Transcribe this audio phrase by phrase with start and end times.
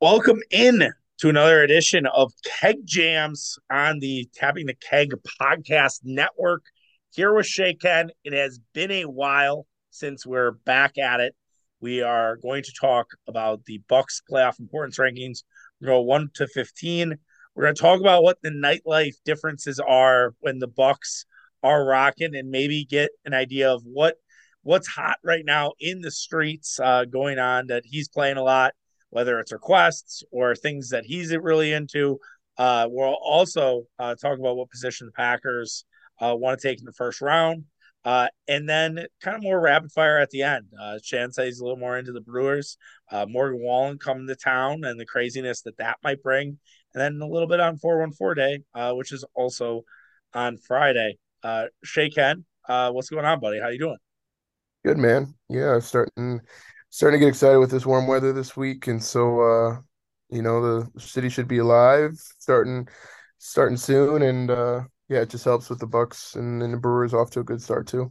[0.00, 6.62] Welcome in to another edition of Keg Jams on the Tapping the Keg podcast network.
[7.10, 8.10] Here with ShayKenn.
[8.22, 11.34] It has been a while since we're back at it.
[11.80, 15.42] We are going to talk about the Bucks playoff importance rankings.
[15.80, 17.16] We're going one to fifteen.
[17.56, 21.26] We're going to talk about what the nightlife differences are when the Bucks
[21.64, 24.14] are rocking, and maybe get an idea of what
[24.62, 27.66] what's hot right now in the streets uh, going on.
[27.66, 28.74] That he's playing a lot
[29.10, 32.18] whether it's requests or things that he's really into.
[32.56, 35.84] Uh, we'll also uh, talk about what position the Packers
[36.20, 37.64] uh, want to take in the first round.
[38.04, 40.66] Uh, and then kind of more rapid fire at the end.
[40.80, 42.78] Uh, Shan says a little more into the Brewers.
[43.10, 46.58] Uh, Morgan Wallen coming to town and the craziness that that might bring.
[46.94, 49.82] And then a little bit on 414 day, uh, which is also
[50.32, 51.18] on Friday.
[51.42, 53.60] Uh, ShayKenn, what's going on, buddy?
[53.60, 53.98] How you doing?
[54.84, 55.34] Good man.
[55.48, 56.40] Yeah, starting
[56.98, 59.76] starting to get excited with this warm weather this week, and so uh,
[60.30, 62.88] you know the city should be alive starting
[63.38, 67.14] starting soon, and uh, yeah, it just helps with the Bucks and, and the Brewers
[67.14, 68.10] off to a good start too.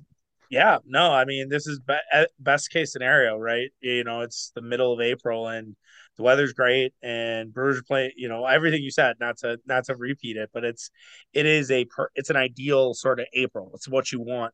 [0.49, 3.71] Yeah, no, I mean this is be- best case scenario, right?
[3.81, 5.75] You know, it's the middle of April and
[6.15, 8.13] the weather's great and Brewers play.
[8.15, 9.17] You know, everything you said.
[9.19, 10.91] Not to not to repeat it, but it's
[11.33, 13.69] it is a per, it's an ideal sort of April.
[13.73, 14.53] It's what you want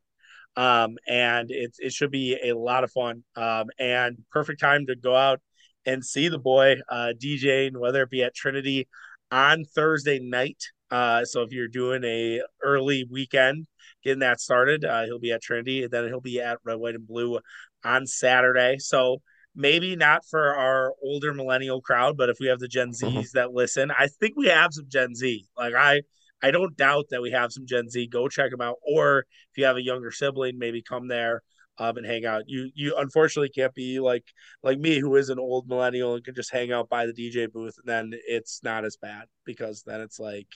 [0.56, 3.24] um, and it it should be a lot of fun.
[3.36, 5.42] Um, and perfect time to go out
[5.86, 8.88] and see the boy uh, DJing, whether it be at Trinity
[9.32, 10.64] on Thursday night.
[10.92, 13.66] Uh, so if you're doing a early weekend,
[14.04, 16.96] getting that started, uh, he'll be at Trinity, and then he'll be at Red, White,
[16.96, 17.40] and Blue
[17.84, 18.78] on Saturday.
[18.78, 19.22] So
[19.56, 23.22] maybe not for our older millennial crowd, but if we have the Gen Zs mm-hmm.
[23.34, 25.46] that listen, I think we have some Gen Z.
[25.58, 26.02] Like I
[26.44, 28.08] I don't doubt that we have some Gen Z.
[28.08, 28.78] Go check them out.
[28.86, 31.42] Or if you have a younger sibling, maybe come there
[31.80, 32.44] um, and hang out.
[32.48, 34.26] You you unfortunately can't be like
[34.62, 37.52] like me, who is an old millennial and can just hang out by the DJ
[37.52, 40.48] booth, and then it's not as bad because then it's like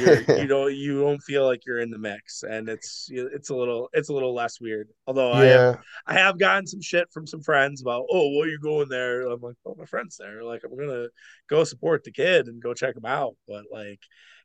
[0.00, 3.54] you're, you don't you don't feel like you're in the mix, and it's it's a
[3.54, 4.88] little it's a little less weird.
[5.06, 5.40] Although yeah.
[5.42, 8.88] I have I have gotten some shit from some friends about oh, are you going
[8.88, 9.22] there?
[9.22, 10.42] I'm like, oh, my friend's there.
[10.42, 11.08] Like I'm gonna
[11.48, 14.00] go support the kid and go check him out, but like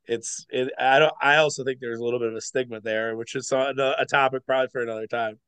[0.09, 3.15] it's it, I don't I also think there's a little bit of a stigma there,
[3.15, 5.39] which is a, a topic probably for another time.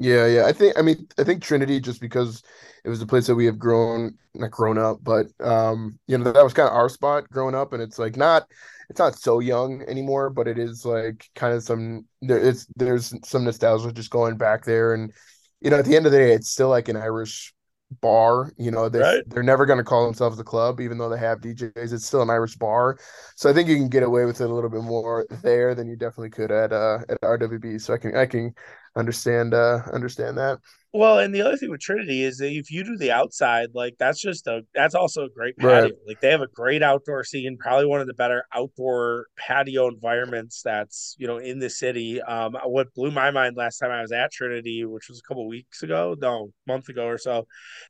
[0.00, 0.46] Yeah, yeah.
[0.46, 2.42] I think I mean I think Trinity just because
[2.84, 6.30] it was the place that we have grown not grown up, but um, you know,
[6.30, 8.46] that was kind of our spot growing up and it's like not
[8.88, 13.12] it's not so young anymore, but it is like kind of some there it's there's
[13.28, 15.12] some nostalgia just going back there and
[15.60, 17.52] you know, at the end of the day, it's still like an Irish
[18.00, 18.52] bar.
[18.56, 19.22] You know, they right.
[19.26, 21.92] they're never going to call themselves a club, even though they have DJs.
[21.92, 22.98] It's still an Irish bar,
[23.36, 25.88] so I think you can get away with it a little bit more there than
[25.88, 27.80] you definitely could at uh, at RWB.
[27.80, 28.54] So I can I can
[28.96, 30.58] understand uh, understand that.
[30.94, 33.96] Well, and the other thing with Trinity is that if you do the outside, like
[33.98, 35.82] that's just a that's also a great patio.
[35.82, 35.92] Right.
[36.06, 40.62] Like they have a great outdoor scene, probably one of the better outdoor patio environments
[40.62, 42.22] that's you know in the city.
[42.22, 45.46] Um, what blew my mind last time I was at Trinity, which was a couple
[45.46, 47.46] weeks ago, no, month ago or so,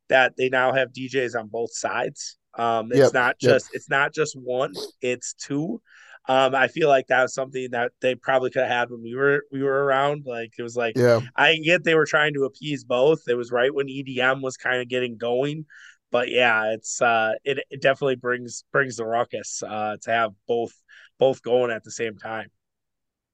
[0.09, 2.37] that they now have DJs on both sides.
[2.59, 3.15] Um, it's yep.
[3.15, 3.77] not just yep.
[3.77, 5.81] it's not just one, it's two.
[6.29, 9.15] Um, I feel like that was something that they probably could have had when we
[9.15, 10.25] were we were around.
[10.27, 11.21] Like it was like yeah.
[11.35, 13.21] I get they were trying to appease both.
[13.29, 15.65] It was right when EDM was kind of getting going.
[16.11, 20.73] But yeah, it's uh it, it definitely brings brings the ruckus uh to have both
[21.19, 22.49] both going at the same time.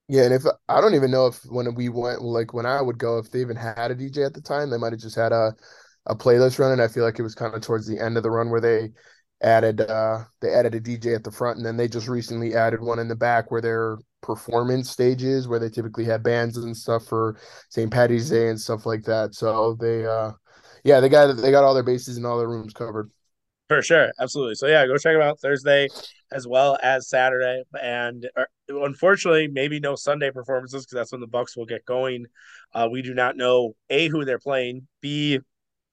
[0.09, 2.99] Yeah, and if I don't even know if when we went like when I would
[2.99, 5.33] go if they even had a DJ at the time, they might have just had
[5.33, 5.55] a
[6.07, 6.81] a playlist running.
[6.81, 8.91] I feel like it was kind of towards the end of the run where they
[9.45, 12.81] added uh they added a DJ at the front and then they just recently added
[12.81, 17.05] one in the back where their performance stages where they typically have bands and stuff
[17.05, 17.37] for
[17.69, 17.91] St.
[17.91, 19.35] Patty's Day and stuff like that.
[19.35, 20.33] So they uh
[20.83, 23.11] yeah, they got they got all their bases and all their rooms covered.
[23.69, 24.57] For sure, absolutely.
[24.57, 25.89] So yeah, go check them out Thursday
[26.31, 27.63] as well as Saturday.
[27.81, 32.27] And uh, unfortunately, maybe no Sunday performances because that's when the Bucks will get going.
[32.75, 34.87] Uh, we do not know a who they're playing.
[35.01, 35.41] B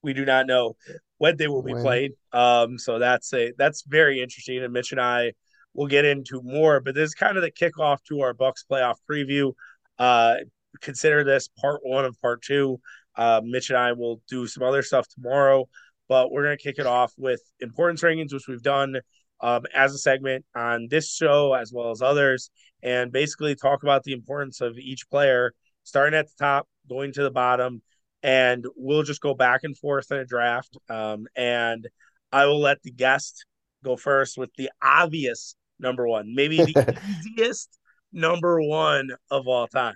[0.04, 0.76] we do not know
[1.18, 1.84] when they will be when.
[1.84, 2.12] played.
[2.32, 4.64] Um, so that's a that's very interesting.
[4.64, 5.34] And Mitch and I
[5.74, 8.96] will get into more, but this is kind of the kickoff to our Bucks playoff
[9.10, 9.54] preview.
[10.00, 10.36] Uh,
[10.82, 12.80] consider this part one of part two.
[13.16, 15.68] Uh, Mitch and I will do some other stuff tomorrow,
[16.08, 18.98] but we're gonna kick it off with importance rankings, which we've done
[19.42, 22.52] um, as a segment on this show as well as others,
[22.82, 27.24] and basically talk about the importance of each player, starting at the top, going to
[27.24, 27.82] the bottom,
[28.24, 30.78] and we'll just go back and forth in a draft.
[30.90, 31.88] Um, and
[32.32, 33.46] I will let the guest
[33.84, 37.00] go first with the obvious number one, maybe the
[37.38, 37.78] easiest
[38.14, 39.96] number one of all time.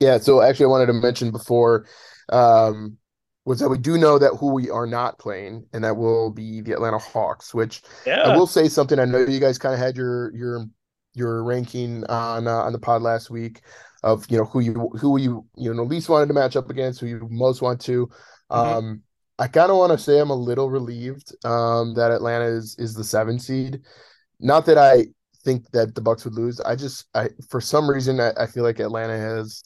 [0.00, 0.18] Yeah.
[0.18, 1.86] So actually, I wanted to mention before,
[2.28, 2.98] um,
[3.44, 6.60] was that we do know that who we are not playing, and that will be
[6.60, 7.54] the Atlanta Hawks.
[7.54, 8.22] Which Yeah.
[8.22, 8.98] I will say something.
[8.98, 10.66] I know you guys kind of had your your
[11.14, 13.62] your ranking on uh, on the pod last week
[14.06, 17.00] of you know who you who you you know least wanted to match up against,
[17.00, 18.08] who you most want to.
[18.50, 18.56] Mhm.
[18.56, 19.02] Um,
[19.38, 22.94] I kind of want to say I'm a little relieved um, that Atlanta is is
[22.94, 23.82] the seven seed.
[24.40, 25.06] Not that I
[25.44, 26.60] think that the Bucks would lose.
[26.60, 29.64] I just I for some reason I, I feel like Atlanta has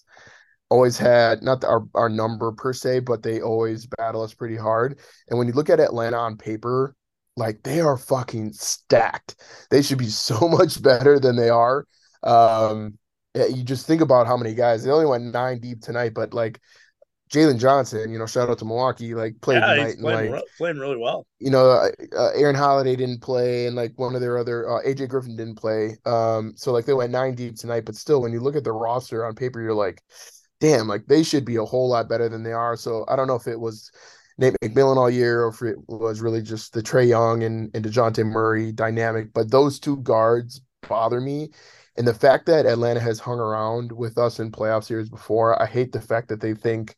[0.71, 4.99] always had not our our number per se, but they always battle us pretty hard.
[5.29, 6.95] And when you look at Atlanta on paper,
[7.37, 9.37] like they are fucking stacked.
[9.71, 11.87] They should be so much better than they are.
[12.23, 12.99] Um,
[13.35, 14.85] you just think about how many guys.
[14.85, 16.61] They only went nine deep tonight, but like
[17.33, 20.31] Jalen Johnson, you know, shout out to Milwaukee, like played Yeah, tonight and playing, like
[20.31, 21.27] re- playing really well.
[21.39, 24.83] you know, uh, uh, Aaron Holiday didn't play, and like one of their other uh,
[24.85, 25.97] AJ Griffin didn't play.
[26.05, 28.73] Um, so like they went nine deep tonight, but still, when you look at the
[28.73, 30.03] roster on paper, you're like,
[30.61, 32.77] damn, like they should be a whole lot better than they are.
[32.77, 33.91] So I don't know if it was
[34.39, 37.85] Nate McMillan all year, or if it was really just the Trae Young and and
[37.85, 39.33] Dejounte Murray dynamic.
[39.33, 41.51] But those two guards bother me.
[42.01, 45.67] And the fact that Atlanta has hung around with us in playoff series before, I
[45.67, 46.97] hate the fact that they think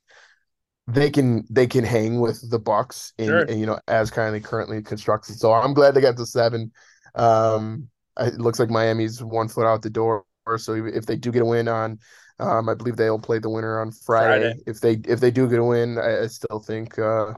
[0.86, 3.40] they can they can hang with the Bucks in, Sure.
[3.40, 5.34] in, you know as currently currently constructed.
[5.40, 6.70] So I'm glad they got to seven.
[7.16, 7.88] Um,
[8.20, 10.24] it looks like Miami's one foot out the door.
[10.56, 11.98] So if they do get a win on,
[12.38, 14.52] um, I believe they'll play the winner on Friday.
[14.52, 14.60] Friday.
[14.68, 17.34] If they if they do get a win, I, I still think uh,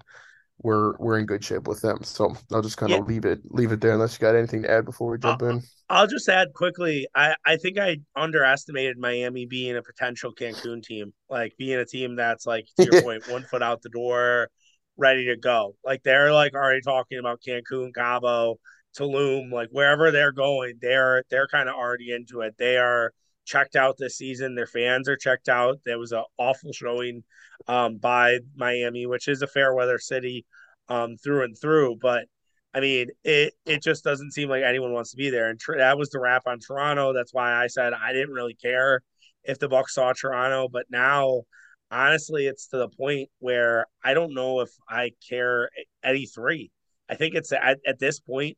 [0.63, 2.03] we're we're in good shape with them.
[2.05, 3.05] So I'll just kind of Yeah.
[3.07, 5.63] leave it leave it there unless you got anything to add before we jump in.
[5.89, 7.07] I'll just add quickly.
[7.15, 12.17] I, I think I underestimated Miami being a potential Cancun team, like being a team
[12.17, 14.49] that's like to your point, one foot out the door,
[14.97, 15.77] ready to go.
[15.85, 18.57] Like they're like already talking about Cancun, Cabo,
[18.99, 22.55] Tulum, like wherever they're going, they're they're kind of already into it.
[22.59, 23.13] They are
[23.45, 24.55] checked out this season.
[24.55, 25.81] Their fans are checked out.
[25.85, 27.25] There was an awful showing
[27.69, 30.45] um, by Miami, which is a fair weather city
[30.89, 32.27] um, through and through, but
[32.75, 35.49] I mean, it it just doesn't seem like anyone wants to be there.
[35.49, 37.13] And tr- that was the wrap on Toronto.
[37.13, 39.03] That's why I said I didn't really care
[39.45, 41.43] if the Bucks saw Toronto, but now
[41.91, 45.71] honestly, it's to the point where I don't know if I care
[46.03, 46.73] any three.
[47.09, 48.57] I think it's at, at this point,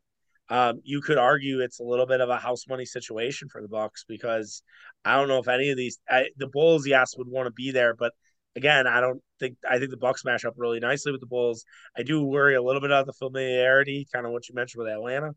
[0.48, 3.69] um, you could argue it's a little bit of a house money situation for the
[3.69, 4.62] Bucks because
[5.04, 7.72] I don't know if any of these I, the Bulls, yes, would want to be
[7.72, 8.12] there, but
[8.54, 11.64] again, I don't think I think the Bucks match up really nicely with the Bulls.
[11.96, 14.93] I do worry a little bit about the familiarity, kind of what you mentioned with
[14.93, 15.32] Atlanta.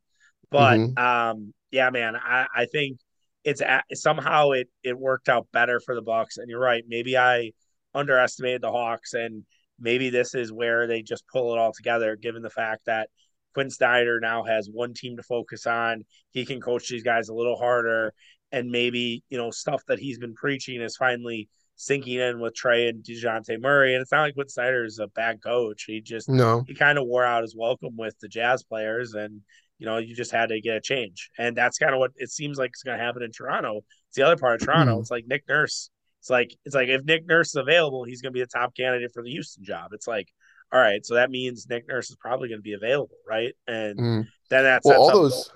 [0.52, 0.98] But Mhm.
[0.98, 3.00] um, yeah, man, I, I think
[3.44, 6.38] it's a, somehow it it worked out better for the Bucks.
[6.38, 7.52] And you're right, maybe I
[7.94, 9.46] underestimated the Hawks, and
[9.80, 13.10] maybe this is where they just pull it all together, given the fact that
[13.54, 16.06] Quin Snyder now has one team to focus on.
[16.31, 18.13] He can coach these guys a little harder,
[18.51, 22.90] and maybe you know stuff that he's been preaching is finally sinking in with Trae
[22.90, 23.94] and Dejounte Murray.
[23.94, 25.86] And it's not like Quin Snyder is a bad coach.
[25.88, 29.42] He just No, he kind of wore out his welcome with the Jazz players, and
[29.78, 32.30] you know you just had to get a change, and that's kind of what it
[32.30, 33.81] seems like is going to happen in Toronto.
[34.10, 34.98] It's the other part of Toronto.
[34.98, 35.02] Mhm.
[35.02, 35.90] It's like Nick Nurse.
[36.19, 38.75] It's like it's like if Nick Nurse is available, he's going to be the top
[38.75, 39.92] candidate for the Houston job.
[39.94, 40.28] It's like,
[40.71, 43.54] all right, so that means Nick Nurse is probably going to be available, right?
[43.68, 44.27] And Mm.
[44.50, 45.51] then that's well, all those.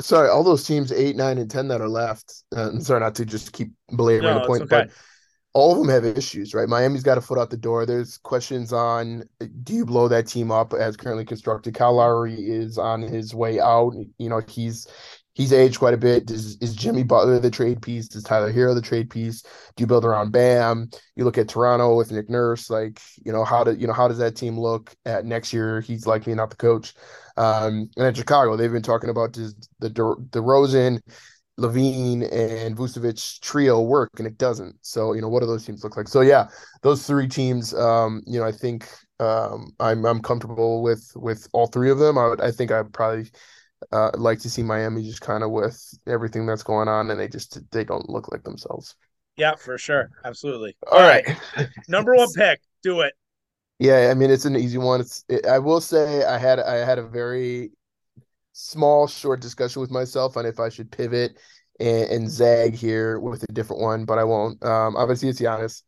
[0.00, 2.44] Sorry, all those teams eight, nine, and ten that are left.
[2.54, 4.86] Uh, sorry not to just keep belaboring No, the point, okay.
[4.86, 4.90] but
[5.54, 6.68] all of them have issues, right?
[6.68, 7.84] Miami's got a foot out the door.
[7.84, 9.24] There's questions on
[9.64, 11.74] do you blow that team up as currently constructed?
[11.74, 13.92] Kyle Lowry is on his way out.
[14.18, 14.86] You know, he's
[15.38, 16.30] he's aged quite a bit.
[16.30, 18.14] Is, is Jimmy Butler the trade piece?
[18.14, 19.42] Is Tyler Herro the trade piece?
[19.42, 20.90] Do you build around Bam?
[21.16, 24.08] You look at Toronto with Nick Nurse, like, you know, how do you know how
[24.08, 25.80] does that team look at next year?
[25.80, 26.92] He's likely not the coach.
[27.38, 31.00] Um, and at Chicago, they've been talking about this, the the Rosen
[31.56, 34.76] Levine and Vucevic trio work, and it doesn't.
[34.82, 36.08] So, you know, what do those teams look like?
[36.08, 36.48] So, yeah,
[36.82, 38.88] those three teams, um, you know, I think
[39.20, 42.18] um, I'm I'm comfortable with with all three of them.
[42.18, 43.30] I would, I think I'd probably
[43.92, 47.28] uh, like to see Miami just kind of with everything that's going on, and they
[47.28, 48.94] just they don't look like themselves.
[49.36, 50.76] Yeah, for sure, absolutely.
[50.90, 51.24] All right.
[51.88, 53.14] number one pick, do it.
[53.78, 55.00] Yeah, I mean it's an easy one.
[55.00, 57.70] It's it, I will say I had I had a very
[58.52, 61.38] small short discussion with myself on if I should pivot
[61.78, 64.62] and, and zag here with a different one, but I won't.
[64.64, 65.82] Um, obviously it's Giannis.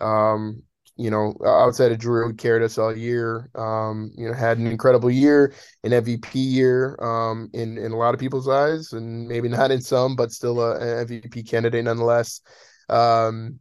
[0.00, 0.62] Um,
[0.96, 3.48] you know, outside of Jrue, carried us all year.
[3.54, 8.14] Um, you know, had an incredible year, an MVP year, um, in in a lot
[8.14, 12.40] of people's eyes, and maybe not in some, but still a, an MVP candidate nonetheless.
[12.88, 13.60] Um,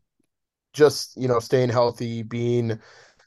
[0.73, 2.79] just you know, staying healthy, being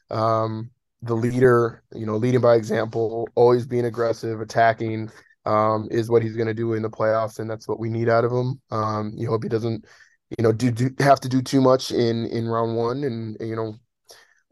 [0.09, 0.71] um,
[1.01, 5.11] the leader, you know, leading by example, always being aggressive, attacking,
[5.45, 8.09] um, is what he's going to do in the playoffs, and that's what we need
[8.09, 8.59] out of him.
[8.71, 9.85] Um, you hope he doesn't,
[10.37, 13.55] you know, do, do have to do too much in in round one, and you
[13.55, 13.75] know,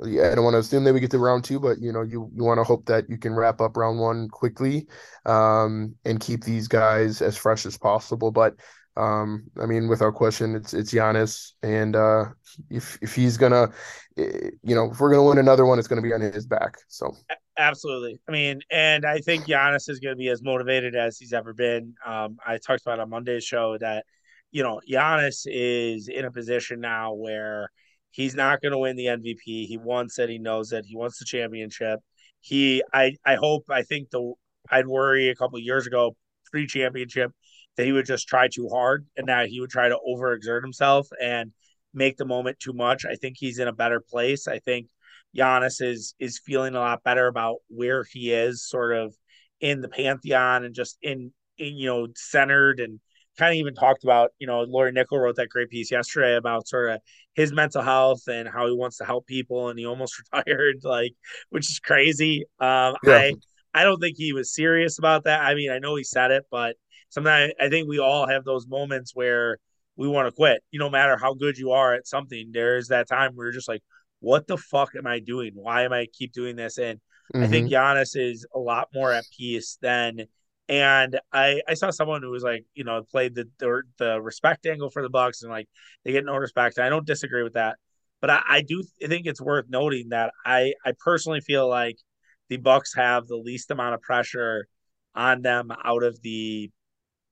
[0.01, 2.01] yeah, I don't want to assume that we get to round two, but you know,
[2.01, 4.88] you you want to hope that you can wrap up round one quickly,
[5.25, 8.31] um, and keep these guys as fresh as possible.
[8.31, 8.55] But
[8.95, 12.25] um, I mean, without question, it's it's Giannis, and uh,
[12.69, 13.71] if if he's gonna,
[14.17, 16.77] eh, you know, if we're gonna win another one, it's gonna be on his back.
[16.88, 17.15] So
[17.57, 21.53] absolutely, I mean, and I think Giannis is gonna be as motivated as he's ever
[21.53, 21.95] been.
[22.05, 24.05] Um, I talked about on Monday's show that,
[24.51, 27.71] you know, Giannis is in a position now where
[28.13, 29.65] he's not gonna win the MVP.
[29.67, 30.29] He wants it.
[30.29, 30.86] He knows it.
[30.88, 32.00] He wants the championship.
[32.39, 33.65] He, I, I hope.
[33.70, 34.34] I think the
[34.70, 36.15] I'd worry a couple years ago
[36.51, 37.32] pre-championship
[37.75, 41.08] that he would just try too hard and that he would try to overexert himself
[41.22, 41.51] and
[41.93, 43.05] make the moment too much.
[43.05, 44.48] I think he's in a better place.
[44.48, 44.88] I think
[45.36, 49.15] Giannis is is feeling a lot better about where he is, sort of
[49.60, 53.00] in the pantheon and just in, in you know centered and
[53.37, 56.67] kind of even talked about you know Lori Nickel wrote that great piece yesterday about
[56.67, 57.01] sort of
[57.33, 61.13] his mental health and how he wants to help people and he almost retired like
[61.49, 62.45] which is crazy.
[62.59, 63.15] Um, yeah.
[63.15, 63.33] I
[63.73, 65.41] I don't think he was serious about that.
[65.41, 66.75] I mean I know he said it, but
[67.09, 69.57] sometimes I think we all have those moments where
[69.95, 70.63] we want to quit.
[70.71, 73.53] You know, no matter how good you are at something, there's that time where you're
[73.53, 73.83] just like,
[74.19, 75.51] what the fuck am I doing?
[75.53, 76.77] Why am I keep doing this?
[76.77, 76.99] And
[77.33, 77.43] mm-hmm.
[77.43, 77.75] I think mm-hmm.
[77.75, 80.25] Giannis is a lot more at peace than.
[80.70, 84.65] And I I saw someone who was like, you know, played the the, the respect
[84.65, 85.67] angle for the Bucks and like
[86.03, 86.79] they get no respect.
[86.79, 87.77] I don't disagree with that,
[88.22, 91.98] but I, I do think it's worth noting that I I personally feel like
[92.50, 94.67] the Bucks have the least amount of pressure
[95.15, 96.72] on them out of the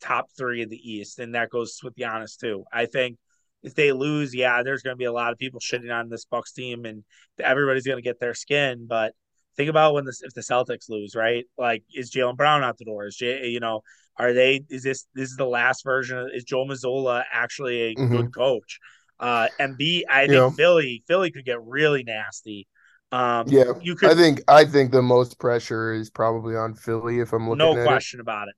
[0.02, 2.66] top three of the East, and that goes with the Giannis too.
[2.72, 3.18] I think
[3.64, 6.26] if they lose, yeah, there's going to be a lot of people shitting on this
[6.26, 7.04] Bucks team, and
[7.40, 8.88] everybody's going to get their skin.
[8.88, 9.14] But
[9.58, 11.46] think about when this if the Celtics lose, right?
[11.58, 13.06] Like, is Jaylen Brown out the door?
[13.06, 13.82] Is Jay, you know,
[14.18, 14.64] are they?
[14.70, 16.18] Is this this is the last version?
[16.18, 18.16] Of, is Joe Mazzulla actually a mm-hmm.
[18.16, 18.80] good coach?
[19.20, 20.50] Uh, and B, I think yeah.
[20.50, 22.68] Philly Philly could get really nasty.
[23.12, 24.10] Um, yeah, you could.
[24.10, 27.62] I think I think the most pressure is probably on Philly if I'm looking.
[27.62, 27.76] At it.
[27.76, 28.22] No question it.
[28.22, 28.56] about it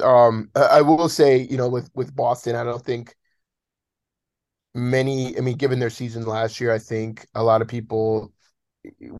[0.00, 3.14] um I will say, you know, with with Boston, I don't think
[4.74, 8.32] many I mean, given their season last year, I think a lot of people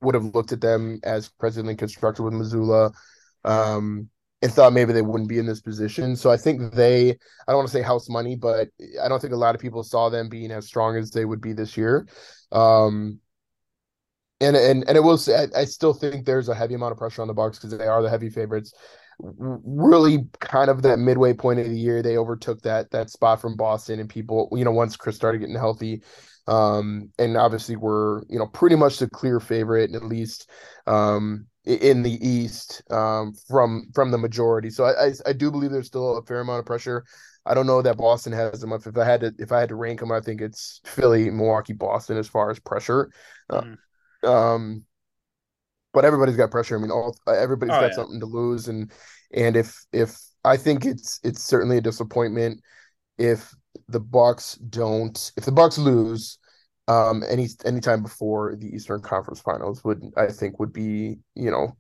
[0.02, 2.92] would have looked at them as presently constructed with Mazzulla
[3.44, 4.08] um,
[4.42, 6.16] and thought maybe they wouldn't be in this position.
[6.16, 7.16] So I think they I
[7.48, 8.68] don't want to say house money, but
[9.02, 11.40] I don't think a lot of people saw them being as strong as they would
[11.40, 12.06] be this year.
[12.52, 13.20] Um
[14.40, 16.98] and and and it will say I, I still think there's a heavy amount of
[16.98, 18.74] pressure on the Bucks because they are the heavy favorites
[19.20, 23.56] really kind of that midway point of the year they overtook that that spot from
[23.56, 26.02] Boston and people you know once Khris started getting healthy
[26.46, 30.50] um and obviously we're you know pretty much the clear favorite at least
[30.86, 35.70] um in the East um from from the majority so I, I, I do believe
[35.70, 37.04] there's still a fair amount of pressure
[37.46, 39.74] I don't know that Boston has them if I had to if I had to
[39.74, 43.10] rank them I think it's Philly Milwaukee Boston as far as pressure
[43.50, 43.76] mm.
[44.22, 44.84] uh, um
[45.94, 46.76] but everybody's got pressure.
[46.76, 47.94] I mean, all everybody's oh, got yeah.
[47.94, 48.92] something to lose, and
[49.32, 52.60] and if if I think it's it's certainly a disappointment
[53.16, 53.54] if
[53.88, 56.38] the Bucks don't if the Bucks lose
[56.86, 61.76] um any anytime before the Eastern Conference Finals would I think would be you know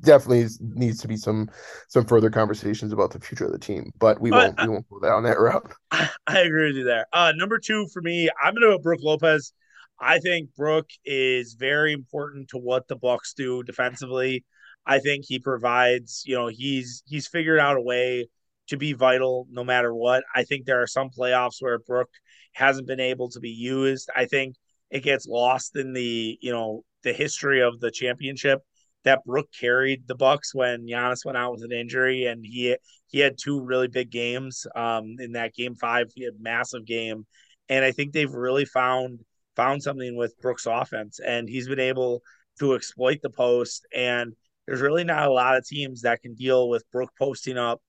[0.00, 1.50] definitely needs to be some
[1.88, 4.68] some further conversations about the future of the team but we but won't I, we
[4.68, 5.72] won't go down that route.
[5.90, 7.06] I, I agree with you there.
[7.12, 9.52] Uh number two for me, I'm gonna go Brook Lopez.
[9.98, 14.44] I think Brook is very important to what the Bucks do defensively.
[14.86, 18.28] I think he provides, you know, he's he's figured out a way
[18.68, 20.24] to be vital no matter what.
[20.34, 22.10] I think there are some playoffs where Brook
[22.52, 24.08] hasn't been able to be used.
[24.14, 24.56] I think
[24.90, 28.60] it gets lost in the, you know, the history of the championship
[29.04, 32.76] that Brook carried the Bucks when Giannis went out with an injury and he
[33.08, 37.24] he had two really big games um in that game 5 he had massive game
[37.68, 39.20] and I think they've really found
[39.56, 42.22] found something with Brooks' offense, and he's been able
[42.60, 43.86] to exploit the post.
[43.94, 44.34] And
[44.66, 47.80] there's really not a lot of teams that can deal with Brook posting up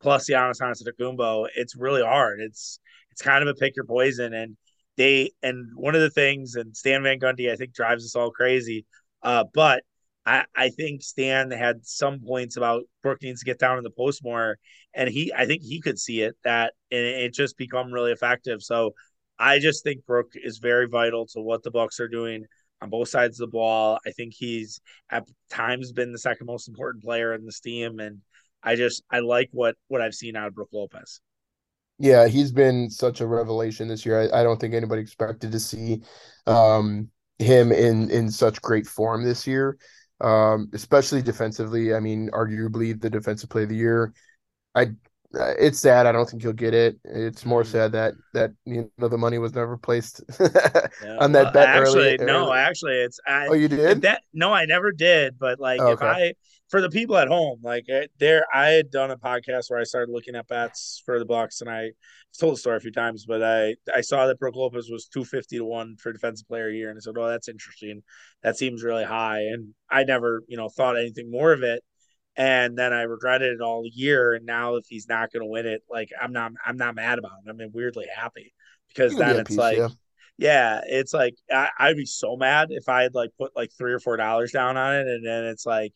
[0.00, 1.48] plus Giannis Antetokounmpo.
[1.56, 2.40] It's really hard.
[2.40, 4.56] It's it's kind of a pick your poison, and
[4.96, 8.30] they and one of the things, and Stan Van Gundy, I think drives us all
[8.30, 8.86] crazy.
[9.22, 9.82] Uh, but
[10.26, 13.90] I, I think Stan had some points about Brook needs to get down in the
[13.90, 14.58] post more,
[14.94, 18.62] and he I think he could see it that and it just become really effective.
[18.62, 18.92] So
[19.38, 22.44] I just think Brook is very vital to what the Bucks are doing
[22.82, 23.98] on both sides of the ball.
[24.06, 28.20] I think he's at times been the second most important player in this team, and
[28.62, 31.20] I just I like what what I've seen out of Brook Lopez.
[31.98, 34.30] Yeah, he's been such a revelation this year.
[34.32, 36.02] I, I don't think anybody expected to see
[36.46, 39.78] um, him in in such great form this year,
[40.20, 41.94] um, especially defensively.
[41.94, 44.12] I mean, arguably the defensive play of the year.
[44.74, 44.84] I
[45.38, 46.06] uh, it's sad.
[46.06, 46.98] I don't think he'll get it.
[47.04, 47.64] It's more Mm.
[47.64, 50.22] sad that that you know the money was never placed
[51.00, 51.20] Yeah.
[51.20, 52.18] on that Well, bet actually, early.
[52.20, 52.52] no, early.
[52.52, 54.02] actually, it's I Oh, you did?
[54.02, 55.38] that no, I never did.
[55.38, 56.02] But like, Oh, if okay.
[56.02, 56.34] I
[56.68, 57.86] for the people at home, like
[58.18, 61.60] there, I had done a podcast where I started looking at bets for the Bucks,
[61.60, 61.92] and I
[62.38, 65.24] told the story a few times, but I I saw that Brook Lopez was two
[65.24, 68.02] fifty to one for defensive player year, and I said, "Oh, that's interesting.
[68.42, 71.82] That seems really high." And I never, you know, thought anything more of it.
[72.36, 74.34] And then I regretted it all year.
[74.34, 77.18] And now if he's not going to win it, like I'm not, I'm not mad
[77.18, 77.50] about it.
[77.50, 78.54] I'm weirdly happy
[78.88, 79.88] because then it's peace, like yeah.
[80.36, 83.92] yeah, it's like I, I'd be so mad if I had like put like three
[83.92, 85.92] or four dollars down on it, and then it's like,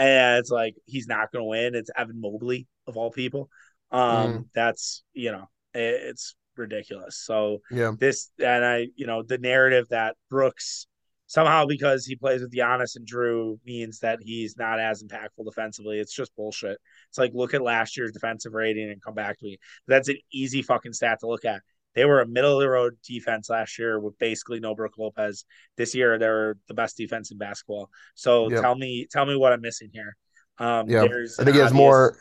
[0.00, 1.76] and it's like he's not going to win.
[1.76, 3.50] It's Evan Mobley of all people.
[3.92, 7.18] Mm, Um, that's you know, it, it's ridiculous.
[7.24, 7.92] So yeah.
[7.98, 10.86] this, and I, you know, the narrative that Brooks
[11.26, 16.00] somehow because he plays with Giannis and Jrue means that he's not as impactful defensively.
[16.00, 16.78] It's just bullshit.
[17.08, 19.58] It's like look at last year's defensive rating and come back to me.
[19.86, 21.62] That's an easy fucking stat to look at.
[21.94, 25.44] They were a middle of the road defense last year with basically no Brook Lopez.
[25.76, 27.90] This year they're the best defense in basketball.
[28.14, 28.60] So Yeah.
[28.60, 30.16] tell me tell me what I'm missing here.
[30.58, 32.16] Um there's I think he has obvious more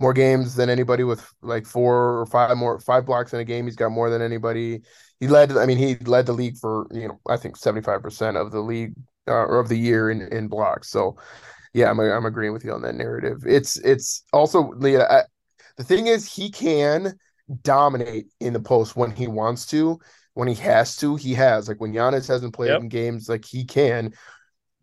[0.00, 3.64] more games than anybody with like four or five more five blocks in a game.
[3.64, 4.82] He's got more than anybody.
[5.20, 8.52] He led I mean he led the league for, you know, I think 75% of
[8.52, 8.94] the league
[9.26, 10.90] uh, or of the year in in blocks.
[10.90, 11.16] So
[11.74, 13.38] yeah, I'm I'm agreeing with you on that narrative.
[13.46, 15.22] It's it's also Leah I,
[15.76, 17.14] the thing is he can
[17.62, 19.98] dominate in the post when he wants to.
[20.34, 21.68] When he has to, he has.
[21.68, 22.80] Like when Giannis hasn't played Yep.
[22.82, 24.12] in games, like he can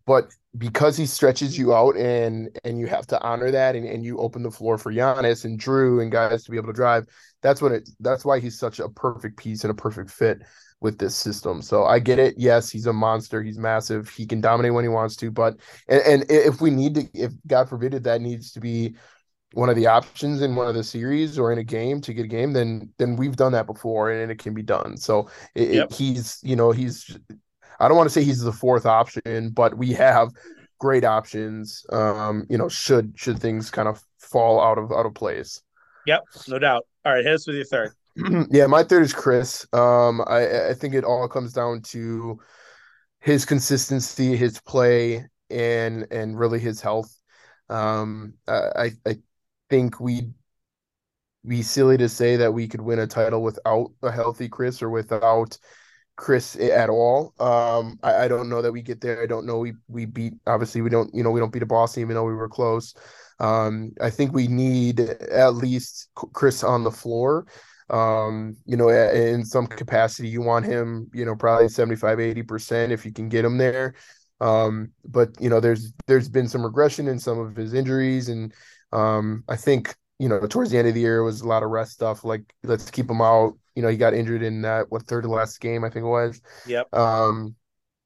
[0.06, 4.04] but because he stretches you out and and you have to honor that and, and
[4.04, 7.06] you open the floor for Giannis and Jrue and guys to be able to drive,
[7.42, 10.42] that's what it that's why he's such a perfect piece and a perfect fit
[10.80, 11.60] with this system.
[11.60, 12.34] So I get it.
[12.38, 13.42] Yes, he's a monster.
[13.42, 14.08] He's massive.
[14.08, 15.30] He can dominate when he wants to.
[15.30, 15.56] But
[15.88, 18.94] and, and if we need to, if God forbid it, that needs to be
[19.56, 22.26] one of the options in one of the series or in a game to get
[22.26, 24.96] a game, then then we've done that before and it can be done.
[24.96, 25.90] So it, Yep.
[25.90, 27.18] it, he's you know he's
[27.80, 30.30] I don't want to say he's the fourth option, but we have
[30.78, 31.84] great options.
[31.90, 35.62] Um, you know, should should things kind of fall out of out of place.
[36.06, 36.86] Yep, no doubt.
[37.04, 37.92] All right, hit us with your third.
[38.50, 39.66] yeah, my third is Khris.
[39.72, 42.38] Um, I I think it all comes down to
[43.20, 47.14] his consistency, his play, and and really his health.
[47.68, 49.16] Um, I I
[49.70, 50.32] think we'd
[51.46, 54.90] be silly to say that we could win a title without a healthy Khris or
[54.90, 55.56] without
[56.16, 57.34] Khris at all.
[57.38, 59.22] Um, I, I don't know that we get there.
[59.22, 61.66] I don't know we we beat obviously we don't you know we don't beat a
[61.66, 62.94] Boston even though we were close.
[63.38, 67.46] Um, I think we need at least Khris on the floor.
[67.88, 73.04] Um, you know, in some capacity, you want him, you know, probably 75, 80% if
[73.04, 73.94] you can get him there.
[74.40, 78.52] Um, but you know, there's there's been some regression in some of his injuries, and
[78.96, 81.70] um, I think you know towards the end of the year was a lot of
[81.70, 82.24] rest stuff.
[82.24, 83.54] Like let's keep him out.
[83.74, 86.08] You know, he got injured in that what third to last game I think it
[86.08, 86.40] was.
[86.66, 86.94] Yep.
[86.94, 87.54] Um,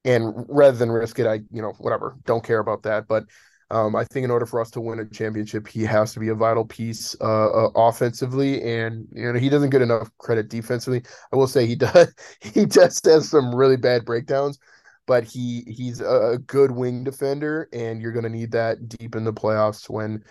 [0.04, 3.06] and rather than risk it, I you know whatever don't care about that.
[3.06, 3.24] But
[3.70, 6.28] um, I think in order for us to win a championship, he has to be
[6.28, 11.02] a vital piece uh, uh, offensively, and you know he doesn't get enough credit defensively.
[11.32, 14.58] I will say he does he just has some really bad breakdowns,
[15.06, 19.22] but he he's a good wing defender, and you're going to need that deep in
[19.22, 20.24] the playoffs when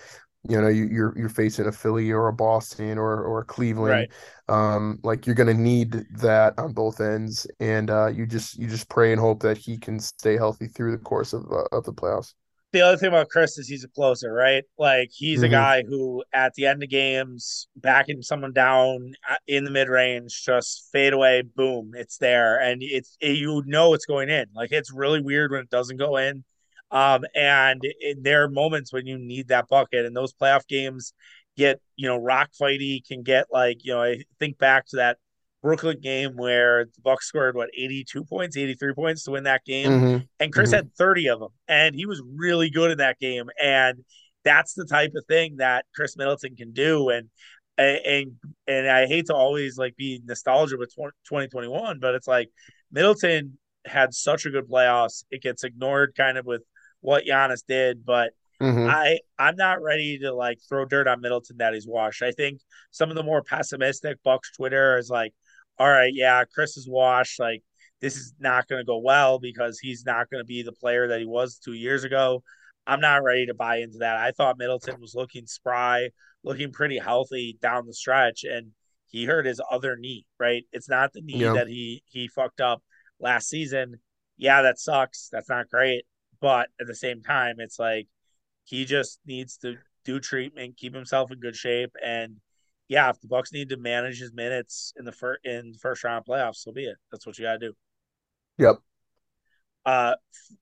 [0.47, 4.08] you know you, you're you're facing a Philly or a Boston or or a Cleveland.
[4.08, 4.12] Right.
[4.47, 8.67] Um, like you're going to need that on both ends, and uh, you just you
[8.67, 11.84] just pray and hope that he can stay healthy through the course of uh, of
[11.86, 12.34] the playoffs.
[12.71, 14.63] the other thing about Khris is he's a closer, right?
[14.78, 15.49] Like he's a Mhm.
[15.49, 20.43] guy who, at the end of games, backing someone down uh, in the mid range,
[20.45, 24.45] just fade away, boom, it's there, and it's it, you know it's going in.
[24.54, 26.43] Like it's really weird when it doesn't go in.
[26.91, 27.84] Um, and
[28.21, 31.13] there are moments when you need that bucket, and those playoff games
[31.58, 35.17] get you know rock fighty, can get like you know I think back to that
[35.62, 39.91] Brooklyn game where the Bucks scored what 82 points, 83 points to win that game
[39.91, 40.28] Mhm.
[40.39, 40.75] and Khris Mhm.
[40.75, 44.04] had 30 of them and he was really good in that game and
[44.45, 47.30] that's the type of thing that Khris Middleton can do and
[47.78, 48.32] and
[48.67, 52.49] and I hate to always like be nostalgia with 2021 but it's like
[52.91, 56.62] Middleton had such a good playoffs it gets ignored kind of with
[57.01, 58.89] what Giannis did but Mhm.
[58.89, 62.21] I I'm not ready to like throw dirt on Middleton that he's washed.
[62.21, 62.59] I think
[62.91, 65.33] some of the more pessimistic Bucks Twitter is like,
[65.77, 67.39] all right, yeah, Khris is washed.
[67.39, 67.63] Like
[68.01, 71.07] this is not going to go well because he's not going to be the player
[71.07, 72.43] that he was two years ago.
[72.85, 74.17] I'm not ready to buy into that.
[74.17, 76.09] I thought Middleton was looking spry,
[76.43, 78.71] looking pretty healthy down the stretch, and
[79.07, 80.25] he hurt his other knee.
[80.38, 81.53] Right, it's not the knee Yeah.
[81.53, 82.83] that he he fucked up
[83.21, 84.01] last season.
[84.35, 85.29] Yeah, that sucks.
[85.31, 86.03] That's not great,
[86.41, 88.08] but at the same time, it's like
[88.63, 92.38] he just needs to do treatment, keep himself in good shape, and
[92.89, 96.25] yeah, if the Bucks need to manage his minutes in the first in first round
[96.25, 96.97] playoffs, so be it.
[97.12, 97.73] That's what you got to do.
[98.58, 98.78] Yep.
[99.86, 100.15] Uh,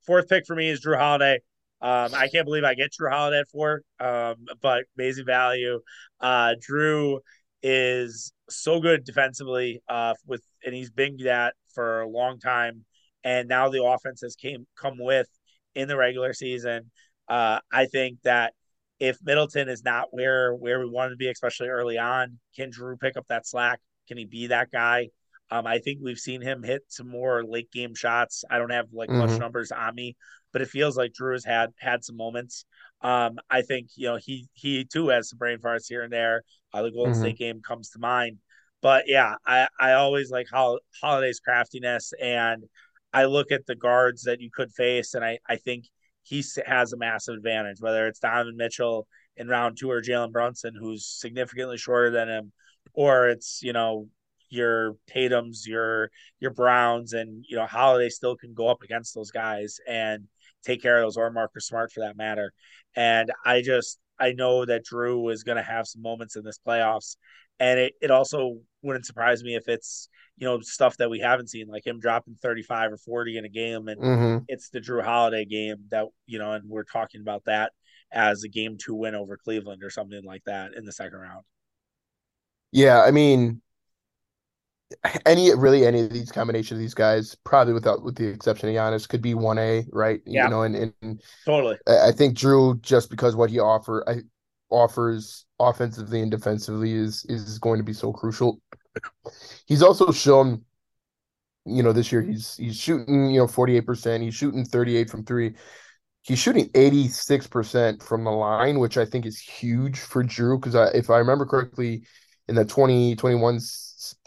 [0.05, 1.39] fourth pick for me is Jrue Holiday.
[1.79, 5.79] Um, I can't believe I get Jrue Holiday at four, um, but amazing value.
[6.19, 7.19] Uh, Jrue
[7.63, 12.83] is so good defensively, uh, with and he's been that for a long time,
[13.23, 15.27] and now the offense has came come with
[15.77, 16.91] in the regular season.
[17.29, 18.53] Uh, I think that
[18.99, 22.99] if Middleton is not where where we want to be, especially early on, can Jrue
[22.99, 23.79] pick up that slack?
[24.07, 25.09] Can he be that guy?
[25.49, 28.43] Um, I think we've seen him hit some more late game shots.
[28.49, 29.19] I don't have like mm-hmm.
[29.19, 30.15] much numbers on me,
[30.51, 32.65] but it feels like Jrue has had had some moments.
[33.01, 36.43] Um, I think you know he he too has some brain farts here and there.
[36.73, 37.21] Uh, the Golden mm-hmm.
[37.21, 38.39] State game comes to mind,
[38.81, 42.63] but yeah, I I always like how Holiday's craftiness, and
[43.13, 45.85] I look at the guards that you could face, and I I think
[46.23, 50.73] he has a massive advantage, whether it's Donovan Mitchell in round two or Jalen Brunson,
[50.77, 52.51] who's significantly shorter than him,
[52.93, 54.07] or it's you know
[54.49, 59.31] your Tatum's, your your Browns, and you know Holiday still can go up against those
[59.31, 60.25] guys and
[60.65, 62.51] take care of those, or Marcus Smart for that matter.
[62.95, 66.59] And I just I know that Jrue is going to have some moments in this
[66.65, 67.17] playoffs,
[67.59, 71.49] and it it also wouldn't surprise me if it's you know stuff that we haven't
[71.49, 74.43] seen, like him dropping thirty five or forty in a game, and mm-hmm.
[74.47, 77.71] it's the Jrue Holiday game that you know, and we're talking about that
[78.11, 81.43] as a game two win over Cleveland or something like that in the second round.
[82.71, 83.61] Yeah, I mean,
[85.25, 88.75] any really any of these combination of these guys, probably without with the exception of
[88.75, 90.21] Giannis, could be one A, right?
[90.25, 90.45] Yeah.
[90.45, 91.77] You know, and, and totally.
[91.87, 94.21] I think Jrue just because what he offer I
[94.69, 98.61] offers offensively and defensively is is going to be so crucial.
[99.65, 100.63] He's also shown,
[101.65, 105.55] you know, this year he's he's shooting, you know, 48%, he's shooting 38 from three.
[106.23, 111.09] He's shooting 86% from the line, which I think is huge for Jrue Because if
[111.09, 112.03] I remember correctly,
[112.49, 113.59] in the 2021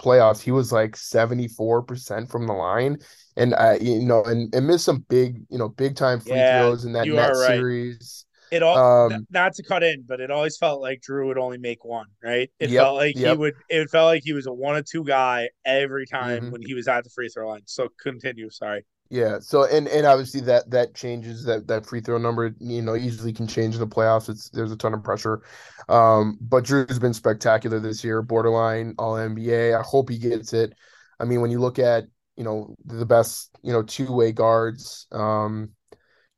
[0.01, 2.99] playoffs, he was like 74% from the line.
[3.37, 6.61] And I, you know, and, and missed some big, you know, big time free yeah,
[6.61, 7.47] throws in that net right.
[7.47, 8.27] series.
[8.51, 11.59] It all um, not to cut in, but it always felt like Jrue would only
[11.59, 12.51] make one, right?
[12.59, 13.33] It yep, felt like yep.
[13.33, 13.55] he would.
[13.69, 16.51] It felt like he was a one or two guy every time mm-hmm.
[16.51, 17.63] when he was at the free throw line.
[17.67, 18.51] So continue.
[18.51, 18.85] Sorry.
[19.11, 19.41] Yeah.
[19.41, 22.55] So and and obviously that that changes that that free throw number.
[22.61, 24.29] You know, easily can change in the playoffs.
[24.29, 25.43] It's there's a ton of pressure.
[25.89, 28.23] Um, but Jrue's been spectacular this year.
[28.23, 29.79] Borderline All NBA.
[29.79, 30.75] I hope he gets it.
[31.19, 32.05] I mean, when you look at
[32.37, 35.07] you know the best you know two way guards.
[35.11, 35.71] Um,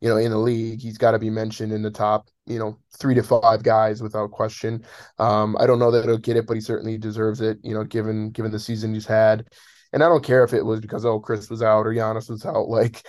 [0.01, 0.81] you know, in the league.
[0.81, 4.33] He's got to be mentioned in the top, you know, three to five guys without
[4.33, 4.85] question.
[5.21, 7.59] Um, I don't know that he'll get it, but he certainly deserves it.
[7.63, 9.47] You know, given given the season he's had,
[9.93, 12.45] and I don't care if it was because oh Khris was out or Giannis was
[12.45, 12.69] out.
[12.69, 13.03] Like,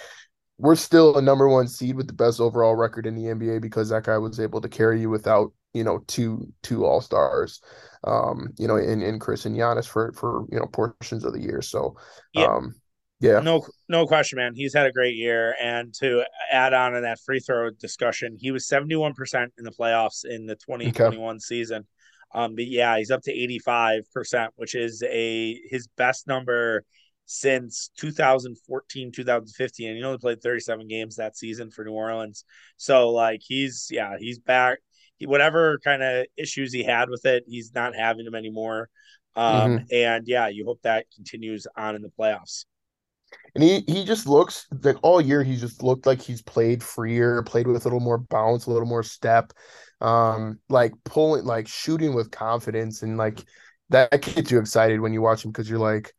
[0.57, 3.89] we're still a number one seed with the best overall record in the NBA because
[3.89, 7.61] that guy was able to carry you without you know two two all stars.
[8.05, 11.41] Um, you know, in in Khris and Giannis for for you know portions of the
[11.41, 11.61] year.
[11.61, 11.95] So,
[12.33, 12.45] yeah.
[12.45, 12.75] um,
[13.23, 13.39] yeah.
[13.39, 14.53] No no question, man.
[14.53, 15.55] He's had a great year.
[15.61, 19.13] And to add on to that free throw discussion, he was 71%
[19.57, 21.87] in the playoffs in the 2021 season.
[22.33, 26.83] Um, but yeah, he's up to 85%, which is a his best number
[27.25, 29.87] since 2014, 2015.
[29.87, 32.43] And he only played 37 games that season for New Orleans.
[32.77, 34.79] So like he's yeah, he's back.
[35.17, 38.89] He, whatever kind of issues he had with it, he's not having them anymore.
[39.35, 39.83] Um, mm-hmm.
[39.91, 42.65] and yeah, you hope that continues on in the playoffs
[43.55, 47.43] and he he just looks like all year he's just looked like he's played freer,
[47.43, 49.53] played with a little more bounce, a little more step,
[50.03, 53.43] um, like pulling, like shooting with confidence, and like
[53.89, 56.13] that gets you excited when you watch him because you're like,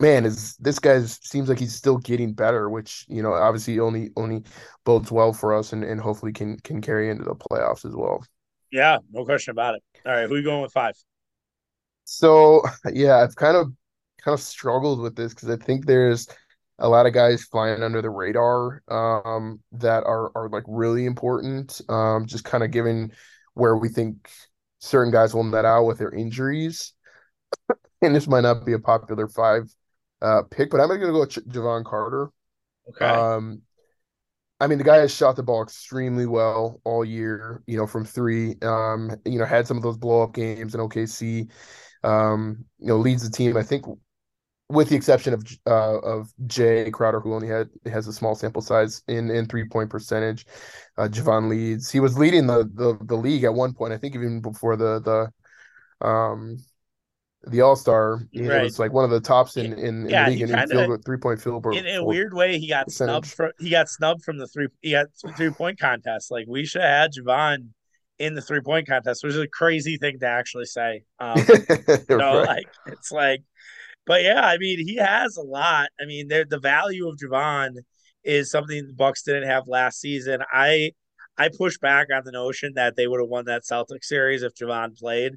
[0.00, 4.10] man, is this guy seems like he's still getting better, which you know obviously only
[4.16, 4.42] only
[4.84, 8.24] bodes well for us, and and hopefully can can carry into the playoffs as well.
[8.70, 9.82] Yeah, no question about it.
[10.04, 10.94] All right, who are you going with five?
[12.04, 13.72] So yeah, I've kind of
[14.22, 16.28] kind of struggled with this because I think there's
[16.78, 21.80] a lot of guys flying under the radar um, that are are like really important.
[21.88, 23.12] Um, just kind of given
[23.54, 24.30] where we think
[24.80, 26.92] certain guys will net out with their injuries,
[28.02, 29.72] and this might not be a popular five
[30.22, 32.30] uh, pick, but I'm going to go with Jevon Carter.
[32.88, 33.04] Okay.
[33.04, 33.62] Um,
[34.60, 37.62] I mean, the guy has shot the ball extremely well all year.
[37.66, 38.56] You know, from three.
[38.62, 41.50] Um, you know, had some of those blow up games in OKC.
[42.04, 43.56] Um, you know, leads the team.
[43.56, 43.84] I think
[44.72, 48.62] with the exception of uh, of Jae Crowder, who only had has a small sample
[48.62, 50.46] size in in three point percentage.
[50.96, 51.90] Uh, Jevon leads.
[51.90, 53.92] He was leading the, the the league at one point.
[53.92, 55.00] I think even before the
[56.00, 56.58] the um
[57.46, 58.26] the All Star.
[58.34, 58.60] Right.
[58.60, 61.04] It was like one of the tops in in, yeah, in the league in field
[61.04, 61.76] three point field goal.
[61.76, 63.12] In a weird way, he got percentage.
[63.12, 65.06] snubbed from he got snubbed from the three he got
[65.36, 66.30] three point contest.
[66.30, 67.68] Like we should have had Jevon
[68.18, 71.02] in the three point contest, which is a crazy thing to actually say.
[71.18, 71.36] Um,
[72.08, 72.46] right.
[72.46, 73.42] like it's like,
[74.06, 75.88] but yeah, I mean, he has a lot.
[76.00, 77.76] I mean, the value of Jevon
[78.24, 80.40] is something the Bucks didn't have last season.
[80.52, 80.92] I
[81.38, 84.54] I push back on the notion that they would have won that Celtic series if
[84.54, 85.34] Jevon played.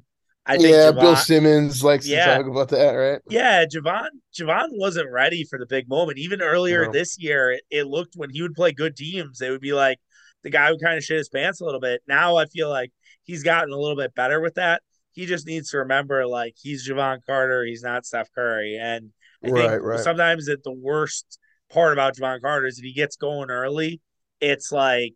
[0.48, 3.20] I think yeah, Jevon, Bill Simmons likes yeah, to talk about that, right?
[3.28, 6.18] Yeah, Jevon Jevon wasn't ready for the big moment.
[6.18, 6.92] Even earlier no.
[6.92, 9.98] this year, it, it, looked when he would play good teams, they would be like
[10.44, 12.02] the guy would kind of shit his pants a little bit.
[12.06, 12.92] Now I feel like
[13.24, 14.82] he's gotten a little bit better with that.
[15.16, 18.78] He just needs to remember like he's Jevon Carter, he's not Steph Curry.
[18.80, 20.00] And I right, think right.
[20.00, 21.38] sometimes that the worst
[21.72, 24.02] part about Jevon Carter is if he gets going early,
[24.40, 25.14] it's like,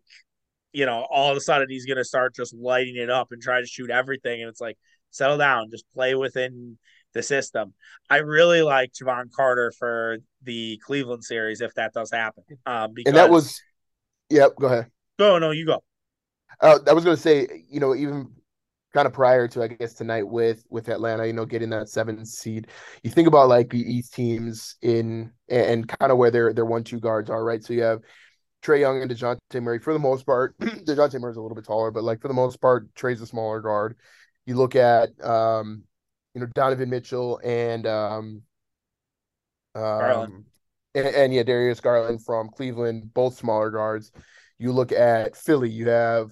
[0.73, 3.61] you know, all of a sudden he's gonna start just lighting it up and try
[3.61, 4.41] to shoot everything.
[4.41, 4.77] And it's like
[5.11, 6.79] settle down, just play within
[7.13, 7.75] the system.
[8.09, 12.43] I really like Jevon Carter for the Cleveland series if that does happen.
[12.65, 13.61] Um, because, and that was,
[14.31, 14.55] yep.
[14.59, 14.87] Go ahead.
[15.19, 15.83] Go no, you go.
[16.59, 18.31] Uh, I was going to say, you know, even
[18.93, 22.27] kind of prior to I guess tonight with with Atlanta, you know, getting that seventh
[22.27, 22.67] seed.
[23.03, 26.83] You think about like the East teams in and kind of where their their one
[26.83, 27.63] two guards are, right?
[27.63, 28.01] So you have
[28.61, 30.57] Trae Young and Dejounte Murray for the most part.
[30.59, 33.61] Dejounte Murray's a little bit taller, but like for the most part, Trae's a smaller
[33.61, 33.97] guard.
[34.45, 35.83] You look at um,
[36.33, 38.41] you know Donovan Mitchell and um,
[39.73, 40.45] um
[40.93, 44.11] and, and, yeah Darius Garland from Cleveland, both smaller guards.
[44.59, 46.31] You look at Philly, you have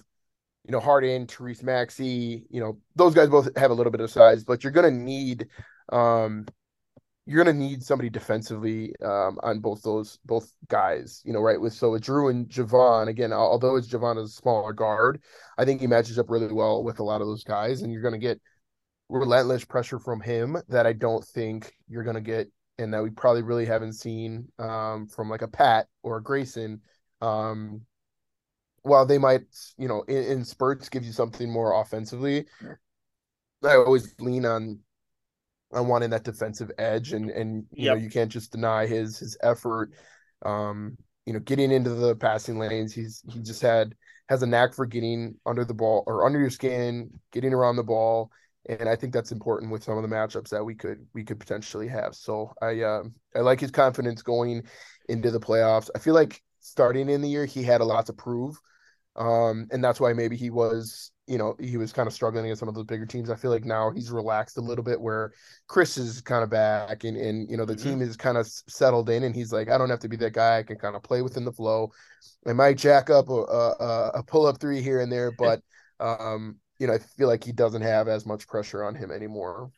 [0.70, 4.08] you know Harden, Tyrese Maxey, you know those guys both have a little bit of
[4.08, 5.48] size, but you're gonna need
[5.88, 6.46] um
[7.26, 11.60] you're gonna need somebody defensively um, on both those both guys, you know, right?
[11.60, 15.20] With so with Jrue and Jevon again, although it's Jevon is a smaller guard,
[15.58, 18.02] I think he matches up really well with a lot of those guys, and you're
[18.02, 18.40] gonna get
[19.08, 23.42] relentless pressure from him that I don't think you're gonna get, and that we probably
[23.42, 26.80] really haven't seen um, from like a Pat or a Grayson.
[27.20, 27.80] Um,
[28.82, 29.42] while they might,
[29.76, 32.46] you know, in, in spurts give you something more offensively,
[33.62, 34.80] I always lean on
[35.72, 37.96] on wanting that defensive edge, and and you yep.
[37.96, 39.92] know you can't just deny his his effort.
[40.44, 43.94] Um, you know, getting into the passing lanes, he's he just had
[44.28, 47.84] has a knack for getting under the ball or under your skin, getting around the
[47.84, 48.30] ball,
[48.68, 51.40] and I think that's important with some of the matchups that we could we could
[51.40, 52.14] potentially have.
[52.14, 54.64] So I um I like his confidence going
[55.08, 55.90] into the playoffs.
[55.94, 58.60] I feel like starting in the year he had a lot to prove,
[59.16, 62.58] um, and that's why maybe he was you know, he was kind of struggling against
[62.58, 63.30] some of those bigger teams.
[63.30, 65.32] I feel like now he's relaxed a little bit where
[65.68, 67.88] Khris is kind of back and, and you know, the mm-hmm.
[67.88, 70.32] team is kind of settled in and he's like, I don't have to be that
[70.32, 70.58] guy.
[70.58, 71.92] I can kind of play within the flow.
[72.48, 75.62] I might jack up a, a, a pull up three here and there, but,
[76.00, 79.70] um, you know, I feel like he doesn't have as much pressure on him anymore.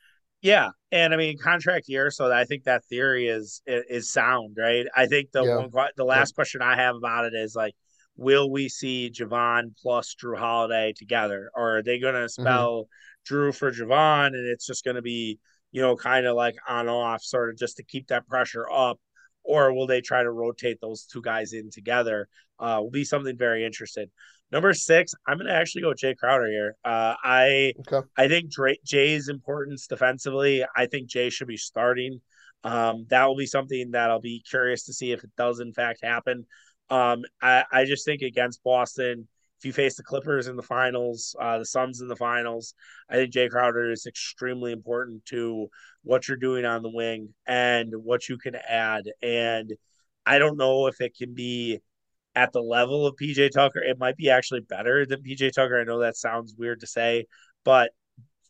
[0.43, 4.87] Yeah, and I mean contract year, so I think that theory is is sound, right?
[4.95, 5.57] I think the yeah.
[5.57, 6.35] one the last yeah.
[6.35, 7.75] question I have about it is like,
[8.17, 11.51] will we see Jevon plus Jrue Holiday together?
[11.55, 12.43] Or are they going to mm-hmm.
[12.43, 12.89] spell
[13.31, 13.35] mm-hmm.
[13.35, 15.39] Jrue for Jevon, and it's just going to be,
[15.71, 18.99] you know, kind of like on off, sort of just to keep that pressure up?
[19.45, 22.29] Or will they try to rotate those two guys in together?
[22.59, 24.07] Uh, will be something very interesting.
[24.53, 26.77] Number six, I'm going to actually go with Jae Crowder here.
[26.85, 28.07] Uh, I okay.
[28.19, 30.63] I think Dre, Jae's importance defensively.
[30.77, 32.21] I think Jae should be starting.
[32.63, 35.73] Um, that will be something that I'll be curious to see if it does in
[35.73, 36.47] fact happen.
[36.91, 39.27] Um, I, I just think against Boston,
[39.59, 42.75] if you face the Clippers in the finals, uh, the Suns in the finals,
[43.09, 45.69] I think Jae Crowder is extremely important to
[46.03, 49.05] what you're doing on the wing and what you can add.
[49.23, 49.73] And
[50.27, 51.81] I don't know if it can be
[52.35, 53.81] at the level of PJ Tucker.
[53.81, 55.81] It might be actually better than PJ Tucker.
[55.81, 57.27] I know that sounds weird to say,
[57.65, 57.91] but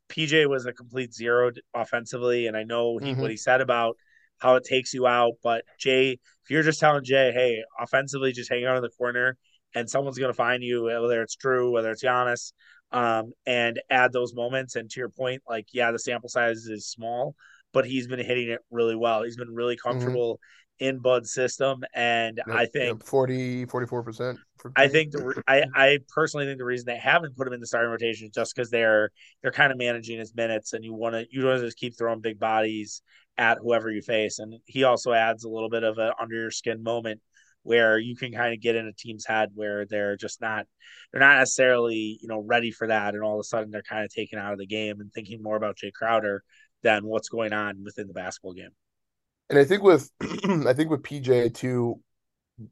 [0.08, 3.20] PJ was a complete zero offensively, and I know he, mm-hmm.
[3.20, 3.96] what he said about
[4.38, 5.34] how it takes you out.
[5.42, 9.36] But Jae, if you're just telling Jae, hey, offensively, just hang out in the corner
[9.74, 12.52] and someone's going to find you, whether it's Jrue, whether it's Giannis,
[12.90, 14.76] um, and add those moments.
[14.76, 17.34] And to your point, like, yeah, the sample size is small,
[17.72, 19.22] but he's been hitting it really well.
[19.22, 19.88] He's been really mm-hmm.
[19.88, 20.40] comfortable.
[20.82, 21.84] In Bud's system.
[21.94, 24.36] And yep, I think yep, 40, 44%.
[24.76, 27.66] I think the, I, I personally think the reason they haven't put him in the
[27.66, 29.10] starting rotation is just because they're
[29.42, 31.96] they're kind of managing his minutes, and you want to you want to just keep
[31.96, 33.02] throwing big bodies
[33.38, 34.38] at whoever you face.
[34.38, 37.20] And he also adds a little bit of an under your skin moment
[37.64, 40.66] where you can kind of get in a team's head where they're just not
[41.12, 44.04] they're not necessarily you know ready for that and all of a sudden they're kind
[44.04, 46.42] of taken out of the game and thinking more about Jae Crowder
[46.82, 48.70] than what's going on within the basketball game.
[49.52, 50.10] And I think with
[50.66, 52.00] I think with PJ too,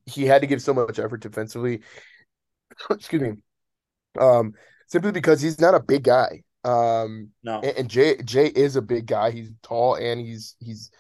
[0.07, 1.83] he had to give so much effort defensively.
[2.91, 3.33] Excuse me.
[4.19, 4.55] Um,
[4.87, 6.43] simply because he's not a big guy.
[6.65, 9.31] Um, no, and, and Jay Jae is a big guy.
[9.31, 10.91] He's tall and he's he's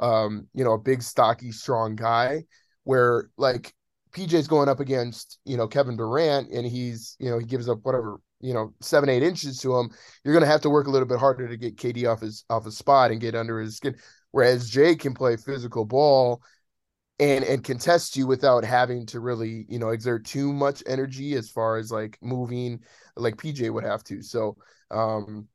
[0.00, 2.44] um, you know, a big, stocky, strong guy.
[2.82, 3.72] Where like
[4.12, 7.78] PJ's going up against, you know, Kevin Durant and he's, you know, he gives up
[7.82, 9.90] whatever, you know, seven, eight inches to him,
[10.24, 12.64] you're gonna have to work a little bit harder to get KD off his off
[12.64, 13.94] his spot and get under his skin.
[14.32, 16.42] Whereas Jae can play physical ball
[17.18, 21.50] and and contest you without having to really, you know, exert too much energy as
[21.50, 22.80] far as like moving
[23.16, 24.22] like PJ would have to.
[24.22, 24.56] So
[24.90, 25.48] um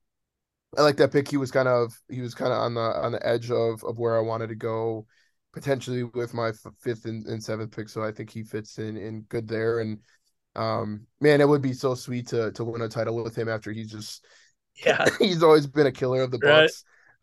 [0.78, 1.30] I like that pick.
[1.30, 4.00] He was kind of he was kind of on the on the edge of of
[4.00, 5.06] where I wanted to go
[5.54, 7.90] potentially with my fifth and, and seventh pick.
[7.90, 9.80] So I think he fits in in good there.
[9.80, 10.00] And
[10.56, 13.72] um, man, it would be so sweet to to win a title with him after
[13.72, 14.26] he's just
[14.84, 16.50] yeah he's always been a killer of the Bucks.
[16.50, 16.72] Right.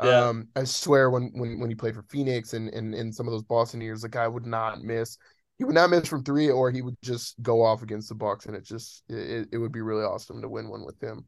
[0.02, 0.28] Yeah.
[0.28, 3.32] Um, I swear when when when he played for Phoenix and and in some of
[3.32, 5.18] those Boston years, the guy would not miss.
[5.58, 8.46] He would not miss from three, or he would just go off against the Bucks,
[8.46, 11.26] and it just it, it would be really awesome to win one with him.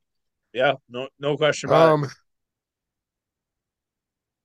[0.52, 2.10] Yeah, no no question about um, it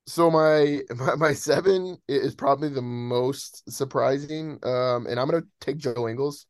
[0.08, 5.76] so my, my, my seven is probably the most surprising, um, and I'm gonna take
[5.76, 6.46] Joe Ingles.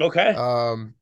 [0.00, 0.28] Okay.
[0.30, 0.94] Um,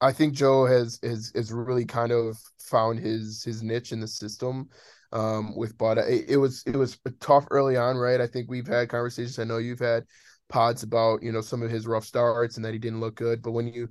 [0.00, 4.08] I think Joe has has has really kind of found his his niche in the
[4.08, 4.68] system.
[5.12, 8.20] Um, with Bud, it, it was it was tough early on, right?
[8.20, 9.38] I think we've had conversations.
[9.38, 10.04] I know you've had
[10.48, 13.42] pods about you know some of his rough starts and that he didn't look good,
[13.42, 13.88] but when you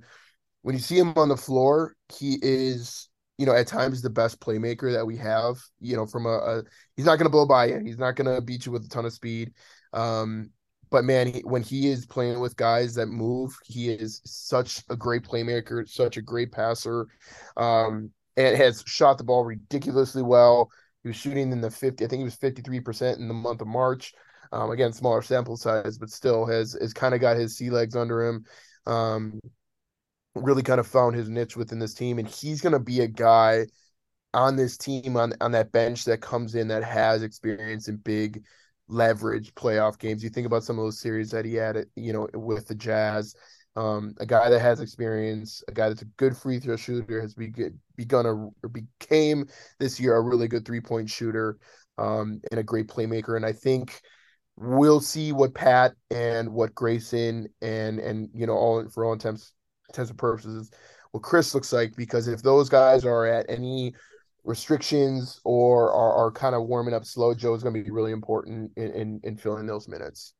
[0.62, 3.08] when you see him on the floor, he is
[3.38, 5.56] you know, at times the best playmaker that we have.
[5.80, 6.62] You know, from a, a
[6.96, 7.80] he's not going to blow by you.
[7.84, 9.52] He's not going to beat you with a ton of speed.
[9.92, 10.50] Um,
[10.90, 14.96] but man, he, when he is playing with guys that move, he is such a
[14.96, 17.08] great playmaker, such a great passer,
[17.56, 20.70] um, and has shot the ball ridiculously well.
[21.02, 23.66] He was shooting in the 50, I think he was 53% in the month of
[23.66, 24.14] March.
[24.52, 27.96] Um, again, smaller sample size, but still has has kind of got his sea legs
[27.96, 28.44] under him.
[28.86, 29.40] Um,
[30.34, 33.08] really kind of found his niche within this team, and he's going to be a
[33.08, 33.66] guy
[34.34, 38.44] on this team on on that bench that comes in that has experience in big
[38.88, 40.22] leverage playoff games.
[40.22, 43.34] You think about some of those series that he had, you know, with the Jazz.
[43.74, 47.34] Um, a guy that has experience, a guy that's a good free throw shooter, has
[47.34, 49.46] begun, begun a, or became
[49.78, 51.58] this year a really good three point shooter,
[51.98, 53.36] um, and a great playmaker.
[53.36, 54.02] And I think
[54.56, 59.52] we'll see what Pat and what Grayson and and you know all for all intents
[59.88, 60.70] intents and purposes
[61.12, 63.94] what Khris looks like because if those guys are at any
[64.44, 68.12] restrictions or are, are kind of warming up slow, Joe is going to be really
[68.12, 70.34] important in, in, in filling those minutes.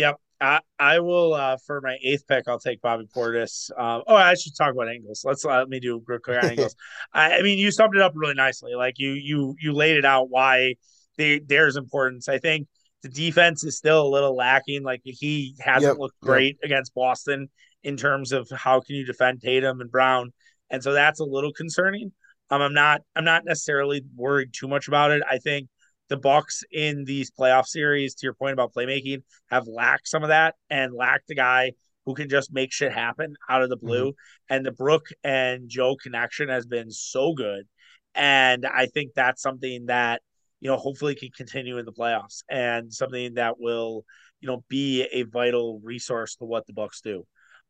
[0.00, 0.16] Yep.
[0.40, 2.48] I, I will uh, for my eighth pick.
[2.48, 3.70] I'll take Bobby Portis.
[3.78, 5.22] Um, oh, I should talk about Ingles.
[5.24, 6.74] Let's let me do real quick on Ingles.
[7.12, 8.74] I, I, mean, you summed it up really nicely.
[8.74, 10.76] Like you you you laid it out why
[11.18, 12.28] they, there's importance.
[12.28, 12.68] I think
[13.02, 14.82] the defense is still a little lacking.
[14.82, 16.70] Like he hasn't yep, looked great yep.
[16.70, 17.50] against Boston
[17.82, 20.32] in terms of how can you defend Tatum and Brown,
[20.70, 22.12] and so that's a little concerning.
[22.50, 25.22] Um, I'm not I'm not necessarily worried too much about it.
[25.30, 25.68] I think
[26.10, 30.28] the Bucks in these playoff series, to your point about playmaking, have lacked some of
[30.28, 31.72] that and lacked a guy
[32.04, 34.10] who can just make shit happen out of the blue.
[34.10, 34.54] Mm-hmm.
[34.54, 37.66] And the Brook and Joe connection has been so good.
[38.14, 40.20] And I think that's something that,
[40.60, 44.04] you know, hopefully can continue in the playoffs and something that will,
[44.40, 47.24] you know, be a vital resource to what the Bucks do.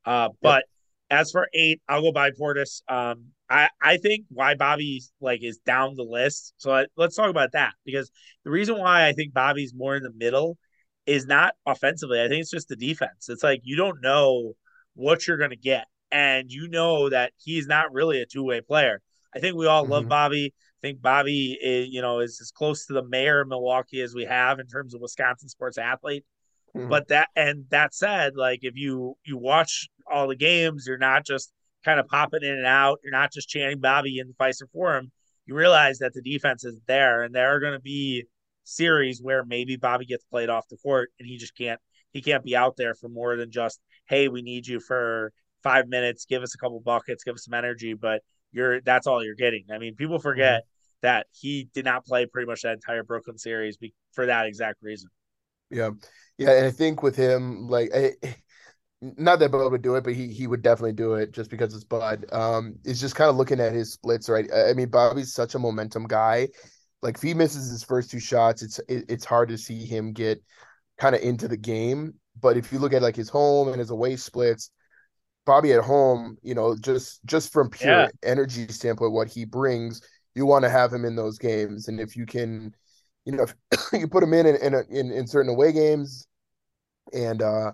[0.06, 0.64] Uh, but
[1.10, 1.20] yep.
[1.20, 2.82] as for eight, I'll go by Portis.
[2.88, 6.54] Um, I I think why Bobby like is down the list.
[6.58, 8.10] So I, let's talk about that because
[8.44, 10.56] the reason why I think Bobby's more in the middle
[11.06, 12.22] is not offensively.
[12.22, 13.28] I think it's just the defense.
[13.28, 14.52] It's like you don't know
[14.94, 18.60] what you're going to get, and you know that he's not really a two way
[18.60, 19.02] player.
[19.34, 19.92] I think we all mm-hmm.
[19.92, 20.54] love Bobby.
[20.82, 24.14] I think Bobby, is, you know, is as close to the mayor of Milwaukee as
[24.14, 26.24] we have in terms of Wisconsin sports athlete.
[26.76, 26.88] Mm-hmm.
[26.88, 31.26] But that and that said, like if you you watch all the games, you're not
[31.26, 31.52] just
[31.84, 32.98] kind of popping in and out.
[33.02, 35.10] You're not just chanting Bobby in the Fiserv Forum.
[35.46, 38.24] You realize that the defense is there, and there are going to be
[38.64, 41.80] series where maybe Bobby gets played off the court and he just can't
[42.12, 45.88] he can't be out there for more than just hey we need you for five
[45.88, 49.34] minutes give us a couple buckets give us some energy but you're that's all you're
[49.34, 51.06] getting i mean people forget mm-hmm.
[51.06, 53.76] that he did not play pretty much that entire brooklyn series
[54.12, 55.08] for that exact reason
[55.70, 55.90] yeah
[56.40, 58.12] yeah, and I think with him, like, I,
[59.02, 61.74] not that Bud would do it, but he he would definitely do it just because
[61.74, 62.26] it's Bud.
[62.32, 64.48] Um, is just kind of looking at his splits, right?
[64.52, 66.48] I mean, Bobby's such a momentum guy.
[67.02, 70.12] Like, if he misses his first two shots, it's it, it's hard to see him
[70.12, 70.42] get
[70.98, 72.14] kind of into the game.
[72.40, 74.70] But if you look at like his home and his away splits,
[75.46, 78.08] Bobby at home, you know, just just from pure yeah.
[78.22, 80.02] energy standpoint, what he brings,
[80.34, 82.74] you want to have him in those games, and if you can
[83.24, 83.46] you know,
[83.92, 86.26] you put him in in, in in, in certain away games,
[87.12, 87.72] and uh,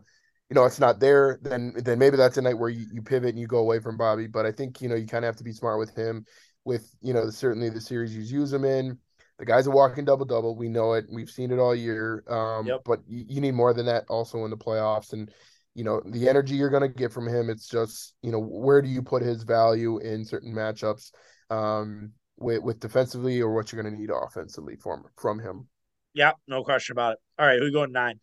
[0.51, 3.31] you know it's not there, then then maybe that's a night where you, you pivot
[3.31, 4.27] and you go away from Bobby.
[4.27, 6.25] But I think you know you kind of have to be smart with him.
[6.65, 8.99] With you know certainly the series you use him in.
[9.39, 10.57] The guy's a walking double double.
[10.57, 11.05] We know it.
[11.13, 12.25] We've seen it all year.
[12.27, 12.83] Um, yep.
[12.87, 15.13] But you, you, need more than that also in the playoffs.
[15.13, 15.31] And
[15.75, 17.51] you know, the energy you're going to get from him.
[17.51, 21.11] It's just, you know, where do you put his value in certain matchups
[21.51, 25.69] um, with, with defensively or what you're going to need offensively from, from him.
[26.15, 27.19] Yeah, no question about it.
[27.39, 28.21] All right, who's going nine?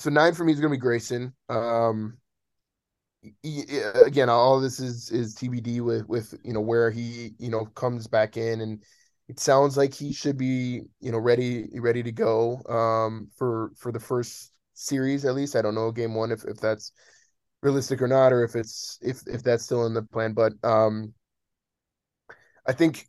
[0.00, 1.34] So nine for me is going to be Grayson.
[1.50, 2.16] Um,
[4.06, 8.06] again, all this is is TBD with with you know where he you know comes
[8.06, 8.82] back in, and
[9.28, 13.92] it sounds like he should be you know ready ready to go um, for for
[13.92, 15.54] the first series at least.
[15.54, 16.92] I don't know game one if if that's
[17.62, 20.32] realistic or not, or if it's if if that's still in the plan.
[20.32, 21.12] But um,
[22.66, 23.06] I think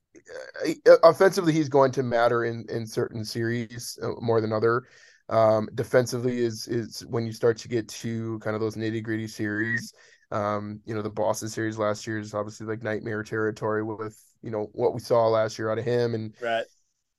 [0.66, 4.84] uh, offensively he's going to matter in in certain series uh, more than other.
[5.32, 9.28] Um, defensively is is when you start to get to kind of those nitty gritty
[9.28, 9.94] series.
[10.30, 14.52] Um, you know, the Boston series last year is obviously like nightmare territory with you
[14.52, 16.66] know what we saw last year out of him, and right.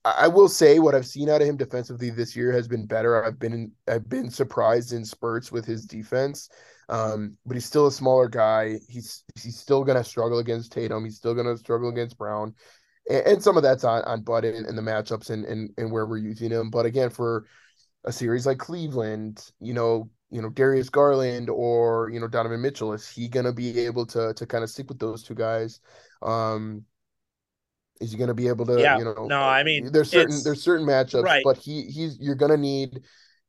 [0.04, 3.24] I will say what I've seen out of him defensively this year has been better.
[3.24, 6.50] I've been I've been surprised in spurts with his defense,
[6.88, 8.78] um, but he's still a smaller guy.
[8.88, 11.04] He's he's still gonna struggle against Tatum.
[11.04, 12.54] He's still gonna struggle against Brown,
[13.08, 15.90] and, and some of that's on on Bud and, and the matchups and, and and
[15.90, 16.68] where we're using him.
[16.68, 17.46] But again, for
[18.05, 22.92] a series like Cleveland, you know, you know Darius Garland or you know Donovan Mitchell,
[22.92, 25.80] is he gonna be able to to kind of stick with those two guys?
[26.22, 26.84] Um,
[28.03, 28.80] is he going to be able to?
[28.80, 28.98] Yeah.
[28.98, 29.40] You know, no.
[29.40, 31.42] I mean, there's certain there's certain matchups, right.
[31.44, 33.03] but he he's you're going to need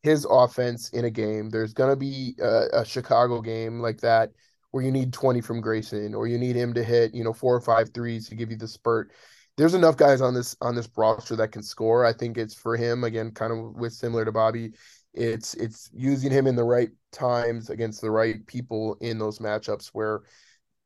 [0.03, 1.49] his offense in a game.
[1.49, 4.31] There's going to be a, a, Chicago game like that
[4.71, 7.55] where you need 20 from Grayson, or you need him to hit you know four
[7.55, 9.11] or five threes to give you the spurt.
[9.57, 12.05] There's enough guys on this on this roster that can score.
[12.05, 14.71] I think it's for him again, kind of with similar to Bobby.
[15.13, 19.87] It's it's using him in the right times against the right people in those matchups
[19.89, 20.21] where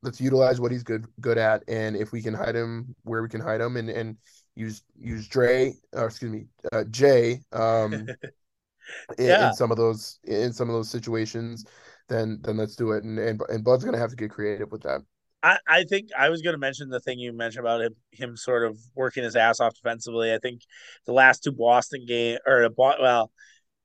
[0.02, 3.28] let's utilize what he's good good at, and if we can hide him where we
[3.28, 4.16] can hide him, and and
[4.54, 7.92] use use Dre or excuse me uh, Jae um,
[9.18, 11.64] in, in some of those in some of those situations,
[12.08, 13.04] then then let's do it.
[13.04, 15.00] And and and Bud's gonna have to get creative with that.
[15.42, 18.36] I, I think I was going to mention the thing you mentioned about him, him
[18.36, 20.32] sort of working his ass off defensively.
[20.32, 20.62] I think
[21.06, 23.30] the last two Boston game or well,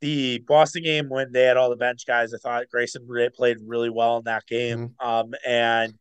[0.02, 3.90] the Boston game when they had all the bench guys, I thought Grayson played really
[3.90, 4.90] well in that game.
[4.90, 5.08] Mm-hmm.
[5.08, 5.94] Um, and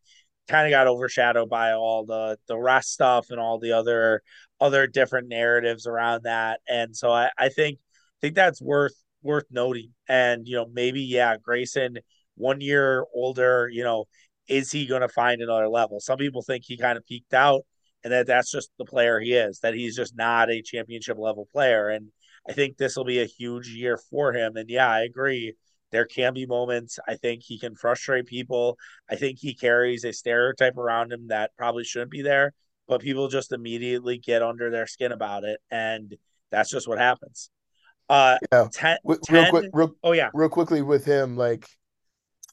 [0.47, 4.21] kind of got overshadowed by all the the rest stuff and all the other
[4.59, 6.59] other different narratives around that.
[6.67, 7.79] And so I, I think
[8.21, 9.93] think that's worth worth noting.
[10.07, 11.97] And you know, maybe yeah, Grayson,
[12.35, 14.05] one year older, you know,
[14.47, 15.99] is he going to find another level?
[15.99, 17.61] Some people think he kind of peaked out,
[18.03, 19.59] and that that's just the player he is.
[19.59, 21.89] That he's just not a championship level player.
[21.89, 22.09] And
[22.47, 24.57] I think this will be a huge year for him.
[24.57, 25.55] And yeah, I agree
[25.93, 26.99] there can be moments.
[27.07, 28.77] I think he can frustrate people.
[29.09, 32.51] I think he carries a stereotype around him that probably shouldn't be there,
[32.87, 36.17] but people just immediately get under their skin about it, and
[36.51, 37.49] that's just what happens.
[38.09, 38.67] Uh, yeah.
[38.73, 41.69] Ten, real 10, quick, real, oh yeah, real quickly with him, like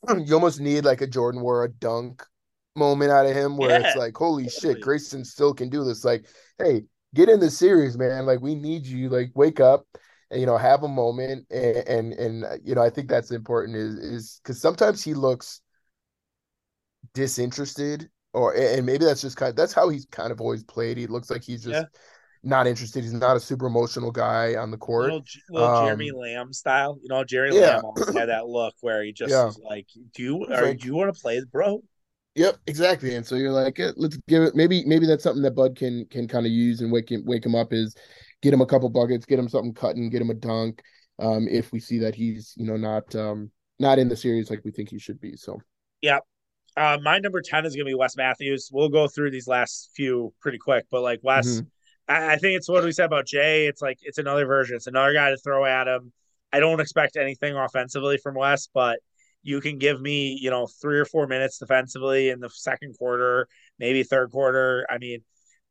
[0.25, 2.25] you almost need like a Jordan wore a dunk
[2.77, 4.75] moment out of him where yeah, it's like, holy totally.
[4.75, 6.05] shit, Grayson still can do this.
[6.05, 6.27] Like,
[6.59, 6.83] hey,
[7.15, 8.27] get in the series, man.
[8.27, 9.09] Like, we need you.
[9.09, 9.87] Like, wake up
[10.31, 13.31] And, you know have a moment and and, and uh, you know i think that's
[13.33, 15.61] important is is because sometimes he looks
[17.15, 20.97] disinterested or and maybe that's just kind of that's how he's kind of always played
[20.97, 22.01] he looks like he's just yeah.
[22.43, 26.11] Not interested he's not a super emotional guy on the court little, little um, jeremy
[26.11, 27.77] lamb style you know jerry yeah.
[27.77, 29.51] lamb always had that look where he just yeah.
[29.69, 31.83] like do you are like, do you want to play bro
[32.37, 33.17] Yep, exactly.
[33.17, 34.55] And so you're like, let's give it.
[34.55, 37.45] Maybe, maybe that's something that Bud can can kind of use and wake him wake
[37.45, 37.73] him up.
[37.73, 37.97] Is
[38.41, 40.81] get him a couple buckets, get him something cutting, get him a dunk.
[41.19, 44.61] Um, if we see that he's you know not um not in the series like
[44.65, 45.37] we think he should be.
[45.37, 45.61] So
[46.03, 46.19] yeah.
[46.77, 48.71] Uh, my number 10 is going to be Wes Matthews.
[48.73, 51.67] We'll go through these last few pretty quick, but like Wes, mm-hmm.
[52.11, 53.69] I, I think it's what we said about Jae.
[53.69, 54.77] It's like, it's another version.
[54.77, 56.13] It's another guy to throw at him.
[56.53, 58.99] I don't expect anything offensively from Wes, but
[59.43, 63.47] you can give me, you know, three or four minutes defensively in the second quarter,
[63.79, 64.87] maybe third quarter.
[64.91, 65.21] I mean,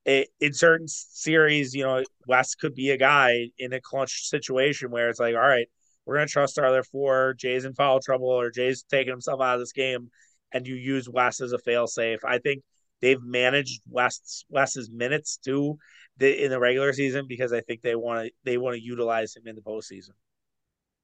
[0.06, 4.90] it, in certain series, you know, Wes could be a guy in a clutch situation
[4.90, 5.68] where it's like, all right,
[6.06, 7.36] we're going to trust our other four.
[7.38, 10.10] Jae's in foul trouble or Jae's taking himself out of this game,
[10.52, 12.22] and you use Wes as a fail safe.
[12.26, 12.64] I think
[13.02, 15.78] they've managed Wes Wes's minutes too
[16.18, 19.36] the, in the regular season because I think they want to they want to utilize
[19.36, 20.12] him in the postseason.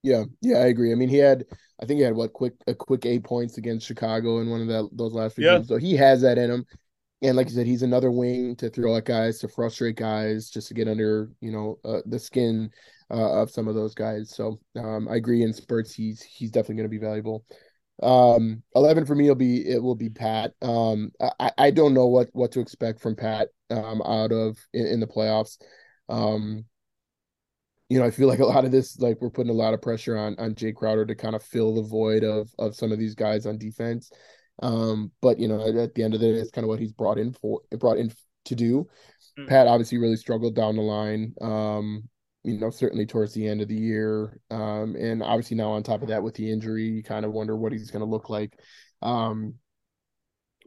[0.03, 0.91] Yeah, yeah, I agree.
[0.91, 1.45] I mean, he had,
[1.81, 4.67] I think he had what quick a quick eight points against Chicago in one of
[4.67, 5.55] that those last few yeah.
[5.55, 5.67] games.
[5.67, 6.65] So he has that in him.
[7.23, 10.67] And like you said, he's another wing to throw at guys, to frustrate guys, just
[10.67, 12.69] to get under, you know, uh, the skin
[13.09, 14.29] uh, of some of those guys.
[14.35, 15.41] So um, I agree.
[15.41, 17.43] In spurts, he's he's definitely going to be valuable.
[18.03, 20.53] Um, eleven for me will be it will be Pat.
[20.61, 24.85] Um, I, I don't know what what to expect from Pat um, out of in,
[24.85, 25.57] in the playoffs.
[26.09, 26.65] Um,
[27.89, 29.81] you know, I feel like a lot of this, like we're putting a lot of
[29.81, 32.99] pressure on on Jae Crowder to kind of fill the void of of some of
[32.99, 34.11] these guys on defense.
[34.61, 36.93] Um, but you know, at the end of the day, it's kind of what he's
[36.93, 38.11] brought in for brought in
[38.45, 38.87] to do.
[39.37, 39.47] Mm.
[39.47, 41.33] Pat obviously really struggled down the line.
[41.41, 42.09] Um,
[42.45, 44.39] you know, certainly towards the end of the year.
[44.51, 47.55] Um, and obviously now on top of that with the injury, you kind of wonder
[47.55, 48.59] what he's gonna look like.
[49.01, 49.55] Um,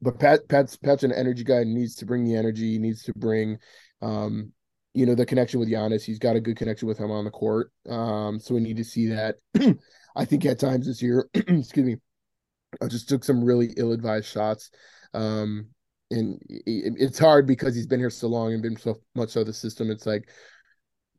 [0.03, 3.13] but Pat Pat's Pat's an energy guy needs to bring the energy, he needs to
[3.15, 3.59] bring
[4.03, 4.53] um
[4.95, 6.03] you know, the connection with Giannis.
[6.03, 7.71] He's got a good connection with him on the court.
[7.89, 9.37] Um, so we need to see that.
[10.17, 11.97] I think at times this year, excuse me,
[12.83, 14.71] I just took some really ill-advised shots.
[15.15, 15.69] Um,
[16.11, 19.53] and it's hard because he's been here so long and been so much of the
[19.53, 19.91] system.
[19.91, 20.31] It's like,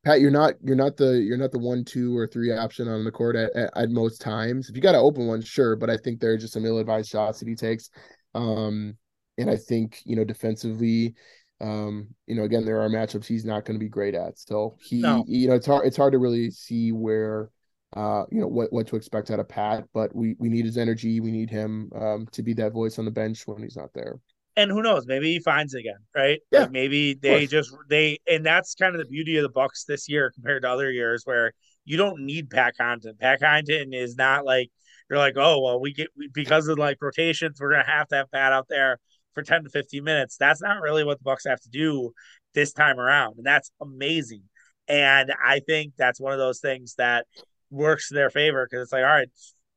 [0.05, 3.03] Pat, you're not you're not the you're not the one, two, or three option on
[3.03, 4.69] the court at, at, at most times.
[4.69, 7.09] If you got to open one, sure, but I think there are just some ill-advised
[7.09, 7.89] shots that he takes.
[8.33, 8.95] Um,
[9.37, 11.15] and I think you know defensively,
[11.59, 14.39] um, you know, again, there are matchups he's not going to be great at.
[14.39, 15.25] So he, no.
[15.27, 17.49] you know, it's hard it's hard to really see where
[17.95, 20.77] uh, you know, what what to expect out of Pat, but we we need his
[20.77, 21.19] energy.
[21.19, 24.19] We need him um to be that voice on the bench when he's not there.
[24.55, 25.05] And who knows?
[25.07, 26.39] Maybe he finds it again, right?
[26.51, 26.61] Yeah.
[26.61, 30.09] Like maybe they just they and that's kind of the beauty of the Bucks this
[30.09, 31.53] year compared to other years where
[31.85, 33.19] you don't need Pat Connaughton.
[33.19, 34.69] Pat Connaughton is not like
[35.09, 38.31] you're like, oh well, we get because of like rotations, we're gonna have to have
[38.31, 38.99] Pat out there
[39.33, 40.37] for 10 to 15 minutes.
[40.37, 42.11] That's not really what the Bucks have to do
[42.53, 43.35] this time around.
[43.37, 44.43] And that's amazing.
[44.87, 47.27] And I think that's one of those things that
[47.69, 49.29] works to their favor because it's like, all right,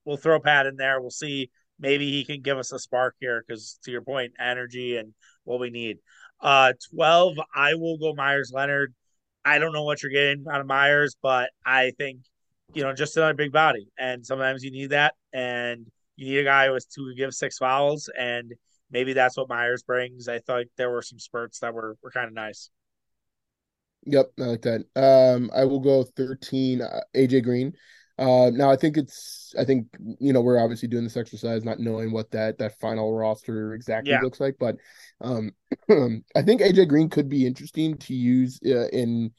[0.04, 1.00] we'll throw Pat in there.
[1.00, 1.50] We'll see.
[1.82, 5.12] Maybe he can give us a spark here because, to your point, energy and
[5.44, 5.98] what we need.
[6.40, 8.94] Uh, 12, I will go Meyers Leonard.
[9.44, 12.20] I don't know what you're getting out of Meyers, but I think,
[12.72, 13.88] you know, just another big body.
[13.98, 15.14] And sometimes you need that.
[15.32, 18.08] And you need a guy with to give six fouls.
[18.16, 18.52] And
[18.90, 20.28] maybe that's what Myers brings.
[20.28, 22.70] I thought there were some spurts that were were kind of nice.
[24.04, 24.84] Yep, I like that.
[24.96, 27.72] Um, I will go 13, uh, AJ Green.
[28.22, 29.88] Uh, now I think it's, I think,
[30.20, 34.12] you know, we're obviously doing this exercise, not knowing what that, that final roster exactly
[34.12, 34.20] yeah.
[34.20, 34.76] looks like, but,
[35.20, 35.50] um,
[36.36, 39.32] I think AJ Green could be interesting to use uh, in,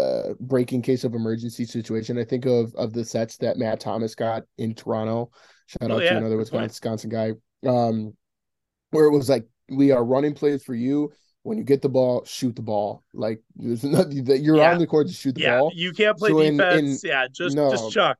[0.00, 2.18] uh, breaking case of emergency situation.
[2.18, 5.30] I think of, of the sets that Matt Thomas got in Toronto.
[5.66, 6.10] Shout oh, out yeah.
[6.10, 7.32] to another Wisconsin, Wisconsin guy.
[7.68, 8.14] Um,
[8.90, 11.12] where it was like we are running plays for you.
[11.44, 13.04] When you get the ball, shoot the ball.
[13.12, 14.72] Like there's nothing that you're yeah.
[14.72, 15.60] on the court to shoot the yeah.
[15.60, 15.70] ball.
[15.74, 17.04] You can't play so defense.
[17.04, 17.70] In, in, yeah, just no.
[17.70, 18.18] just chuck.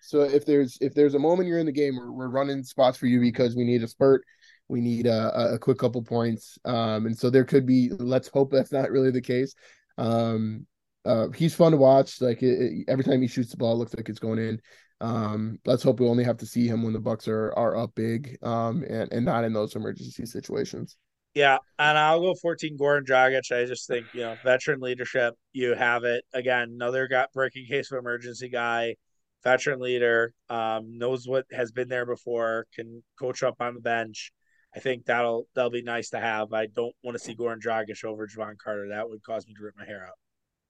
[0.00, 2.96] So if there's if there's a moment you're in the game, we're, we're running spots
[2.96, 4.24] for you because we need a spurt,
[4.68, 7.90] we need a, a quick couple points, um, and so there could be.
[7.90, 9.54] Let's hope that's not really the case.
[9.98, 10.66] Um,
[11.04, 12.20] uh, he's fun to watch.
[12.20, 14.60] Like it, it, every time he shoots the ball, it looks like it's going in.
[15.00, 17.94] Um, let's hope we only have to see him when the Bucks are are up
[17.94, 20.96] big, um, and and not in those emergency situations.
[21.34, 23.52] Yeah, and I'll go 14 Goran Dragic.
[23.56, 26.24] I just think, you know, veteran leadership, you have it.
[26.34, 28.96] Again, another got breaking case of emergency guy,
[29.44, 34.32] veteran leader, um, knows what has been there before, can coach up on the bench.
[34.74, 36.52] I think that'll that'll be nice to have.
[36.52, 38.88] I don't want to see Goran Dragic over Jevon Carter.
[38.88, 40.16] That would cause me to rip my hair out.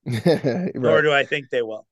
[0.27, 0.75] right.
[0.75, 1.87] Nor do I think they will.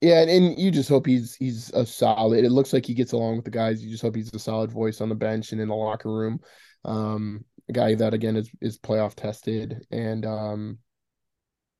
[0.00, 2.44] Yeah, and, and, you just hope he's he's a solid.
[2.44, 3.84] It looks like he gets along with the guys.
[3.84, 6.40] You just hope he's a solid voice on the bench and in the locker room.
[6.84, 10.78] Um, a guy that again is is playoff tested and um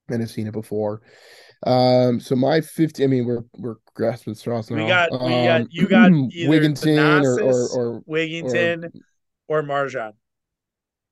[0.09, 1.03] and have seen it before.
[1.67, 3.05] Um, so my fifty.
[3.05, 4.83] I mean, we're we're grasping straws now.
[4.83, 8.91] We got um, we got you got Wigginton or, or, or Wigginton
[9.49, 10.13] or, or Marjon.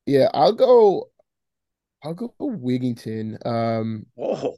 [0.07, 1.11] Yeah, I'll go.
[2.03, 3.45] I'll go Wigginton.
[3.47, 4.57] Um, Whoa.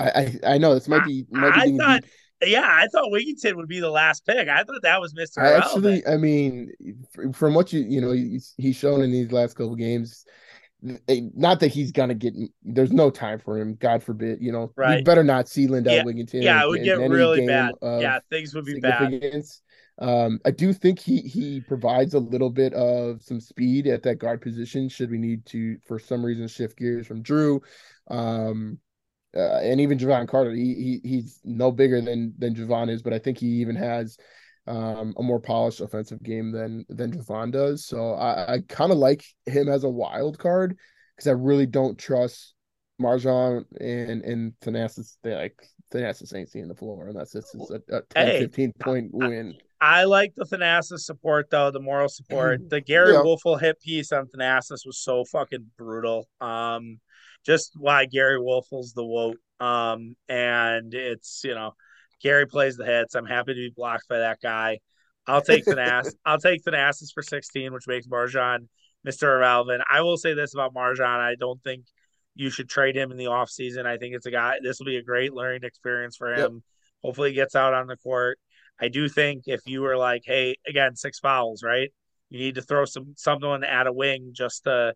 [0.00, 1.26] I, I, I know this might be.
[1.30, 2.10] Might I, be thought, deep.
[2.44, 4.48] Yeah, I thought Wigginton would be the last pick.
[4.48, 5.40] I thought that was Mister.
[5.40, 6.70] I actually, I mean,
[7.32, 10.24] from what you you know, he's shown in these last couple games.
[10.80, 12.34] Not that he's gonna get.
[12.62, 13.74] There's no time for him.
[13.74, 14.40] God forbid.
[14.40, 14.96] You know, right.
[14.96, 16.04] we better not see Lindell yeah.
[16.04, 16.42] Wigginton.
[16.42, 17.72] Yeah, it would get really bad.
[17.82, 19.42] Yeah, things would be bad.
[20.00, 24.20] Um, I do think he he provides a little bit of some speed at that
[24.20, 24.88] guard position.
[24.88, 27.58] Should we need to, for some reason, shift gears from Jrue?
[28.08, 28.78] Um,
[29.36, 33.12] uh, and even Jevon Carter, he, he he's no bigger than than Jevon is, but
[33.12, 34.16] I think he even has
[34.66, 37.86] um, a more polished offensive game than than Jevon does.
[37.86, 40.78] So I, I kind of like him as a wild card
[41.16, 42.54] because I really don't trust
[43.00, 45.16] MarJon and and Thanasis.
[45.22, 45.58] They like
[45.92, 49.54] Thanasis ain't seeing the floor unless this is a, a 10, hey, 15 point win.
[49.80, 52.60] I, I like the Thanasis support though, the moral support.
[52.68, 53.20] The Gary yeah.
[53.20, 56.28] Woelfel hit piece on Thanasis was so fucking brutal.
[56.40, 56.98] Um,
[57.48, 59.38] just why Gary Woelfel's the woke.
[59.58, 61.72] Um, and it's you know,
[62.22, 63.14] Gary plays the hits.
[63.14, 64.78] I'm happy to be blocked by that guy.
[65.26, 66.14] I'll take Thanasis.
[66.24, 68.68] I'll take Thanasis for 16, which makes MarJon
[69.06, 69.34] Mr.
[69.34, 69.82] Irrelevant.
[69.90, 71.00] I will say this about MarJon.
[71.00, 71.84] I don't think
[72.34, 73.86] you should trade him in the offseason.
[73.86, 74.58] I think it's a guy.
[74.62, 76.54] This will be a great learning experience for him.
[76.54, 76.62] Yep.
[77.02, 78.38] Hopefully, he gets out on the court.
[78.78, 81.90] I do think if you were like, hey, again, six fouls, right?
[82.28, 84.92] You need to throw some someone at a wing just to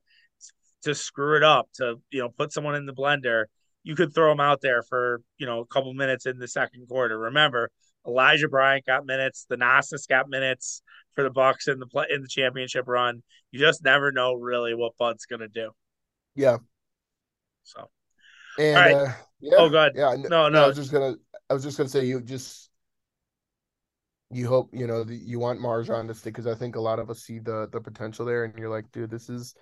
[0.83, 3.45] to screw it up, to you know, put someone in the blender.
[3.85, 6.87] You could throw him out there for you know a couple minutes in the second
[6.89, 7.19] quarter.
[7.19, 7.71] Remember,
[8.07, 10.83] Elijah Bryant got minutes, Thanasis got minutes
[11.15, 13.23] for the Bucks in the play in the championship run.
[13.51, 15.71] You just never know really what Bud's gonna do.
[16.35, 16.59] Yeah.
[17.65, 17.89] So
[18.59, 18.95] And All right.
[18.95, 19.93] uh, yeah, Oh, God.
[19.95, 20.17] yeah.
[20.29, 20.69] No, I no.
[20.69, 21.15] was just gonna,
[21.51, 22.71] I was just gonna say, you just,
[24.31, 26.99] you hope, you know, the, you want MarJon to stick because I think a lot
[26.99, 29.55] of us see the the potential there, and you're like, dude, this is,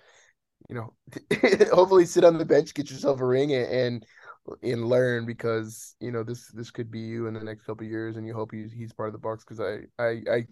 [0.69, 0.93] you know,
[1.73, 4.05] hopefully sit on the bench, get yourself a ring, and and,
[4.63, 7.91] and learn because you know this this could be you in the next couple of
[7.91, 10.45] years, and you hope he's he's part of the Bucks because I I I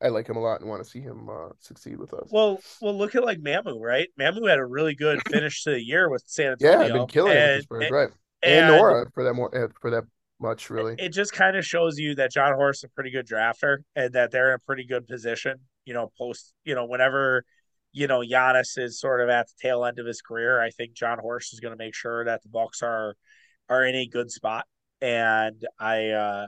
[0.00, 2.28] I like him a lot and want to see him uh, succeed with us.
[2.30, 4.08] Well, well, look at like Mamu, right?
[4.18, 6.86] Mamu had a really good finish to the year with San yeah, Antonio.
[6.86, 8.08] I've been killing it and, Spurs, and, right?
[8.42, 10.04] And, and Nora for that more eh, for that
[10.40, 10.94] much, really.
[10.98, 14.12] It just kind of shows you that Jon Horst is a pretty good drafter and
[14.12, 15.56] that they're in a pretty good position.
[15.84, 17.44] You know, post, you know, whenever
[17.92, 20.94] you know Giannis is sort of at the tail end of his career, I think
[20.94, 23.14] Jon Horst is going to make sure that the Bucks are
[23.68, 24.66] are in a good spot,
[25.00, 26.46] and I uh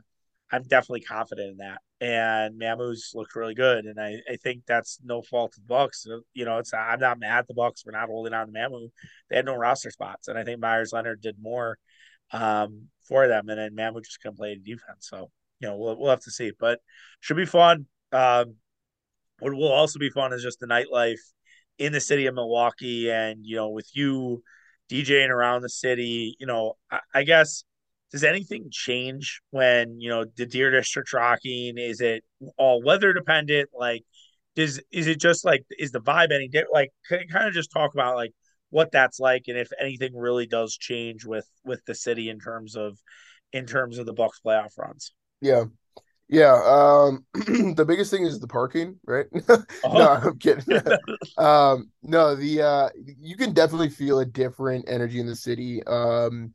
[0.53, 1.81] I'm definitely confident in that.
[2.01, 6.07] And Mamu's looked really good, and I, I think that's no fault of the Bucks.
[6.33, 8.89] You know, it's I'm not mad at the Bucks for not holding on to Mamu.
[9.29, 11.79] They had no roster spots, and I think Meyers Leonard did more
[12.33, 15.09] um, for them, and then Mamu just can play defense.
[15.09, 15.31] So
[15.61, 16.81] you know, we'll we'll have to see, but
[17.21, 17.87] should be fun.
[18.13, 18.57] Um,
[19.41, 21.21] what will also be fun is just the nightlife
[21.79, 24.43] in the city of Milwaukee, and you know, with you
[24.91, 26.37] DJing around the city.
[26.39, 27.65] You know, I, I guess
[28.13, 31.79] does anything change when you know the Deer District rocking?
[31.79, 32.25] Is it
[32.57, 33.71] all weather dependent?
[33.77, 34.03] Like,
[34.57, 36.75] does is it just like is the vibe any different?
[36.75, 38.33] Like, can kind of just talk about like
[38.71, 42.77] what that's like, and if anything really does change with with the city in terms
[42.77, 42.99] of
[43.53, 45.13] in terms of the Bucks playoff runs?
[45.41, 45.65] Yeah.
[46.33, 47.25] Yeah, um
[47.75, 49.27] the biggest thing is the parking, right?
[49.93, 50.65] no, Oh, I'm kidding.
[51.37, 55.83] um no, the uh you can definitely feel a different energy in the city.
[55.87, 56.53] Um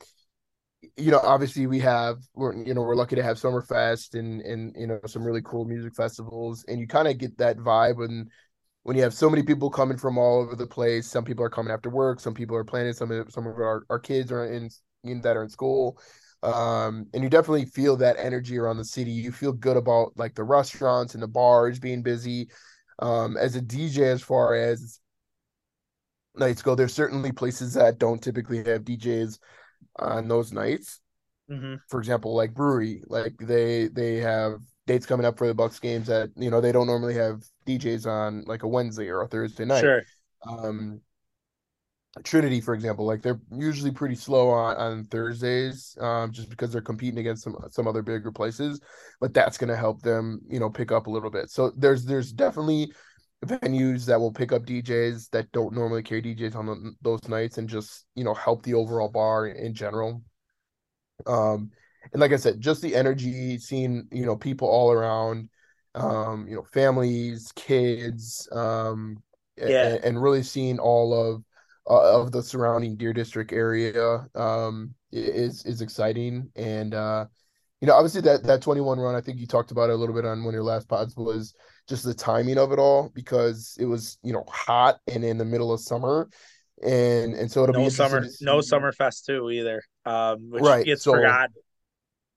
[0.97, 4.73] you know, obviously we have we're you know, we're lucky to have Summerfest and and
[4.77, 8.29] you know, some really cool music festivals and you kind of get that vibe when
[8.83, 11.07] when you have so many people coming from all over the place.
[11.07, 13.85] Some people are coming after work, some people are planning, some of some of our,
[13.89, 14.69] our kids are in,
[15.03, 15.99] in that are in school
[16.45, 19.11] um and you definitely feel that energy around the city.
[19.11, 22.49] You feel good about like the restaurants and the bars being busy.
[22.99, 24.99] Um as a dj as far as
[26.35, 29.39] nights go there's certainly places that don't typically have djs
[29.97, 31.01] on those nights.
[31.49, 35.79] Hmm for example like brewery like they they have dates coming up for the bucks
[35.79, 39.27] games that you know they don't normally have djs on like a wednesday or a
[39.27, 39.81] thursday night.
[39.81, 40.01] Sure.
[40.47, 40.99] um
[42.23, 46.81] Trinity, for example, like they're usually pretty slow on, on Thursdays, um, just because they're
[46.81, 48.79] competing against some some other bigger places.
[49.19, 51.49] But that's going to help them, you know, pick up a little bit.
[51.49, 52.93] So there's there's definitely
[53.45, 57.57] venues that will pick up DJs that don't normally carry DJs on the, those nights,
[57.57, 60.23] and just you know help the overall bar in, in general.
[61.25, 61.71] Um,
[62.13, 65.49] and like I said, just the energy, seeing you know people all around,
[65.95, 69.17] um, you know, families, kids, um,
[69.57, 69.95] Yeah.
[69.95, 71.43] and, and really seeing all of
[71.89, 76.49] uh, of the surrounding Deer District area um, is is exciting.
[76.55, 77.25] And uh,
[77.81, 80.15] you know, obviously that that 21 run, I think you talked about it a little
[80.15, 81.55] bit on one of your last pods was
[81.87, 85.45] just the timing of it all because it was you know hot and in the
[85.45, 86.29] middle of summer,
[86.83, 89.83] and and so it'll be No interesting summer, no summer fest too either.
[90.05, 90.83] Um, which Right.
[90.83, 91.55] gets So forgotten.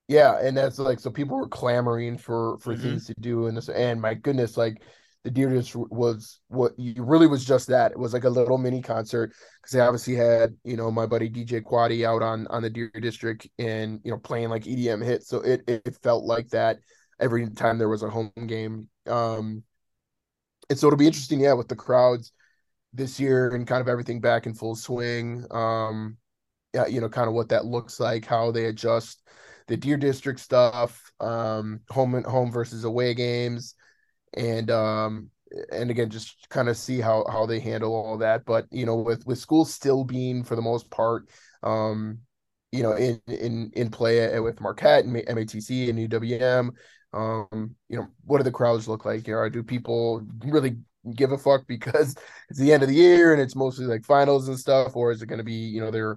[0.08, 2.76] yeah, and that's like so people were clamoring for for Mhm.
[2.76, 4.82] things to do and this and my goodness, like
[5.28, 7.92] the Deer District was what you really was just that.
[7.92, 11.28] It was like a little mini concert because they obviously had you know my buddy
[11.28, 15.28] DJ Quaddy out on on the Deer District and you know playing like EDM hits,
[15.28, 16.78] so it it felt like that
[17.20, 18.88] every time there was a home game.
[19.06, 19.64] Um,
[20.70, 22.32] and so it'll be interesting, yeah, with the crowds
[22.94, 25.44] this year and kind of everything back in full swing.
[25.50, 26.16] Um,
[26.72, 29.20] yeah, you know, kind of what that looks like, how they adjust
[29.66, 33.74] the Deer District stuff, um, home and home versus away games,
[34.34, 35.30] and um,
[35.72, 38.44] and again, just kind of see how how they handle all that.
[38.44, 41.28] But you know, with with schools still being for the most part,
[41.62, 42.18] um,
[42.72, 46.70] you know, in in in play with Marquette and MATC and UWM,
[47.12, 49.26] um, you know, what do the crowds look like?
[49.26, 50.76] You know, do people really
[51.14, 52.14] give a fuck because
[52.50, 55.22] it's the end of the year and it's mostly like finals and stuff, or is
[55.22, 56.16] it going to be, you know, they're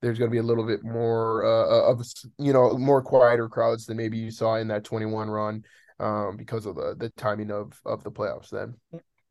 [0.00, 2.02] there's going to be a little bit more uh, of
[2.38, 5.64] you know more quieter crowds than maybe you saw in that 21 run
[6.00, 8.74] um, because of the the timing of of the playoffs then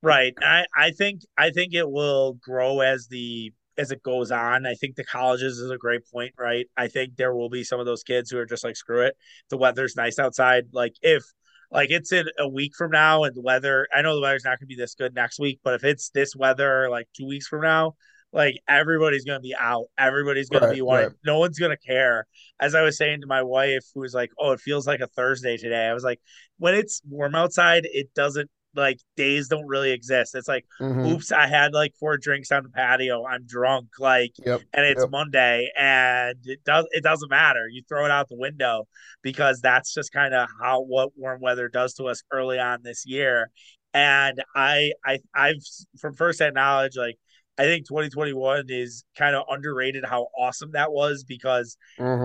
[0.01, 0.33] Right.
[0.41, 4.65] I, I think I think it will grow as the as it goes on.
[4.65, 6.65] I think the colleges is a great point, right?
[6.75, 9.15] I think there will be some of those kids who are just like, screw it.
[9.49, 10.65] The weather's nice outside.
[10.71, 11.23] Like if
[11.71, 14.59] like it's in a week from now and the weather, I know the weather's not
[14.59, 17.61] gonna be this good next week, but if it's this weather like two weeks from
[17.61, 17.95] now,
[18.37, 19.87] like everybody's gonna be out.
[19.99, 21.07] Everybody's gonna Right, be wanting.
[21.07, 21.17] right.
[21.25, 22.27] No one's gonna care.
[22.61, 25.07] As I was saying to my wife, who was like, "Oh, it feels like a
[25.07, 26.21] Thursday today." I was like,
[26.59, 30.35] "When it's warm outside, it doesn't like days don't really exist.
[30.35, 33.25] It's like, hmm oops, I had like four drinks on the patio.
[33.25, 34.61] I'm drunk, like, Yep.
[34.73, 35.11] and it's Yep.
[35.11, 37.67] Monday, and it does it doesn't matter.
[37.69, 38.87] You throw it out the window
[39.23, 43.05] because that's just kind of how what warm weather does to us early on this
[43.05, 43.49] year.
[43.93, 45.63] And I I I've
[45.99, 47.17] from firsthand knowledge, like
[47.57, 51.77] I think 2021 is kind of underrated how awesome that was because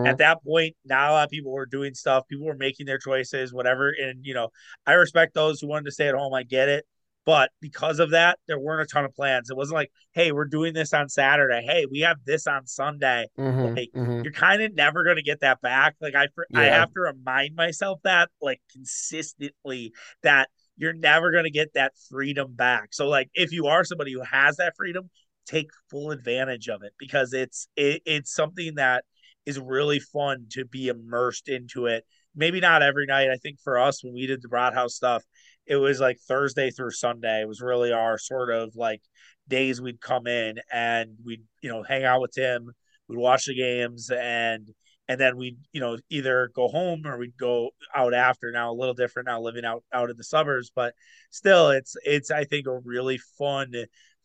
[0.04, 2.26] at hmm that point, not a lot of people were doing stuff.
[2.28, 3.90] People were making their choices, whatever.
[3.90, 4.48] And, you know,
[4.86, 6.34] I respect those who wanted to stay at home.
[6.34, 6.84] I get it.
[7.24, 9.48] But because of that, there weren't a ton of plans.
[9.48, 11.62] It wasn't like, hey, we're doing this on Saturday.
[11.64, 13.26] Hey, we have this on Sunday.
[13.36, 15.94] hmm Like, hmm you're kind of never going to get that back.
[16.00, 16.74] Like, I, I Yeah.
[16.74, 22.54] have to remind myself that, like, consistently, that you're never going to get that freedom
[22.54, 22.88] back.
[22.92, 25.10] So, like, if you are somebody who has that freedom,
[25.52, 29.04] take full advantage of it because it's it, it's something that
[29.44, 32.04] is really fun to be immersed into it.
[32.34, 33.28] Maybe not every night.
[33.30, 35.22] I think for us when we did the Broad House stuff,
[35.66, 37.42] it was like Thursday through Sunday.
[37.42, 39.02] It was really our sort of like
[39.48, 42.70] days we'd come in and we'd, you know, hang out with Tim,
[43.08, 44.68] we'd watch the games and
[45.08, 48.50] and then we'd, you know, either go home or we'd go out after.
[48.52, 50.94] Now a little different now living out out in the suburbs, but
[51.30, 53.72] still it's it's I think a really fun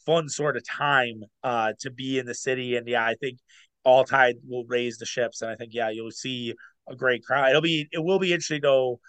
[0.08, 3.40] fun sort of time uh to be in the city and yeah, I think
[3.86, 6.56] all tide will raise the ships, and I think yeah, you'll see
[6.90, 7.50] a great crowd.
[7.52, 9.02] It'll be it will be interesting though,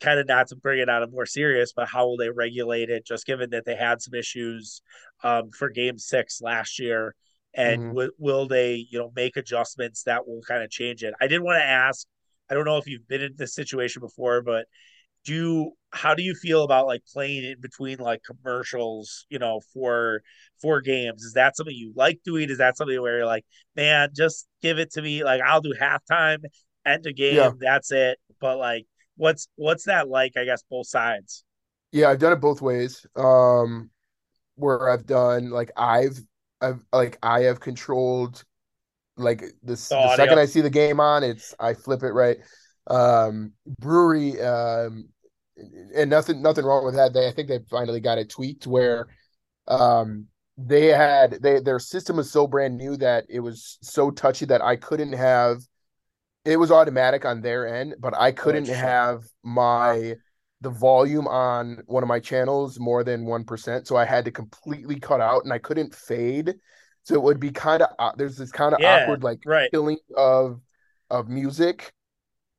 [0.00, 2.90] kind of not to bring it out of more serious, but how will they regulate
[2.90, 3.06] it?
[3.06, 4.82] Just given that they had some issues
[5.22, 7.14] um, for Game Six last year,
[7.54, 11.14] and hmm w- will they you know make adjustments that will kind of change it?
[11.20, 12.06] I did want to ask.
[12.50, 14.66] I don't know if you've been in this situation before, but
[15.24, 19.60] do you how do you feel about like playing in between like commercials you know
[19.72, 20.22] for
[20.60, 23.44] for games is that something you like doing is that something where you're like
[23.76, 26.38] man just give it to me like i'll do halftime
[26.86, 27.52] end Yeah.
[27.52, 28.86] game that's it but like
[29.16, 31.44] what's what's that like i guess both sides
[31.92, 32.10] Yeah.
[32.10, 33.06] I've done it both ways.
[33.16, 33.90] Um,
[34.56, 36.18] where I've done like I've
[36.60, 38.44] I've like I have controlled
[39.16, 42.38] like this the the second I see the game on, it's I flip it right.
[42.88, 45.08] Um, brewery, um,
[45.94, 47.12] and nothing nothing wrong with that.
[47.12, 49.08] They I think they finally got it tweaked where
[49.68, 54.46] um they had they their system was so brand new that it was so touchy
[54.46, 55.60] that I couldn't have
[56.44, 60.16] it was automatic on their end, but I couldn't have my
[60.62, 63.86] the volume on one of my channels more than 1%.
[63.86, 66.54] So I had to completely cut out and I couldn't fade.
[67.02, 69.98] So it would be kind of there's this kind of yeah awkward like right killing
[70.16, 70.60] of
[71.08, 71.92] of music.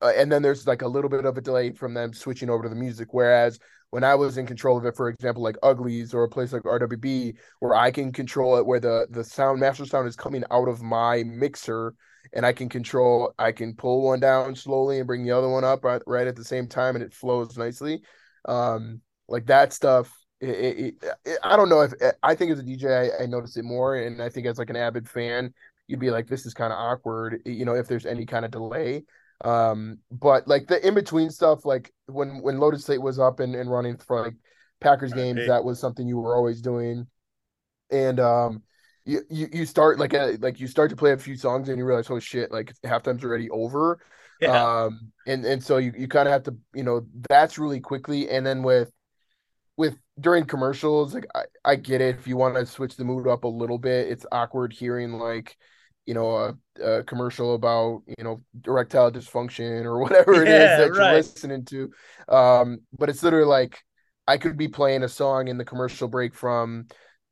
[0.02, 2.64] Uh, and then there's like a little bit of a delay from them switching over
[2.64, 3.10] to the music.
[3.12, 3.60] Whereas
[3.92, 6.64] when I was in control of it, for example, like Uglies or a place like
[6.64, 10.68] RWB, where I can control it, where the the sound master sound is coming out
[10.68, 11.94] of my mixer
[12.34, 15.64] and I can control, I can pull one down slowly and bring the other one
[15.64, 18.02] up right, right at the same time, and it flows nicely.
[18.46, 20.14] Um, like that stuff.
[20.40, 21.94] It, it, it, I don't know if
[22.24, 24.70] I think as a DJ, I, I notice it more, and I think as like
[24.70, 25.54] an avid fan,
[25.88, 28.52] you'd be like, this is kind of awkward, you know, if there's any kind of
[28.52, 29.04] delay.
[29.44, 33.56] Um, but like the in between stuff, like when when Loaded Slate was up and,
[33.56, 34.36] and running for like
[34.80, 37.08] Packers games, right that was something you were always doing.
[37.90, 38.64] And um
[39.06, 41.78] you, you you start like a like you start to play a few songs and
[41.78, 44.00] you realize oh shit like halftime's already over.
[44.40, 44.84] Yeah.
[44.84, 48.30] Um and and so you, you kind of have to you know that's really quickly.
[48.30, 48.92] And then with
[49.76, 52.16] with during commercials like I, I get it.
[52.16, 55.58] If you want to switch the mood up a little bit it's awkward hearing like
[56.06, 60.78] you know a, a commercial about you know erectile dysfunction or whatever it is yeah
[60.78, 61.92] that you're listening to
[62.28, 63.80] um but it's literally like
[64.28, 66.86] I could be playing a song in the commercial break from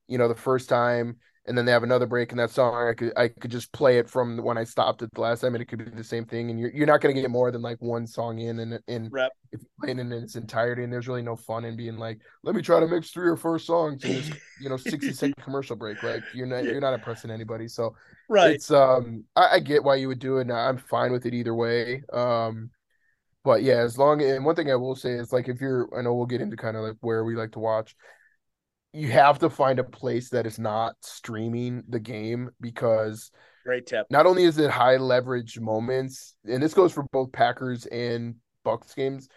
[0.09, 2.89] you know, the first time, and then they have another break in that song.
[2.89, 5.53] I could I could just play it from when I stopped it the last time,
[5.53, 6.49] and it could be the same thing.
[6.49, 9.09] And you're you're not going to get more than like one song in, and in
[9.11, 12.20] rep if you're playing in its entirety, and there's really no fun in being like,
[12.43, 15.36] let me try to mix three or four songs in this you know 60 second
[15.38, 16.01] commercial break.
[16.03, 17.67] Like you're not you're not impressing anybody.
[17.67, 17.95] So
[18.30, 20.41] right it's um I, I get why you would do it.
[20.41, 22.03] And I'm fine with it either way.
[22.13, 22.69] Um.
[23.43, 26.01] But yeah, as long and one thing I will say is like if you're, I
[26.01, 27.95] know we'll get into kind of like where we like to watch
[28.93, 33.32] you have to find a place that is not streaming the game because
[33.63, 37.86] great tip not only is it high leverage moments, and this goes for both Packers
[37.88, 39.30] and Bucks games,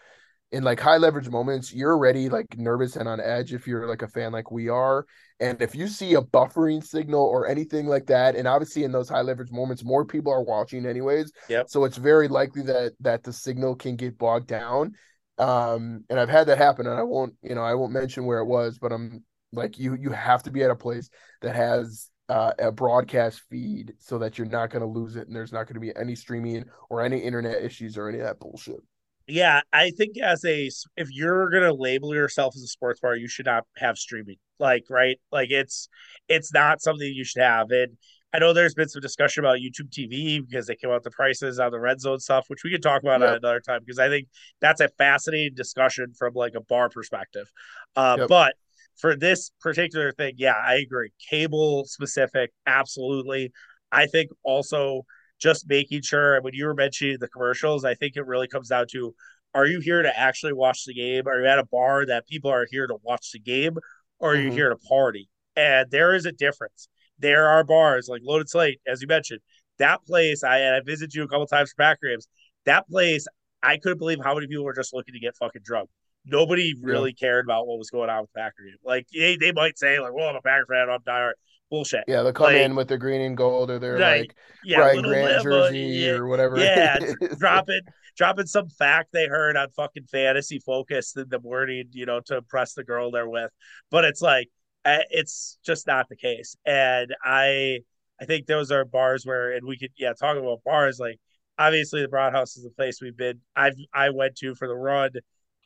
[0.53, 4.03] in like high leverage moments, you're already like nervous and on edge if you're like
[4.03, 5.07] a fan like we are.
[5.41, 9.09] And if you see a buffering signal or anything like that, and obviously in those
[9.09, 11.33] high leverage moments, more people are watching anyways.
[11.49, 11.71] Yep.
[11.71, 14.95] So it's very likely that that the signal can get bogged down.
[15.39, 18.39] Um, and I've had that happen, and I won't, you know, I won't mention where
[18.39, 19.25] it was, but I'm
[19.55, 21.09] like you you have to be at a place
[21.41, 25.35] that has uh, a broadcast feed so that you're not going to lose it and
[25.35, 28.39] there's not going to be any streaming or any internet issues or any of that
[28.39, 28.81] bullshit.
[29.27, 33.29] Yeah, I think as a if you're gonna label yourself as a sports bar, you
[33.29, 34.37] should not have streaming.
[34.59, 35.19] Like, right?
[35.31, 35.89] Like it's
[36.29, 37.71] it's not something you should have.
[37.71, 37.97] And
[38.35, 41.59] I know there's been some discussion about YouTube TV because they came out the prices
[41.59, 43.39] on the red zone stuff, which we could talk about yep.
[43.39, 44.29] another time because I think
[44.61, 47.51] that's a fascinating discussion from like a bar perspective.
[47.95, 48.29] Uh, yep.
[48.29, 48.55] But
[48.97, 51.13] for this particular thing, yeah, I agree.
[51.29, 53.53] Cable specific, absolutely.
[53.91, 55.05] I think also
[55.43, 58.87] just making sure when you were mentioning the commercials, I think it really comes down
[58.93, 59.15] to
[59.55, 61.27] are you here to actually watch the game?
[61.27, 63.77] Are you at a bar that people are here to watch the game
[64.19, 64.47] or are mm-hmm.
[64.47, 65.29] you here to party?
[65.57, 66.89] And there is a difference.
[67.19, 69.41] There are bars like Loaded Slate, as you mentioned.
[69.79, 72.29] That place, I I visited you a couple times for back games.
[72.65, 73.27] That place,
[73.63, 75.91] I couldn't believe how many people were just looking to get fucking drunk
[76.25, 77.27] nobody really yeah.
[77.27, 78.77] cared about what was going on with Packer game.
[78.85, 81.33] Like they, they might say like, "Well, I'm a Packer fan, I'm diehard."
[81.73, 82.05] Bullshit.
[82.07, 84.81] Yeah, they'll come like, in with their green and gold, or their like, like yeah,
[84.81, 86.59] Ryan Grant jersey yeah, or whatever.
[86.59, 86.99] Yeah,
[87.39, 87.81] dropping
[88.15, 92.37] dropping some fact they heard on fucking Fantasy Focus in the morning, you know, to
[92.37, 93.51] impress the girl they're with.
[93.91, 94.51] But it's like
[94.85, 97.79] eh, it's just not the case, and I
[98.21, 101.19] I think those are bars where, and we could yeah talk about bars like
[101.59, 103.41] obviously the Broad House is the place we've been.
[103.57, 105.13] I've I went to for the run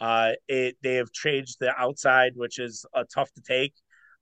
[0.00, 3.74] uh, it, they have changed the outside, which is uh, tough to take.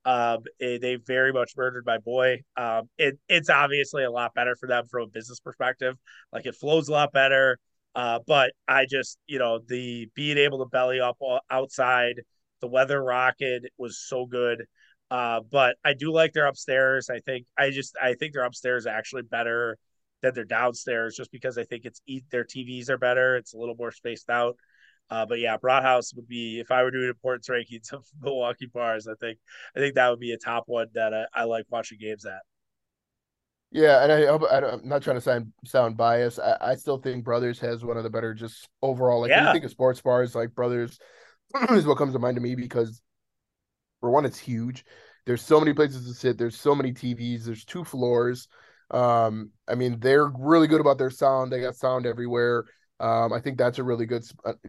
[0.05, 2.43] Um, it, they very much murdered my boy.
[2.57, 5.97] Um, it, it's obviously a lot better for them from a business perspective.
[6.33, 7.59] Like it flows a lot better.
[7.95, 11.17] Uh, but I just, you know, the being able to belly up
[11.51, 12.23] outside,
[12.61, 14.65] the weather rocket was so good.
[15.11, 17.09] Uh, but I do like their upstairs.
[17.09, 19.79] I think I just I think their upstairs actually better
[20.23, 22.01] than their downstairs, just because I think it's
[22.31, 23.37] their TVs are better.
[23.37, 24.57] It's a little more spaced out.
[25.11, 29.07] Uh, but yeah, Broadhouse would be if I were doing importance rankings of Milwaukee bars.
[29.07, 29.39] I think
[29.77, 32.41] I think that would be a top one that I, I like watching games at.
[33.71, 36.39] Yeah, and I, I am not trying to sound sound biased.
[36.39, 39.21] I, I, still think Brothers has one of the better just overall.
[39.21, 39.39] Like yeah.
[39.39, 40.99] when you think of sports bars, like Brothers
[41.71, 43.03] is what comes to mind to me because
[44.01, 44.85] for one, it's huge.
[45.27, 46.39] There's so many places to sit.
[46.39, 47.45] There's so many TVs.
[47.45, 48.47] There's two floors.
[48.91, 51.51] Um, I mean, they're really good about their sound.
[51.51, 52.67] They got sound everywhere.
[53.01, 54.25] Um, I think that's a really good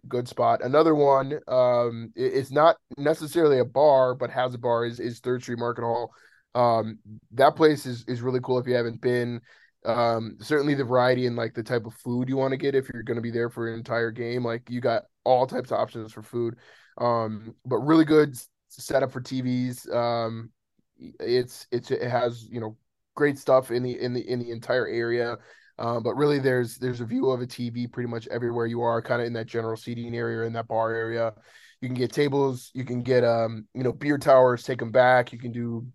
[0.08, 0.62] good spot.
[0.62, 5.42] Another one, um, it's not necessarily a bar, but has a bar is, is Third
[5.42, 6.12] Street Market Hall.
[6.54, 6.98] Um,
[7.32, 9.40] that place is is really cool if you haven't been.
[9.84, 12.88] Um, certainly the variety and like the type of food you want to get if
[12.92, 14.44] you're going to be there for an entire game.
[14.44, 16.56] Like you got all types of options for food.
[16.98, 18.36] Um, but really good
[18.68, 19.92] setup for TVs.
[19.94, 20.50] Um,
[20.98, 22.76] it's it's it has you know
[23.14, 25.36] great stuff in the in the in the entire area.
[25.78, 29.02] Um, but really, there's there's a view of a TV pretty much everywhere you are,
[29.02, 31.34] kind of in that general seating area, in that bar area.
[31.80, 35.32] You can get tables, you can get um, you know, beer towers, take them back.
[35.32, 35.86] You can do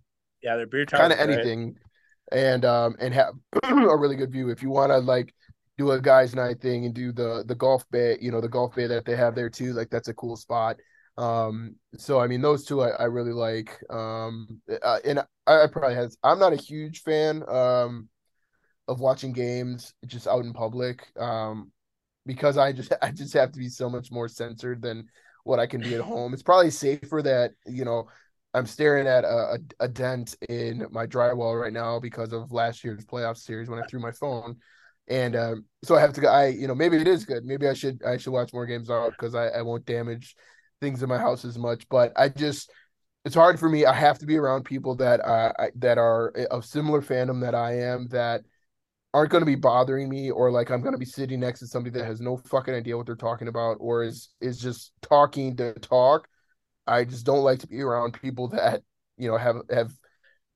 [0.44, 1.76] yeah, they're beer towers, kind of anything,
[2.32, 5.34] and um, and have a really good view if you want to like
[5.78, 8.76] do a guys' night thing and do the the golf bay, you know, the golf
[8.76, 9.74] bay that they have there too.
[9.74, 10.78] Like that's a cool spot.
[11.18, 13.78] Um, so I mean, those two I, I really like.
[13.90, 16.18] Um, uh, and I, I probably has.
[16.24, 17.44] I'm not a huge fan.
[17.50, 18.10] Um
[18.88, 21.72] of watching games just out in public um,
[22.26, 25.08] because I just I just have to be so much more censored than
[25.44, 26.34] what I can be at home.
[26.34, 28.08] It's probably safer that you know
[28.54, 33.06] I'm staring at a, a, dent in my drywall right now because of last year's
[33.06, 34.58] playoff series when I threw my phone,
[35.08, 36.28] and um, so I have to go.
[36.28, 37.46] I you know maybe it is good.
[37.46, 40.36] Maybe I should I should watch more games out because I, I won't damage
[40.82, 41.88] things in my house as much.
[41.90, 42.70] But I just
[43.24, 43.86] it's hard for me.
[43.86, 47.80] I have to be around people that uh, that are of similar fandom that I
[47.80, 48.44] am that
[49.14, 51.68] aren't going to be bothering me or like I'm going to be sitting next to
[51.68, 55.56] somebody that has no fucking idea what they're talking about or is is just talking
[55.58, 56.28] to talk.
[56.88, 58.84] I just don't like to be around people that
[59.18, 59.92] you know have have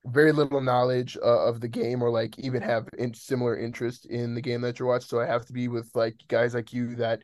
[0.05, 4.35] very little knowledge uh, of the game or like even have in similar interest in
[4.35, 5.07] the game that you're watching.
[5.07, 7.23] So I have to be with like guys like you that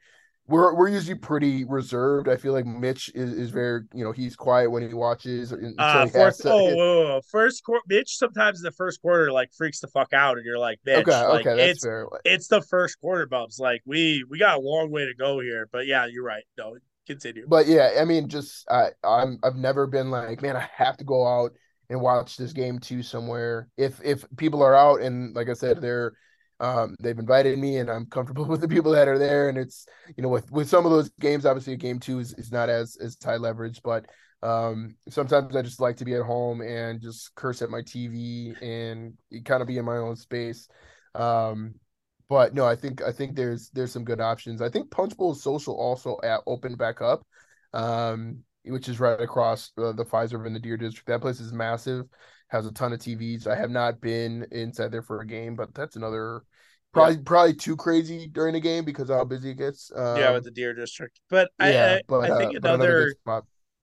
[0.51, 2.27] we're we're usually pretty reserved.
[2.27, 5.53] I feel like Mitch is, is very you know he's quiet when he watches.
[5.53, 5.57] Uh,
[6.05, 7.21] he fourth, to, oh, whoa, whoa.
[7.31, 7.81] first quarter.
[7.87, 11.07] Mitch sometimes in the first quarter like freaks the fuck out, and you're like, Mitch,
[11.07, 12.07] okay, like, okay, that's it's, fair.
[12.25, 13.59] It's the first quarter bumps.
[13.59, 16.43] Like we we got a long way to go here, but yeah, you're right.
[16.57, 16.75] No,
[17.07, 17.45] continue.
[17.47, 21.05] But yeah, I mean, just I I'm I've never been like, man, I have to
[21.05, 21.53] go out
[21.89, 23.69] and watch this game too somewhere.
[23.77, 26.13] If if people are out and like I said, they're
[26.61, 29.49] Um, they've invited me, and I'm comfortable with the people that are there.
[29.49, 29.85] And it's
[30.15, 32.97] you know with with some of those games, obviously game two is, is not as
[33.01, 34.05] as high leverage, but
[34.43, 38.55] um, sometimes I just like to be at home and just curse at my TV
[38.61, 39.13] and
[39.45, 40.67] kind of be in my own space.
[41.13, 41.75] Um,
[42.29, 44.61] but no, I think I think there's there's some good options.
[44.61, 47.25] I think Punchbowl Social also at, opened back up,
[47.73, 51.07] um, which is right across uh, the Fiserv and the Deer District.
[51.07, 52.05] That place is massive,
[52.47, 53.47] has a ton of TVs.
[53.47, 56.43] I have not been inside there for a game, but that's another
[56.93, 57.21] probably yeah.
[57.25, 59.91] probably too crazy during the game because how busy it gets.
[59.95, 61.19] Um, yeah, with the Deer District.
[61.29, 63.13] But yeah, I, but, I think uh, another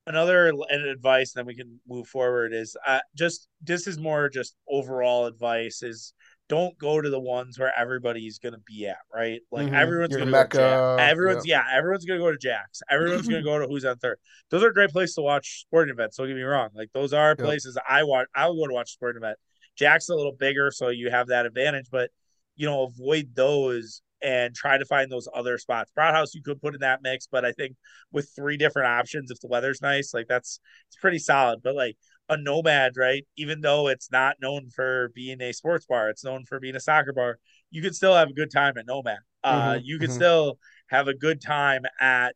[0.06, 0.48] another
[0.90, 2.52] advice, then we can move forward.
[2.52, 6.12] Is uh, just this is more just overall advice is
[6.48, 9.40] don't go to the ones where everybody's gonna be at, right?
[9.52, 9.74] Like mm-hmm.
[9.74, 11.62] everyone's Your gonna Mecca, go to Everyone's yeah.
[11.66, 11.76] yeah.
[11.76, 12.80] everyone's gonna go to Jack's.
[12.90, 14.18] Everyone's gonna go to who's on third.
[14.50, 16.16] Those are great places to watch sporting events.
[16.16, 16.70] Don't get me wrong.
[16.74, 17.38] Like those are yep.
[17.38, 19.38] places I want I would go to watch sporting event.
[19.76, 22.10] Jack's a little bigger, so you have that advantage, but
[22.58, 25.92] you know, avoid those and try to find those other spots.
[25.94, 27.76] Brat House you could put in that mix, but I think
[28.12, 31.60] with three different options, if the weather's nice, like that's it's pretty solid.
[31.62, 31.96] But like
[32.28, 33.24] a nomad, right?
[33.36, 36.80] Even though it's not known for being a sports bar, it's known for being a
[36.80, 37.38] soccer bar.
[37.70, 39.18] You could still have a good time at Nomad.
[39.44, 40.16] Uh, mm-hmm, you could mm-hmm.
[40.16, 42.34] still have a good time at,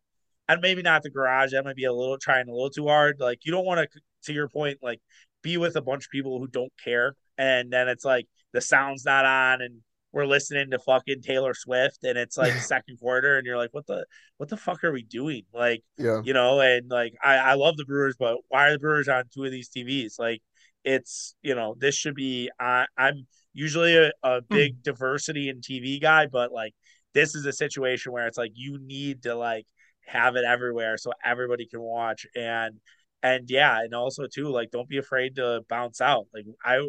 [0.49, 1.51] and maybe not the garage.
[1.51, 3.17] That might be a little trying a little too hard.
[3.19, 5.01] Like you don't want to, to your point, like
[5.43, 9.05] be with a bunch of people who don't care, and then it's like the sound's
[9.05, 9.81] not on, and
[10.13, 13.87] we're listening to fucking Taylor Swift and it's like second quarter and you're like, what
[13.87, 14.05] the
[14.37, 15.45] what the fuck are we doing?
[15.53, 18.79] Like, yeah, you know, and like I, I love the Brewers, but why are the
[18.79, 20.19] Brewers on two of these TVs?
[20.19, 20.43] Like
[20.85, 24.47] it's you know, this should be I I'm usually a, a hmm.
[24.49, 24.83] big mm.
[24.83, 26.75] diversity in TV guy, but like
[27.15, 29.67] this is a situation where it's like you need to like
[30.07, 32.81] have it everywhere so everybody can watch and
[33.23, 36.27] and yeah, and also too, like don't be afraid to bounce out.
[36.35, 36.87] Like I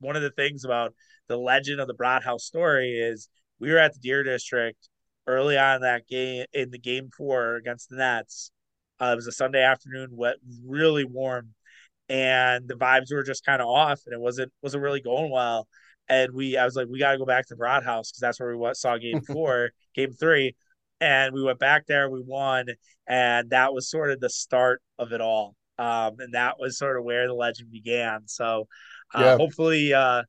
[0.00, 0.94] one of the things about
[1.28, 4.78] the legend of the Brat House story is we were at the Deer District
[5.26, 8.50] early on that game in the game four against the Nets.
[9.00, 11.54] Uh, it was a Sunday afternoon, wet, really warm,
[12.08, 15.66] and the vibes were just kind of off, and it wasn't wasn't really going well.
[16.08, 18.38] And we, I was like, we got to go back to Brat House because that's
[18.38, 20.54] where we saw game four, game three,
[21.00, 22.66] and we went back there, we won,
[23.06, 25.56] and that was sort of the start of it all.
[25.78, 28.20] Um, and that was sort of where the legend began.
[28.26, 28.68] So,
[29.12, 29.36] uh, yeah.
[29.36, 30.22] hopefully, uh,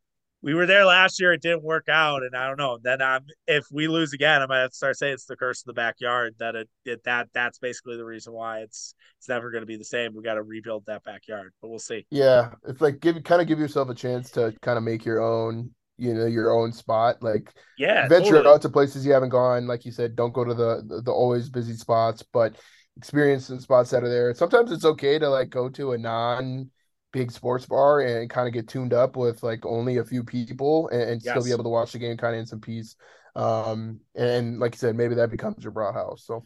[0.45, 1.33] we were there last year.
[1.33, 2.77] It didn't work out, and I don't know.
[2.81, 5.61] Then I'm if we lose again, I might have to start saying it's the curse
[5.61, 6.35] of the backyard.
[6.37, 9.75] That it, it that that's basically the reason why it's it's never going to be
[9.75, 10.13] the same.
[10.15, 12.05] We got to rebuild that backyard, but we'll see.
[12.11, 15.19] Yeah, it's like give kind of give yourself a chance to kind of make your
[15.19, 18.53] own you know your own spot like yeah venture totally.
[18.53, 21.11] out to places you haven't gone like you said don't go to the, the the
[21.11, 22.53] always busy spots but
[22.97, 26.69] experience some spots that are there sometimes it's okay to like go to a non
[27.15, 30.89] big sports bar and kind of get tuned up with like only a few people
[30.89, 31.31] and, and yes.
[31.31, 32.97] still be able to watch the game kind of in some peace.
[33.37, 36.25] Um, and like you said, maybe that becomes your Brat House.
[36.25, 36.43] So,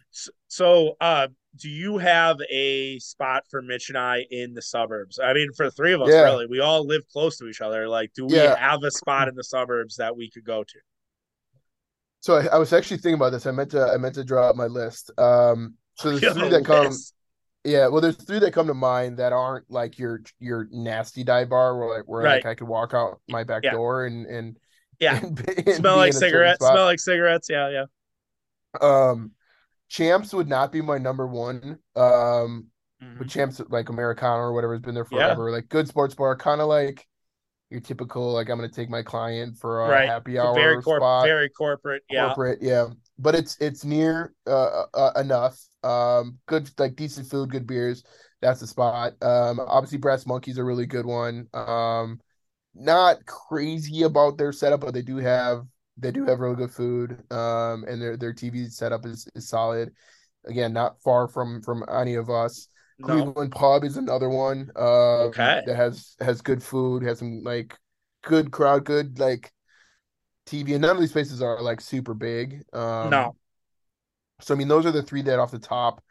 [0.47, 5.19] so, uh, do you have a spot for Mitch and I in the suburbs?
[5.19, 6.21] I mean, for the three of us, yeah.
[6.21, 7.87] really, we all live close to each other.
[7.89, 8.55] Like, do we yeah.
[8.55, 10.79] have a spot in the suburbs that we could go to?
[12.19, 13.47] So I, I, was actually thinking about this.
[13.47, 15.09] I meant to I meant to draw up my list.
[15.17, 16.93] Um, so there's three that come.
[17.65, 21.49] Yeah, well, there's three that come to mind that aren't like your your nasty dive
[21.49, 22.35] bar where like where right.
[22.35, 23.71] like I could walk out my back yeah.
[23.71, 24.57] door and and
[24.99, 27.49] yeah, and, and smell like cigarettes, smell like cigarettes.
[27.49, 27.85] Yeah, yeah.
[28.81, 29.31] Um,
[29.89, 31.79] champs would not be my number one.
[31.95, 32.67] Um,
[33.01, 33.17] mm-hmm.
[33.17, 35.49] but champs like Americana or whatever has been there forever.
[35.49, 35.55] Yeah.
[35.55, 37.05] Like good sports bar, kind of like
[37.69, 40.07] your typical like I'm gonna take my client for a right.
[40.07, 41.25] happy hour very corp- spot.
[41.25, 42.87] very corporate, yeah, corporate, yeah.
[43.19, 48.03] But it's it's near uh, uh, enough um, good like decent food, good beers.
[48.41, 49.13] That's the spot.
[49.21, 51.47] Um, obviously, Brass Monkey's a really good one.
[51.53, 52.19] Um,
[52.73, 55.65] not crazy about their setup, but they do have
[55.97, 57.21] they do have really good food.
[57.31, 59.91] Um, and their their TV setup is, is solid.
[60.45, 62.67] Again, not far from from any of us.
[62.99, 63.07] No.
[63.07, 64.71] Cleveland Pub is another one.
[64.75, 65.61] Uh, okay.
[65.65, 67.75] That has has good food, has some like
[68.23, 69.51] good crowd, good like
[70.49, 72.63] TV, and none of these places are like super big.
[72.73, 73.35] Um, no.
[74.41, 76.01] So I mean, those are the three that off the top,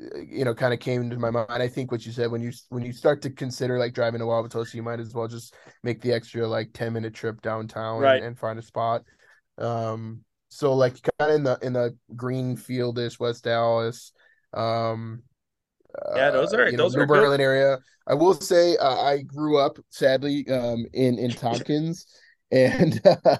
[0.00, 1.48] uh, you know, kind of came into my mind.
[1.50, 4.26] I think what you said when you when you start to consider like driving to
[4.26, 8.16] Wauwatosa, you might as well just make the extra like ten minute trip downtown right.
[8.16, 9.04] and, and, find a spot.
[9.58, 14.12] Um, so like kind of in the in the Greenfieldish West Allis,
[14.52, 15.22] um,
[16.14, 17.78] yeah, those are uh, those know, are New Berlin area.
[18.06, 22.06] I will say uh, I grew up sadly um, in in Tompkins,
[22.52, 23.36] and uh,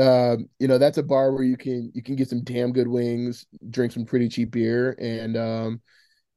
[0.00, 2.88] um, you know, that's a bar where you can you can get some damn good
[2.88, 5.80] wings, drink some pretty cheap beer, and um,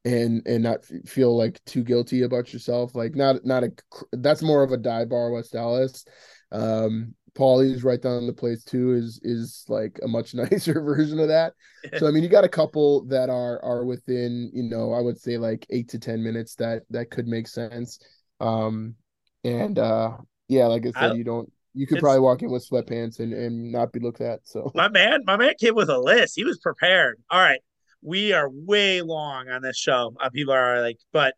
[0.05, 2.95] and and not feel like too guilty about yourself.
[2.95, 3.71] Like not not a
[4.13, 6.05] that's more of a dive bar West Allis.
[6.51, 11.27] Um, Paulie's right down the place too is is like a much nicer version of
[11.27, 11.53] that.
[11.97, 15.19] So I mean, you got a couple that are are within you know I would
[15.19, 17.99] say like eight to ten minutes that that could make sense.
[18.39, 18.95] Um,
[19.43, 22.67] and uh, yeah, like I said, I, you don't you could probably walk in with
[22.67, 24.41] sweatpants and and not be looked at.
[24.43, 26.35] So my man, my man came with a list.
[26.35, 27.21] He was prepared.
[27.29, 27.61] All right,
[28.01, 30.13] we are way long on this show.
[30.19, 31.35] Uh, people are like, but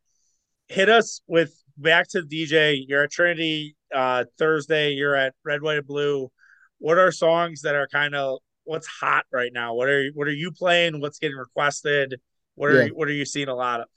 [0.68, 2.84] hit us with back to DJ.
[2.88, 4.92] You're at Trinity uh, Thursday.
[4.92, 6.32] You're at Red, White, and Blue.
[6.80, 9.76] What are songs that are kind of what's hot right now?
[9.76, 11.00] What are what are you playing?
[11.00, 12.20] What's getting requested?
[12.56, 12.86] What are yeah.
[12.86, 13.88] you, what are you seeing a lot of?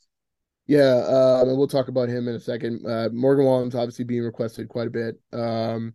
[0.67, 2.85] Yeah, uh, and we'll talk about him in a second.
[2.85, 5.15] Uh, Morgan Wallen's obviously being requested quite a bit.
[5.33, 5.95] Um,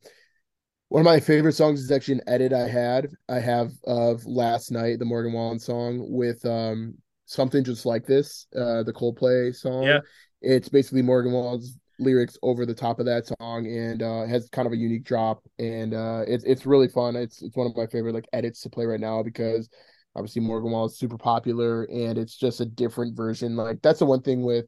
[0.92, 3.08] one of my favorite songs is actually an edit I had.
[3.30, 8.46] I have of last night, the Morgan Wallen song with um, something just like this,
[8.54, 9.84] uh, the Coldplay song.
[9.84, 10.00] Yeah.
[10.42, 14.66] It's basically Morgan Wallen's lyrics over the top of that song and uh, has kind
[14.66, 17.16] of a unique drop and uh, it's it's really fun.
[17.16, 19.70] It's it's one of my favorite like edits to play right now because
[20.18, 23.56] obviously Morgan Wallen is super popular and it's just a different version.
[23.56, 24.66] Like that's the one thing with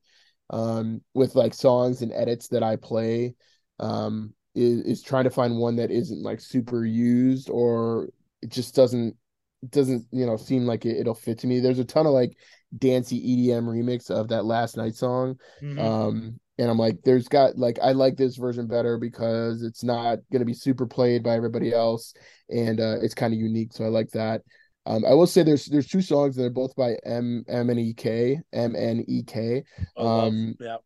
[0.52, 3.36] um with like songs and edits that I play
[3.80, 8.10] um is is trying to find one that isn't like super used or
[8.42, 9.16] it just doesn't
[9.70, 11.60] doesn't you know seem like it, will fit to me.
[11.60, 12.38] There's a ton of like
[12.78, 15.36] dancey EDM remix of that last night song.
[15.62, 15.80] Mm-hmm.
[15.80, 20.20] Um and I'm like, there's got like I like this version better because it's not
[20.32, 22.14] gonna be super played by everybody else,
[22.50, 23.74] and uh, it's kind of unique.
[23.74, 24.42] So I like that.
[24.86, 27.80] Um, I will say there's there's two songs that are both by M M and
[27.80, 29.64] E K M N E K.
[29.98, 30.78] Um, yeah.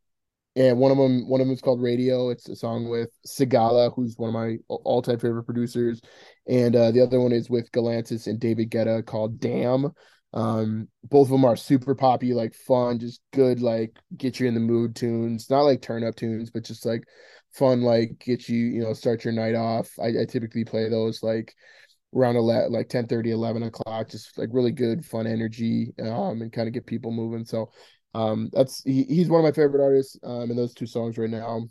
[0.57, 2.29] And one of them one of them is called Radio.
[2.29, 6.01] It's a song with Sigala, who's one of my all time favorite producers,
[6.47, 9.91] and uh, the other one is with Galantis and David Guetta called Damn.
[10.33, 14.55] Um, both of them are super poppy, like fun, just good, like get you in
[14.55, 15.47] the mood tunes.
[15.47, 17.03] Not like turn up tunes, but just like
[17.53, 19.91] fun, like get you, you know, start your night off.
[20.01, 21.53] I, I typically play those like
[22.15, 26.51] around 11, like 10 30, 11 o'clock, just like really good, fun energy, um, and
[26.51, 27.45] kind of get people moving.
[27.45, 27.71] So,
[28.17, 31.29] um, that's he, he's one of my favorite artists, um, in those two songs right
[31.29, 31.69] now.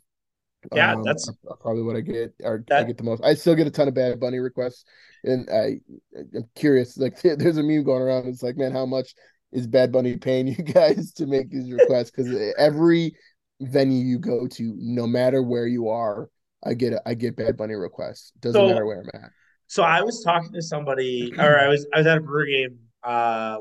[0.73, 1.29] Yeah, um, that's
[1.61, 2.35] probably what I get.
[2.43, 3.23] Or that, I get the most.
[3.25, 4.85] I still get a ton of Bad Bunny requests,
[5.25, 5.81] and I
[6.15, 6.97] I'm curious.
[6.97, 8.29] Like, there's a meme going around.
[8.29, 9.15] It's like, man, how much
[9.53, 12.13] is Bad Bunny paying you guys to make these requests?
[12.13, 13.17] Because every
[13.61, 16.31] venue you go to, no matter where you are,
[16.65, 18.33] I get a, I get Bad Bunny requests.
[18.39, 19.31] Doesn't so, matter where I'm at.
[19.67, 22.79] So I was talking to somebody, or I was I was at a brew game
[23.07, 23.59] uh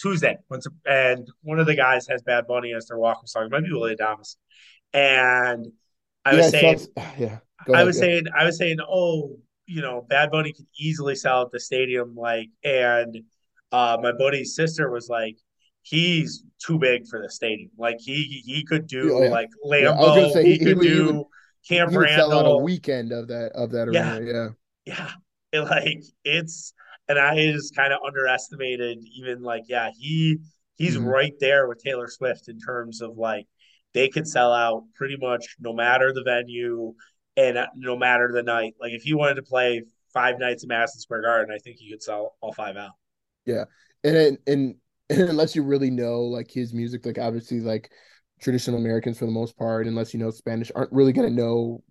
[0.00, 0.36] Tuesday,
[0.86, 3.46] and one of the guys has Bad Bunny as their walking song.
[3.46, 4.36] It might be Willy Adames
[4.92, 5.66] and
[6.24, 6.80] I was saying,
[7.18, 7.38] yeah,
[7.72, 11.52] I was saying, I was saying, oh, you know, Bad Bunny could easily sell at
[11.52, 13.18] the stadium, like, and
[13.72, 15.36] uh, my buddy's sister was like,
[15.82, 17.70] he's too big for the stadium.
[17.78, 19.30] Like he he could do oh, yeah.
[19.30, 20.34] like Lambeau.
[20.34, 21.26] Yeah, he, he, could do would,
[21.68, 24.20] Camp he would sell out a weekend of that of that arena.
[24.22, 24.48] Yeah,
[24.86, 25.10] yeah,
[25.52, 25.60] yeah.
[25.62, 26.72] like it's
[27.08, 30.38] and I just kind of underestimated even like yeah he
[30.76, 31.06] he's mm-hmm.
[31.06, 33.46] right there with Taylor Swift in terms of like
[33.94, 36.94] they could sell out pretty much no matter the venue
[37.36, 38.74] and no matter the night.
[38.80, 39.82] Like if you wanted to play
[40.12, 42.92] five nights at Madison Square Garden, I think you could sell all five out.
[43.46, 43.64] Yeah,
[44.04, 44.74] and and,
[45.10, 47.90] and unless you really know like his music, like obviously like
[48.40, 51.82] traditional Americans for the most part, unless you know Spanish, aren't really gonna know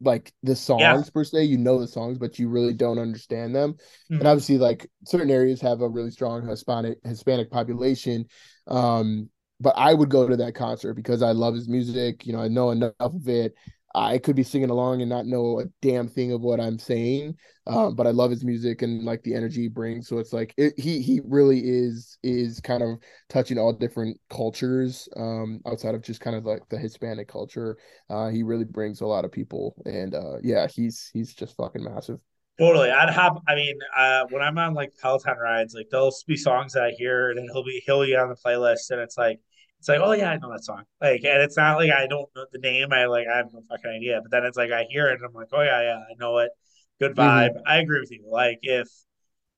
[0.00, 1.02] like the songs yeah.
[1.12, 1.44] per se.
[1.44, 3.74] You know the songs, but you really don't understand them.
[3.74, 4.14] Mm-hmm.
[4.14, 8.26] And obviously, like certain areas have a really strong Hispanic Hispanic population.
[8.66, 9.28] Um,
[9.60, 12.26] but I would go to that concert because I love his music.
[12.26, 13.54] You know, I know enough of it.
[13.94, 17.36] I could be singing along and not know a damn thing of what I'm saying,
[17.66, 20.06] um, but I love his music and like the energy he brings.
[20.08, 25.08] So it's like it, he he really is is kind of touching all different cultures
[25.16, 27.76] um, outside of just kind of like the Hispanic culture.
[28.08, 31.82] Uh, he really brings a lot of people, and uh, yeah, he's he's just fucking
[31.82, 32.20] massive.
[32.58, 32.90] Totally.
[32.90, 36.74] I'd have I mean, uh when I'm on like Peloton rides, like there'll be songs
[36.74, 39.40] that I hear and he'll be he'll be on the playlist and it's like
[39.80, 40.84] it's like, oh yeah, I know that song.
[41.00, 42.92] Like, and it's not like I don't know the name.
[42.92, 44.20] I like I have no fucking idea.
[44.22, 46.36] But then it's like I hear it and I'm like, oh yeah, yeah, I know
[46.38, 46.50] it.
[47.00, 47.20] Good mm-hmm.
[47.20, 47.50] vibe.
[47.52, 47.62] Mm-hmm.
[47.66, 48.26] I agree with you.
[48.30, 48.88] Like if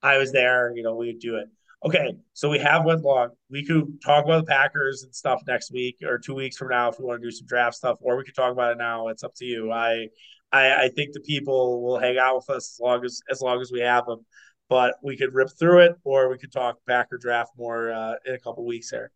[0.01, 1.49] I was there, you know, we'd do it.
[1.85, 3.31] Okay, so we have went long.
[3.51, 6.89] We could talk about the Packers and stuff next week or two weeks from now
[6.89, 9.09] if we want to do some draft stuff, or we could talk about it now.
[9.09, 9.73] It's up to you.
[9.73, 10.07] I,
[10.53, 13.61] I, I think the people will hang out with us as long as as long
[13.61, 14.25] as we have them.
[14.69, 18.35] But we could rip through it, or we could talk Packer draft more uh, in
[18.35, 19.11] a couple weeks here.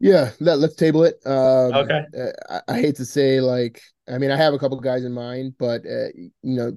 [0.00, 1.20] Yeah, let, let's table it.
[1.26, 2.04] Um, okay.
[2.18, 5.12] Uh, I, I, hate to say, like, I mean, I have a couple guys in
[5.12, 6.72] mind, but uh, you know,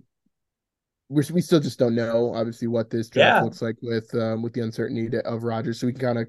[1.07, 3.41] we we still just don't know, obviously, what this draft yeah.
[3.41, 5.79] looks like with um, with the uncertainty of Rodgers.
[5.79, 6.27] So we can kind of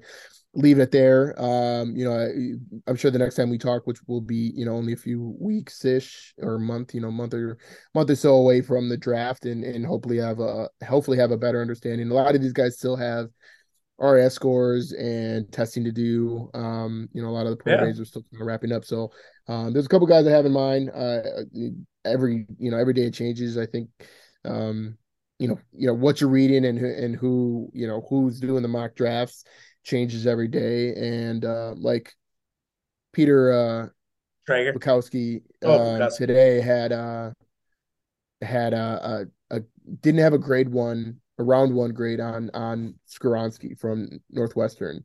[0.53, 1.35] leave it there.
[1.37, 4.65] Um, you know, I, am sure the next time we talk, which will be you
[4.65, 7.57] know only a few weeks ish or a month, you know, month or
[7.93, 11.37] month or so away from the draft, and and hopefully have a hopefully have a
[11.37, 12.09] better understanding.
[12.09, 13.27] A lot of these guys still have
[13.99, 16.49] RS scores and testing to do.
[16.53, 17.85] Um, you know, a lot of the pro yeah.
[17.85, 18.83] days are still kind of wrapping up.
[18.85, 19.11] So
[19.47, 20.89] um, there's a couple guys I have in mind.
[20.89, 21.21] Uh,
[22.03, 23.57] every you know every day it changes.
[23.57, 23.89] I think
[24.43, 24.97] um,
[25.39, 28.67] you know you know what you're reading and and who you know who's doing the
[28.67, 29.45] mock drafts
[29.83, 30.93] changes every day.
[30.95, 32.13] And uh, like
[33.13, 33.87] Peter uh,
[34.45, 37.31] Traeger Bukowski oh, uh, today had uh,
[38.41, 39.61] had a, a, a
[40.01, 45.03] didn't have a grade one a round one grade on on Skoronski from Northwestern.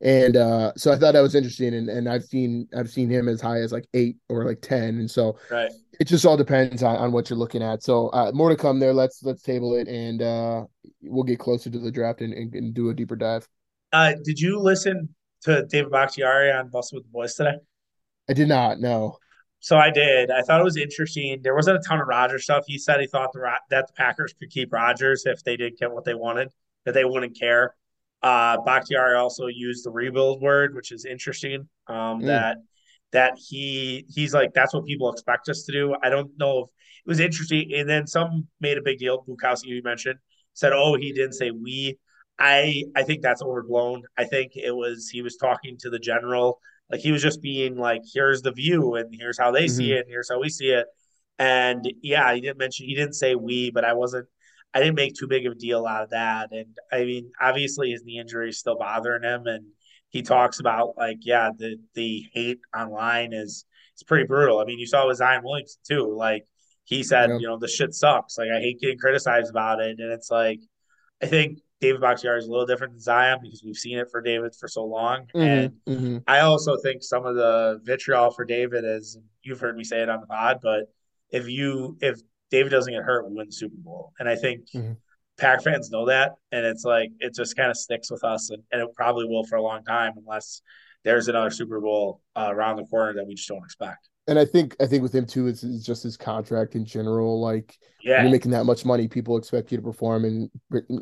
[0.00, 3.28] And uh, so I thought that was interesting, and, and I've seen I've seen him
[3.28, 5.70] as high as like eight or like ten, and so right.
[6.00, 7.84] it just all depends on, on what you're looking at.
[7.84, 8.92] So uh, more to come there.
[8.92, 10.64] Let's let's table it, and uh,
[11.02, 13.46] we'll get closer to the draft and, and, and do a deeper dive.
[13.92, 15.08] Uh, did you listen
[15.42, 17.54] to David Bakhtiari on Bussin' with the Boys today?
[18.28, 18.80] I did not.
[18.80, 19.18] No.
[19.62, 20.32] So I did.
[20.32, 21.40] I thought it was interesting.
[21.40, 22.64] There wasn't a ton of Rodgers stuff.
[22.66, 25.92] He said he thought the that the Packers could keep Rodgers if they did get
[25.92, 26.48] what they wanted,
[26.84, 27.76] that they wouldn't care.
[28.22, 31.68] Uh, Bakhtiari also used the rebuild word, which is interesting.
[31.86, 32.26] Um, mm.
[32.26, 32.56] That
[33.12, 35.94] that he he's like that's what people expect us to do.
[36.02, 36.68] I don't know if
[37.06, 37.72] it was interesting.
[37.72, 39.24] And then some made a big deal.
[39.28, 40.18] Bukowski, you mentioned,
[40.54, 42.00] said, "Oh, he didn't say we."
[42.36, 44.02] I I think that's overblown.
[44.18, 46.58] I think it was he was talking to the general,
[46.92, 49.76] like he was just being like, "Here's the view, and here's how they mm-hmm.
[49.76, 50.86] see it, and here's how we see it."
[51.38, 54.28] And yeah, he didn't mention he didn't say we, but I wasn't.
[54.74, 56.50] I didn't make too big of a deal out of that.
[56.52, 59.64] And I mean, obviously his knee injury is still bothering him, and
[60.10, 63.64] he talks about like, yeah, the the hate online is
[63.94, 64.60] it's pretty brutal.
[64.60, 66.14] I mean, you saw with Zion Williamson too.
[66.14, 66.46] Like
[66.84, 67.38] he said, yeah.
[67.38, 68.36] you know, the shit sucks.
[68.36, 70.60] Like I hate getting criticized about it, and it's like,
[71.22, 74.22] I think David Bakhtiari is a little different than Zion because we've seen it for
[74.22, 75.26] David for so long.
[75.34, 76.18] Mm-hmm, and mm-hmm.
[76.28, 80.08] I also think some of the vitriol for David is you've heard me say it
[80.08, 80.84] on the pod, but
[81.30, 82.20] if you if
[82.52, 84.12] David doesn't get hurt, we win the Super Bowl.
[84.20, 84.92] And I think mm-hmm.
[85.38, 86.34] Pack fans know that.
[86.52, 89.42] And it's like it just kind of sticks with us and, and, it probably will
[89.44, 90.62] for a long time unless
[91.02, 94.44] there's another Super Bowl uh, around the corner that we just don't expect and I
[94.44, 97.40] think I think with him too, it's, it's just his contract in general.
[97.40, 100.50] Like, yeah, you're making that much money, people expect you to perform and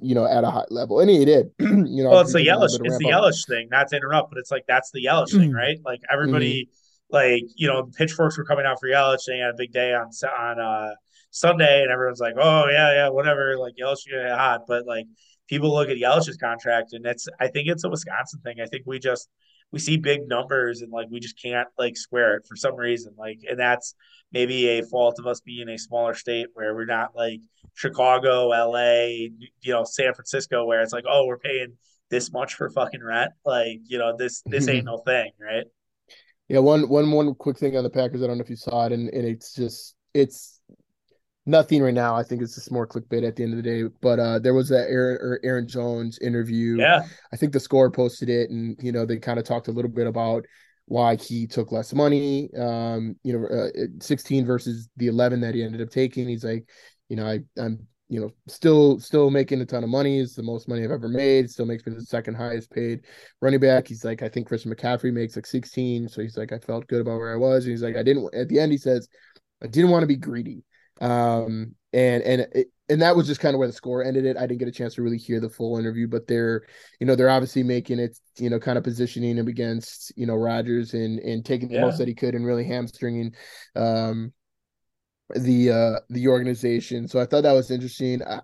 [0.03, 1.51] you know at a high level, and he did.
[1.59, 3.69] you know, well, it's the Yelich, it's the Yelich thing.
[3.71, 5.79] Not to interrupt, but it's like that's the Yelich thing, right?
[5.85, 7.17] Like everybody, mm-hmm.
[7.17, 10.09] like you know, pitchforks were coming out for Yelich, They had a big day on
[10.39, 10.95] on uh,
[11.31, 13.59] Sunday, and everyone's like, oh yeah, yeah, whatever.
[13.59, 15.07] Like Yelich get hot, but like
[15.47, 18.61] people look at Yelich's contract, and it's I think it's a Wisconsin thing.
[18.63, 19.29] I think we just
[19.73, 23.15] we see big numbers and like we just can't like square it for some reason.
[23.17, 23.95] Like, and that's
[24.33, 27.41] maybe a fault of us being a smaller state where we're not like
[27.75, 29.29] Chicago, LA,
[29.61, 31.77] you know, San Francisco, where it's like, oh, we're paying
[32.11, 33.33] this much for fucking rent.
[33.45, 35.65] Like, you know, this this ain't no thing, right?
[36.49, 38.23] Yeah, one one one quick thing on the Packers.
[38.23, 40.60] I don't know if you saw it, and, and it's just it's
[41.47, 42.15] nothing right now.
[42.15, 43.95] I think it's just more clickbait at the end of the day.
[44.01, 46.79] But uh, there was that Aaron, Aaron Jones interview.
[46.79, 47.03] Yeah,
[47.33, 49.91] I think the score posted it, and you know they kind of talked a little
[49.91, 50.45] bit about
[50.87, 52.51] why he took less money.
[52.59, 53.69] Um, you know, uh,
[54.01, 56.29] 16 versus the 11 that he ended up taking.
[56.29, 56.69] He's like,
[57.09, 60.19] you know, I I'm you know still still making a ton of money.
[60.19, 61.49] It's the most money I've ever made.
[61.49, 63.05] Still makes me the second highest paid
[63.41, 63.87] running back.
[63.87, 66.09] He's like, I think Christian McCaffrey makes like 16.
[66.09, 67.65] So he's like, I felt good about where I was.
[67.65, 68.35] And he's like, I didn't.
[68.35, 69.09] At the end, he says,
[69.62, 70.65] I didn't want to be greedy.
[71.01, 74.37] Um, and and it, and that was just kind of where the score ended it.
[74.37, 76.63] I didn't get a chance to really hear the full interview, but they're,
[76.99, 80.35] you know, they're obviously making it, you know, kind of positioning him against, you know,
[80.35, 81.83] Rodgers and and taking the yeah.
[81.83, 83.33] most that he could and really hamstringing
[83.77, 84.33] um
[85.37, 87.07] the uh the organization.
[87.07, 88.23] So I thought that was interesting.
[88.25, 88.41] I,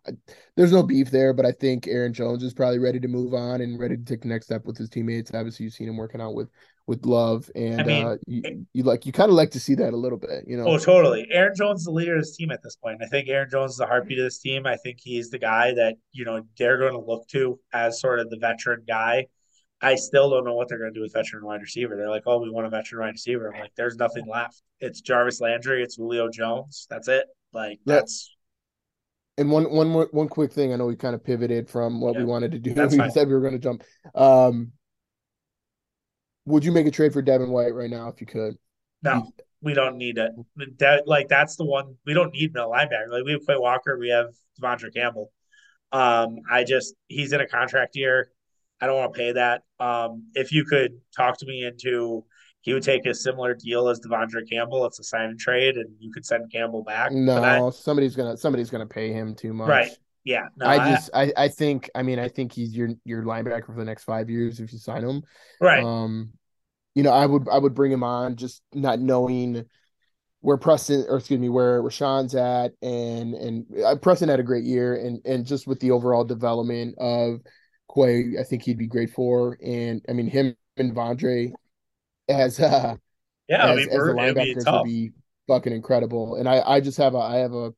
[0.56, 3.60] there's no beef there, but I think Aaron Jones is probably ready to move on
[3.60, 5.32] and ready to take the next step with his teammates.
[5.34, 6.48] Obviously, you've seen him working out with
[6.86, 9.74] with love, and I mean, uh, you, you, like you kind of like to see
[9.74, 10.66] that a little bit, you know.
[10.66, 11.26] Oh, totally.
[11.30, 13.02] Aaron Jones is the leader of this team at this point.
[13.02, 14.66] I think Aaron Jones is the heartbeat of this team.
[14.66, 18.20] I think he's the guy that you know they're going to look to as sort
[18.20, 19.26] of the veteran guy.
[19.82, 21.96] I still don't know what they're going to do with veteran wide receiver.
[21.96, 23.52] They're like, oh, we want a veteran wide receiver.
[23.52, 24.62] I'm like, there's nothing left.
[24.80, 25.82] It's Jarvis Landry.
[25.82, 26.86] It's Julio Jones.
[26.88, 27.26] That's it.
[27.52, 28.32] Like that's.
[29.38, 30.72] And one one more one quick thing.
[30.72, 32.72] I know we kind of pivoted from what we wanted to do.
[32.96, 33.82] we said we were going to jump.
[34.14, 34.72] Um,
[36.46, 38.56] would you make a trade for Devin White right now if you could?
[39.02, 40.32] No, we don't need it.
[40.78, 43.10] That like that's the one we don't need middle linebacker.
[43.10, 44.28] Like we have Quay Walker, we have
[44.60, 45.32] De'Vondre Campbell.
[45.92, 48.30] Um, I just he's in a contract year.
[48.80, 49.62] I don't want to pay that.
[49.80, 52.24] Um, if you could talk to me into
[52.60, 54.86] he would take a similar deal as De'Vondre Campbell.
[54.86, 57.12] It's a sign and trade, and you could send Campbell back.
[57.12, 59.68] No, somebody's gonna somebody's gonna pay him too much.
[59.68, 59.90] Right.
[60.26, 63.22] Yeah, no, I I, just I, I think I mean I think he's your your
[63.22, 65.22] linebacker for the next five years if you sign him.
[65.60, 65.82] right.
[65.82, 66.32] Um,
[66.96, 69.64] you know, I would I would bring him on just not knowing
[70.40, 74.64] where Preston or excuse me where Rashan's at and and uh, Preston had a great
[74.64, 77.40] year and and just with the overall development of
[77.94, 79.58] Quay, I think he'd be great for.
[79.64, 81.52] And I mean him and Vondre
[82.28, 82.96] as uh
[83.48, 85.12] Yeah, I as mean, as the we're, it'll be linebackers would be
[85.46, 86.36] fucking incredible.
[86.36, 87.72] And I I just have a I have a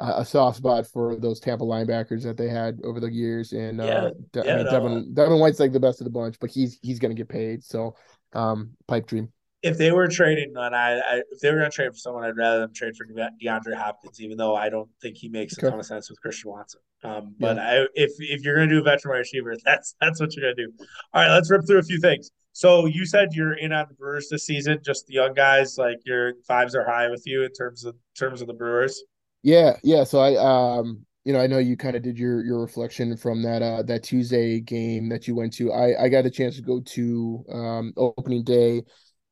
[0.00, 3.52] a soft spot for those Tampa linebackers that they had over the years.
[3.52, 4.70] And Yeah, uh, De- I yeah, mean, no.
[4.70, 7.62] Devin Devin White's like the best of the bunch, but he's he's gonna get paid.
[7.64, 7.94] So,
[8.32, 9.32] um, pipe dream.
[9.62, 12.24] if they were trading, then I, I if they were going to trade for someone,
[12.24, 15.60] I'd rather them trade for DeAndre Hopkins, even though I don't think he makes a
[15.60, 15.68] Okay.
[15.70, 16.80] ton of sense with Christian Watson.
[17.04, 17.82] Um, but Yeah.
[17.82, 20.46] I, if if you're going to do a veteran wide receiver, that's that's what you're
[20.46, 20.72] going to do.
[21.12, 22.30] All right, let's rip through a few things.
[22.52, 25.76] So you said you're in on the Brewers this season, just the young guys.
[25.76, 29.02] Like your fives are high with you in terms of terms of the Brewers.
[29.42, 30.04] Yeah, yeah.
[30.04, 33.42] So I um you know, I know you kind of did your your reflection from
[33.42, 35.72] that uh that Tuesday game that you went to.
[35.72, 38.82] I I got a chance to go to um opening day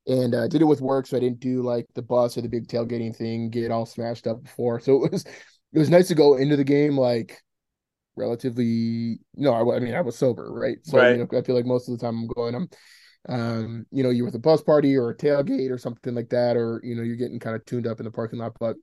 [0.06, 2.48] and uh did it with work, so I didn't do like the bus or the
[2.48, 4.80] big tailgating thing, get all smashed up before.
[4.85, 7.43] So it was it was nice to go into the game like
[8.16, 10.78] relatively no, I, I mean I was sober, right?
[10.85, 12.68] So you know, I feel like most of the time I'm going I'm
[13.28, 16.56] um you know, you're with a bus party or a tailgate or something like that,
[16.56, 18.76] or you know, you're getting kind of tuned up in the parking lot, but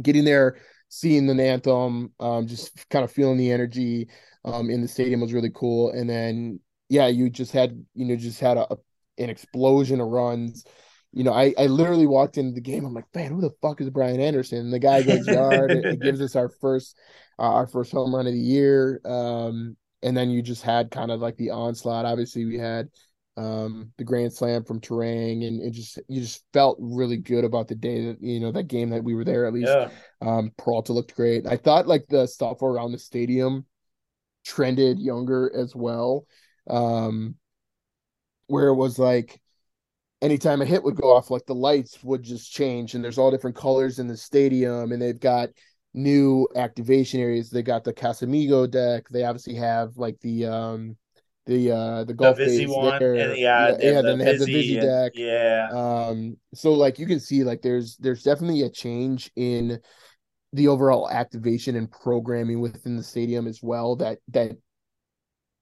[0.00, 0.58] getting there,
[0.88, 4.08] seeing the anthem, um, just kind of feeling the energy
[4.44, 5.90] um, in the stadium was really cool.
[5.90, 8.76] And then, yeah, you just had, you know, just had a,
[9.18, 10.64] an explosion of runs.
[11.12, 12.84] You know, I, I literally walked into the game.
[12.84, 14.58] I'm like, man, who the fuck is Brian Anderson?
[14.58, 15.70] And the guy goes yard.
[15.70, 16.96] It gives us our first,
[17.38, 19.00] uh, our first home run of the year.
[19.04, 22.04] Um, and then you just had kind of like the onslaught.
[22.04, 22.88] Obviously, we had
[23.36, 27.68] um, the grand slam from Turang, and it just you just felt really good about
[27.68, 29.46] the day that you know that game that we were there.
[29.46, 29.90] At least yeah.
[30.22, 31.46] um, Peralta looked great.
[31.46, 33.66] I thought like the stuff around the stadium
[34.44, 36.26] trended younger as well,
[36.68, 37.34] um,
[38.46, 39.38] where it was like
[40.22, 43.30] anytime a hit would go off, like the lights would just change, and there's all
[43.30, 45.50] different colors in the stadium, and they've got
[45.92, 47.50] new activation areas.
[47.50, 49.08] They got the Casamigo deck.
[49.10, 50.96] They obviously have like the um
[51.46, 53.38] the uh the The golf Vizzy base one, and there.
[53.38, 54.02] yeah, Yeah, they yeah.
[54.02, 55.12] the Then they have the Vizzy, Vizzy and deck.
[55.12, 59.80] yeah, Um, so like you can see like there's there's definitely a change in
[60.52, 64.56] the overall activation and programming within the stadium as well that that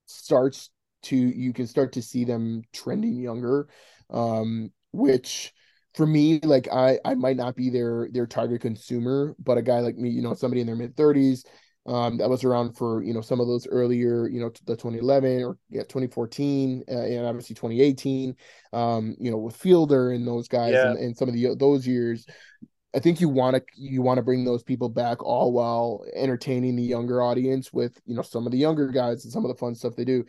[0.06, 0.70] starts
[1.02, 3.68] to you can start to see them trending younger
[4.10, 5.52] um which
[5.94, 9.80] for me like i i might not be their their target consumer but a guy
[9.80, 11.44] like me you know somebody in their mid 30s
[11.86, 15.42] um that was around for you know some of those earlier you know the 2011
[15.42, 18.34] or yeah 2014 uh, and obviously 2018
[18.72, 21.86] um you know with fielder and those guys yeah, and, and some of the those
[21.86, 22.26] years
[22.94, 26.76] I think you want to you want to bring those people back all while entertaining
[26.76, 29.58] the younger audience with you know some of the younger guys and some of the
[29.58, 30.24] fun stuff they do.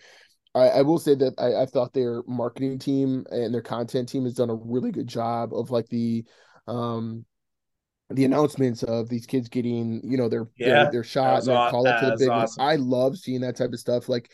[0.55, 4.23] I, I will say that I, I thought their marketing team and their content team
[4.23, 6.25] has done a really good job of like the
[6.67, 7.25] um
[8.09, 10.89] the announcements of these kids getting you know their their yeah.
[10.89, 12.63] their That shot and their aw- call up to the big awesome.
[12.63, 14.07] I love seeing that type of stuff.
[14.07, 14.29] Like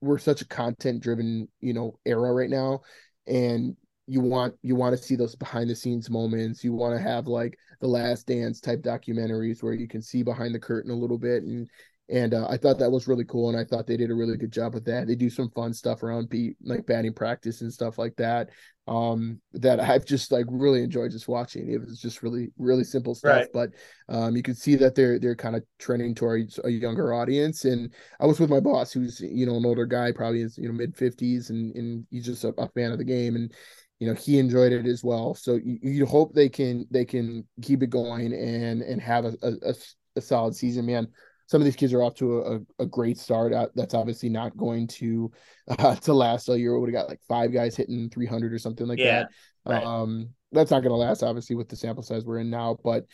[0.00, 2.80] we're such a content driven you know era right now
[3.26, 3.76] and
[4.06, 7.26] you want you want to see those behind the scenes moments you want to have
[7.26, 11.18] like the last dance type documentaries where you can see behind the curtain a little
[11.18, 11.68] bit and
[12.10, 14.36] and uh, I thought that was really cool and I thought they did a really
[14.36, 17.72] good job with that they do some fun stuff around beat like batting practice and
[17.72, 18.50] stuff like that
[18.86, 23.14] um that I've just like really enjoyed just watching it was just really really simple
[23.14, 23.48] stuff Right.
[23.52, 23.70] but
[24.14, 27.94] um you can see that they're they're kind of trending towards a younger audience and
[28.20, 30.74] I was with my boss, who's you know an older guy, probably is you know
[30.74, 33.52] mid fifties, and and he's just a, a, fan of the game, and
[33.98, 35.34] you know he enjoyed it as well.
[35.34, 39.34] So you, you hope they can they can keep it going and and have a,
[39.42, 39.74] a,
[40.16, 41.08] a solid season, man.
[41.46, 42.40] Some of these kids are off to
[42.78, 43.52] a, a great start.
[43.74, 45.30] That's obviously not going to
[45.68, 46.74] uh, to last all year.
[46.74, 49.24] We would have got like five guys hitting 300 or something like Yeah.
[49.64, 49.72] that.
[49.72, 49.84] Right.
[49.84, 52.76] Um, that's not going to last, obviously, with the sample size we're in now.
[52.84, 53.06] But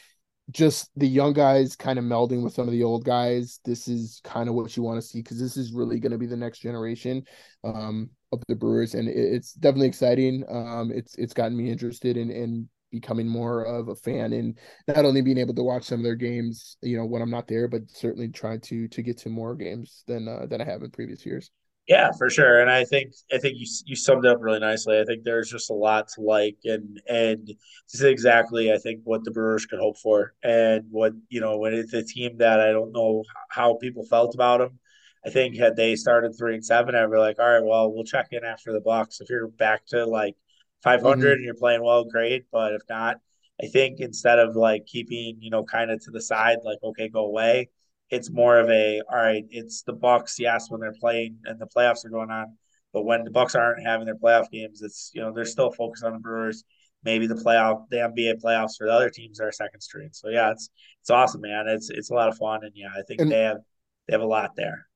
[0.51, 3.61] just the young guys kind of melding with some of the old guys.
[3.65, 6.19] This is kind of what you want to see because this is really going to
[6.19, 7.25] be the next generation
[7.65, 10.45] um, of the Brewers, and it, it's definitely exciting.
[10.49, 14.59] Um, it's it's gotten me interested in in becoming more of a fan and
[14.89, 17.49] not only being able to watch some of their games, you know, when I'm not
[17.49, 20.83] there, but certainly trying to to get to more games than uh, than I have
[20.83, 21.51] in previous years.
[21.89, 22.61] Yeah, for sure.
[22.61, 25.01] And I think I think you you summed up really nicely.
[25.01, 29.01] I think there's just a lot to like, and and this is exactly I think
[29.05, 32.61] what the Brewers could hope for, and what you know when it's a team that
[32.61, 34.79] I don't know how people felt about them.
[35.27, 38.05] I think had they started three and seven, I'd be like, all right, well, we'll
[38.05, 39.21] check in after the Bucks.
[39.21, 40.37] If you're back to like
[40.83, 41.39] 500 Mm-hmm.
[41.39, 42.47] and you're playing well, great.
[42.53, 43.17] But if not,
[43.63, 47.09] I think instead of like keeping, you know, kind of to the side, like, okay,
[47.09, 47.69] go away,
[48.11, 51.67] it's more of a, all right, it's the Bucks, yes, when they're playing and the
[51.67, 52.57] playoffs are going on.
[52.93, 56.05] But when the Bucks aren't having their playoff games, it's you know, they're still focused
[56.05, 56.65] on the Brewers.
[57.05, 60.11] Maybe the playoff, the NBA playoffs for the other teams are second string.
[60.13, 60.69] So yeah, it's
[61.01, 61.67] it's awesome, man.
[61.69, 63.59] It's it's a lot of fun, and yeah, I think And they have
[64.07, 64.87] they have a lot there.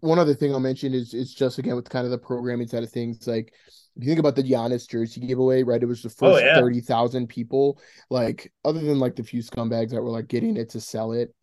[0.00, 2.82] one other thing I'll mention is is just again with kind of the programming side
[2.82, 3.26] of things.
[3.26, 3.52] Like
[3.96, 5.82] you think about the Giannis jersey giveaway, right?
[5.82, 7.80] It was the Oh first yeah, thirty thousand people.
[8.10, 11.34] Like other than like the few scumbags that were like getting it to sell it,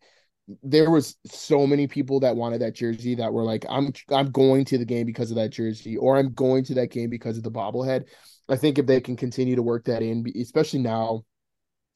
[0.62, 4.64] there was so many people that wanted that jersey that were like, I'm I'm going
[4.66, 7.42] to the game because of that jersey, or I'm going to that game because of
[7.42, 8.04] the bobblehead.
[8.48, 11.24] I think if they can continue to work that in, especially now,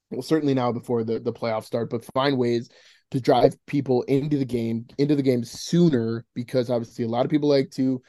[0.09, 2.69] well, certainly now before the the playoffs start, but find ways
[3.11, 7.31] to drive people into the game, into the game sooner, because obviously a lot of
[7.31, 8.01] people like to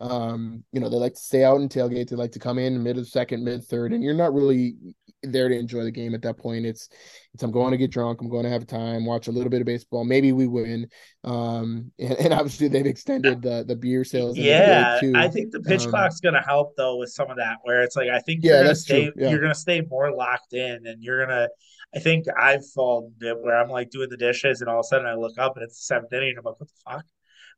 [0.00, 2.08] um, you know, they like to stay out and tailgate.
[2.10, 4.76] They like to come in mid of second, mid third, and you're not really
[5.22, 6.66] there to enjoy the game at that point.
[6.66, 6.88] It's
[7.32, 8.20] it's I'm going to get drunk.
[8.20, 10.04] I'm going to have time, watch a little bit of baseball.
[10.04, 10.88] Maybe we win.
[11.24, 15.00] Um, and, and obviously they've extended the the beer sales yeah.
[15.14, 17.96] I think the pitch Um, clock's gonna help though with some of that, where it's
[17.96, 19.10] like I think you're yeah, gonna that's true.
[19.10, 21.48] stay Yeah, you're gonna stay more locked in, and you're gonna.
[21.94, 25.06] I think I've fallen where I'm like doing the dishes, and all of a sudden
[25.06, 27.04] I look up and it's the seventh inning, and I'm like, what the fuck?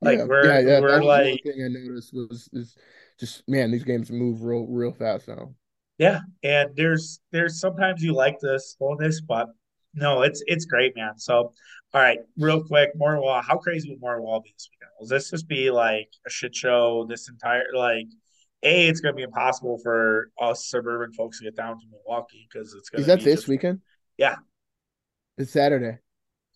[0.00, 0.80] Like yeah, yeah, we're yeah.
[0.80, 2.76] we're That like thing I noticed was is
[3.18, 5.54] just man, these games move real real fast now.
[5.98, 9.48] Yeah, and there's there's sometimes you like the slowness, but
[9.94, 11.18] no, it's it's great, man.
[11.18, 13.42] So, all right, real quick, Moore Wall.
[13.42, 14.92] How crazy will Moore Wall be this weekend?
[15.00, 17.04] Will this just be like a shit show?
[17.08, 18.06] This entire like,
[18.62, 22.74] a, it's gonna be impossible for us suburban folks to get down to Milwaukee because
[22.74, 23.80] it's gonna is that this just weekend?
[24.18, 24.36] yeah,
[25.36, 25.98] It's Saturday.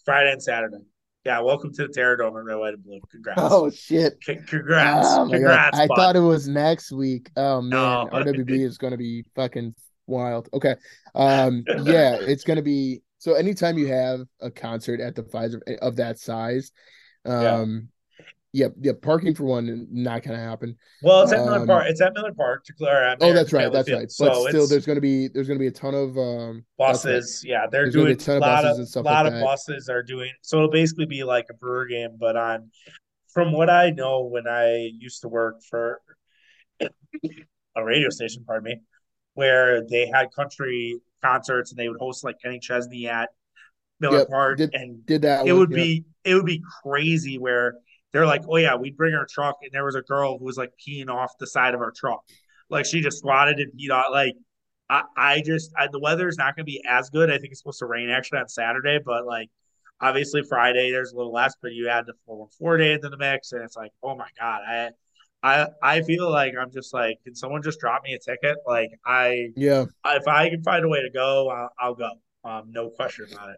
[0.04, 0.84] Friday and Saturday.
[1.24, 3.00] Yeah, welcome to the Terradome Red, White, and Blue.
[3.10, 4.18] Congrats, Oh shit.
[4.22, 7.30] C- congrats, Oh congrats, I thought it was next week.
[7.36, 9.74] Oh man, No, RWB is gonna be fucking
[10.08, 10.48] wild.
[10.52, 10.74] Okay.
[11.14, 15.94] Um yeah, it's gonna be so anytime you have a concert at the Fiserv of
[15.96, 16.72] that size,
[17.24, 17.64] yeah.
[18.54, 20.76] Um yeah, yeah, parking for one not gonna happen.
[21.02, 21.84] Well, it's at Miller Park.
[21.84, 24.00] Um It's at Miller Park to clear oh that's right, that's Field.
[24.00, 24.12] right.
[24.18, 27.12] But So still there's gonna be there's gonna be a ton of um that's right.
[27.14, 27.44] buses.
[27.46, 29.14] Yeah, they're There's gonna a doing ton a of lot of buses and stuff like
[29.14, 29.44] lot of that.
[29.44, 30.32] buses are doing.
[30.42, 32.70] So it'll basically be like a brewer game, but on
[33.32, 36.00] from what I know, when I used to work for
[37.76, 38.80] a radio station, pardon me,
[39.34, 43.30] where they had country concerts and they would host like Kenny Chesney at
[44.00, 44.28] Miller Yep.
[44.28, 45.60] Park, Did and did that it one.
[45.60, 45.76] would Yep.
[45.76, 47.74] be it would be crazy where
[48.12, 50.56] they're like, oh yeah, we'd bring our truck, and there was a girl who was
[50.56, 52.22] like peeing off the side of our truck,
[52.70, 54.06] like she just squatted and peed off.
[54.12, 54.34] Like
[54.90, 57.30] I, I just I, the weather is not going to be as good.
[57.30, 59.48] I think it's supposed to rain actually on Saturday, but like
[60.00, 63.16] obviously Friday there's a little less, but you add the four four day into the
[63.18, 64.90] mix, and it's like, oh my god, I.
[65.44, 68.58] I, I feel like I'm just like, can someone just drop me a ticket?
[68.64, 69.86] Like I, Yeah.
[70.06, 72.10] if I can find a way to go, I'll, I'll go.
[72.44, 73.56] Um, no question about it.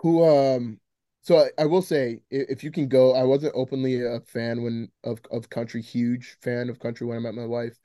[0.00, 0.80] Who um
[1.24, 4.88] so I, I will say if you can go, I wasn't openly a fan when
[5.04, 7.78] of of country, huge fan of country when I met my wife,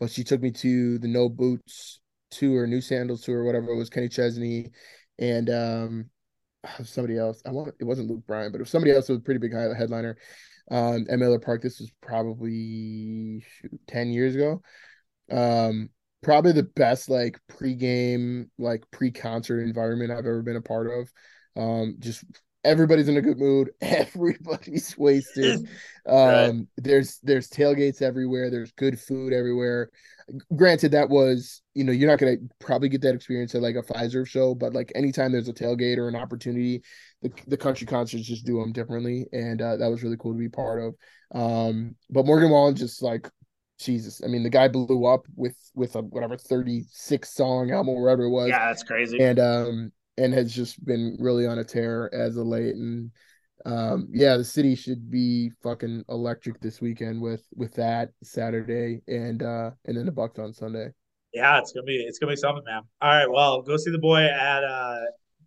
[0.00, 2.00] but she took me to the No Boots
[2.32, 4.72] tour, New Sandals tour, whatever it was, Kenny Chesney
[5.20, 6.10] and um
[6.84, 7.40] somebody else.
[7.46, 9.52] I want it wasn't Luke Bryan, but it was somebody else was a pretty big
[9.54, 10.16] headliner
[10.72, 11.62] um at Miller Park.
[11.62, 14.62] This was probably shoot, 10 years ago.
[15.30, 15.90] Um,
[16.24, 21.12] probably the best like pre-game, like pre-concert environment I've ever been a part of.
[21.56, 22.24] Um, just
[22.64, 25.68] everybody's in a good mood, everybody's wasted.
[26.06, 26.48] right.
[26.48, 29.90] Um, there's there's tailgates everywhere, there's good food everywhere.
[30.54, 33.82] Granted, that was, you know, you're not gonna probably get that experience at like a
[33.82, 36.82] Fiserv show, but like anytime there's a tailgate or an opportunity,
[37.22, 40.38] the the country concerts just do them differently, and uh, that was really cool to
[40.38, 40.94] be part of.
[41.32, 43.28] Um, but Morgan Wallen just like
[43.80, 44.20] Jesus.
[44.22, 48.30] I mean, the guy blew up with with a whatever 36 song album, whatever it
[48.30, 49.18] was, Yeah, that's crazy.
[49.20, 52.74] and um and has just been really on a tear as of late.
[52.74, 53.10] And
[53.66, 59.42] um yeah, the city should be fucking electric this weekend with with that Saturday and
[59.42, 60.90] uh and then the Bucks on Sunday.
[61.32, 62.82] Yeah, it's gonna be it's gonna be something, man.
[63.00, 65.00] All right, well, go see the boy at uh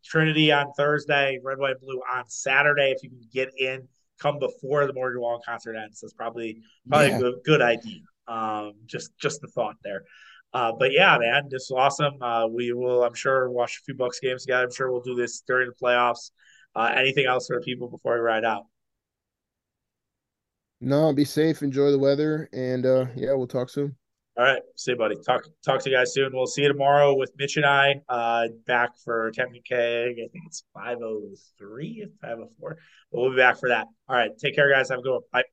[0.04, 2.92] Trinity on Thursday, Red, White, Blue on Saturday.
[2.92, 3.88] If you can get in,
[4.20, 6.02] come before the Morgan Wallen concert ends.
[6.02, 8.02] That's probably probably a good good idea.
[8.28, 10.04] Um, just just the thought there.
[10.54, 12.22] Uh, but yeah, man, this is awesome.
[12.22, 14.66] Uh, we will, I'm sure, watch a few Bucks games together.
[14.66, 16.32] I'm sure we'll do this during the playoffs.
[16.76, 18.64] Uh, anything else for people before we ride out?
[20.82, 23.96] No, be safe, enjoy the weather, and uh yeah, we'll talk soon.
[24.36, 24.62] All right.
[24.76, 25.16] See you, buddy.
[25.24, 26.32] Talk talk to you guys soon.
[26.34, 30.14] We'll see you tomorrow with Mitch and I uh, back for Captain Keg.
[30.14, 32.78] I think it's 503 504.
[33.12, 33.86] But we'll be back for that.
[34.10, 34.32] All right.
[34.40, 34.90] Take care, guys.
[34.90, 35.22] Have a good one.
[35.32, 35.53] Bye.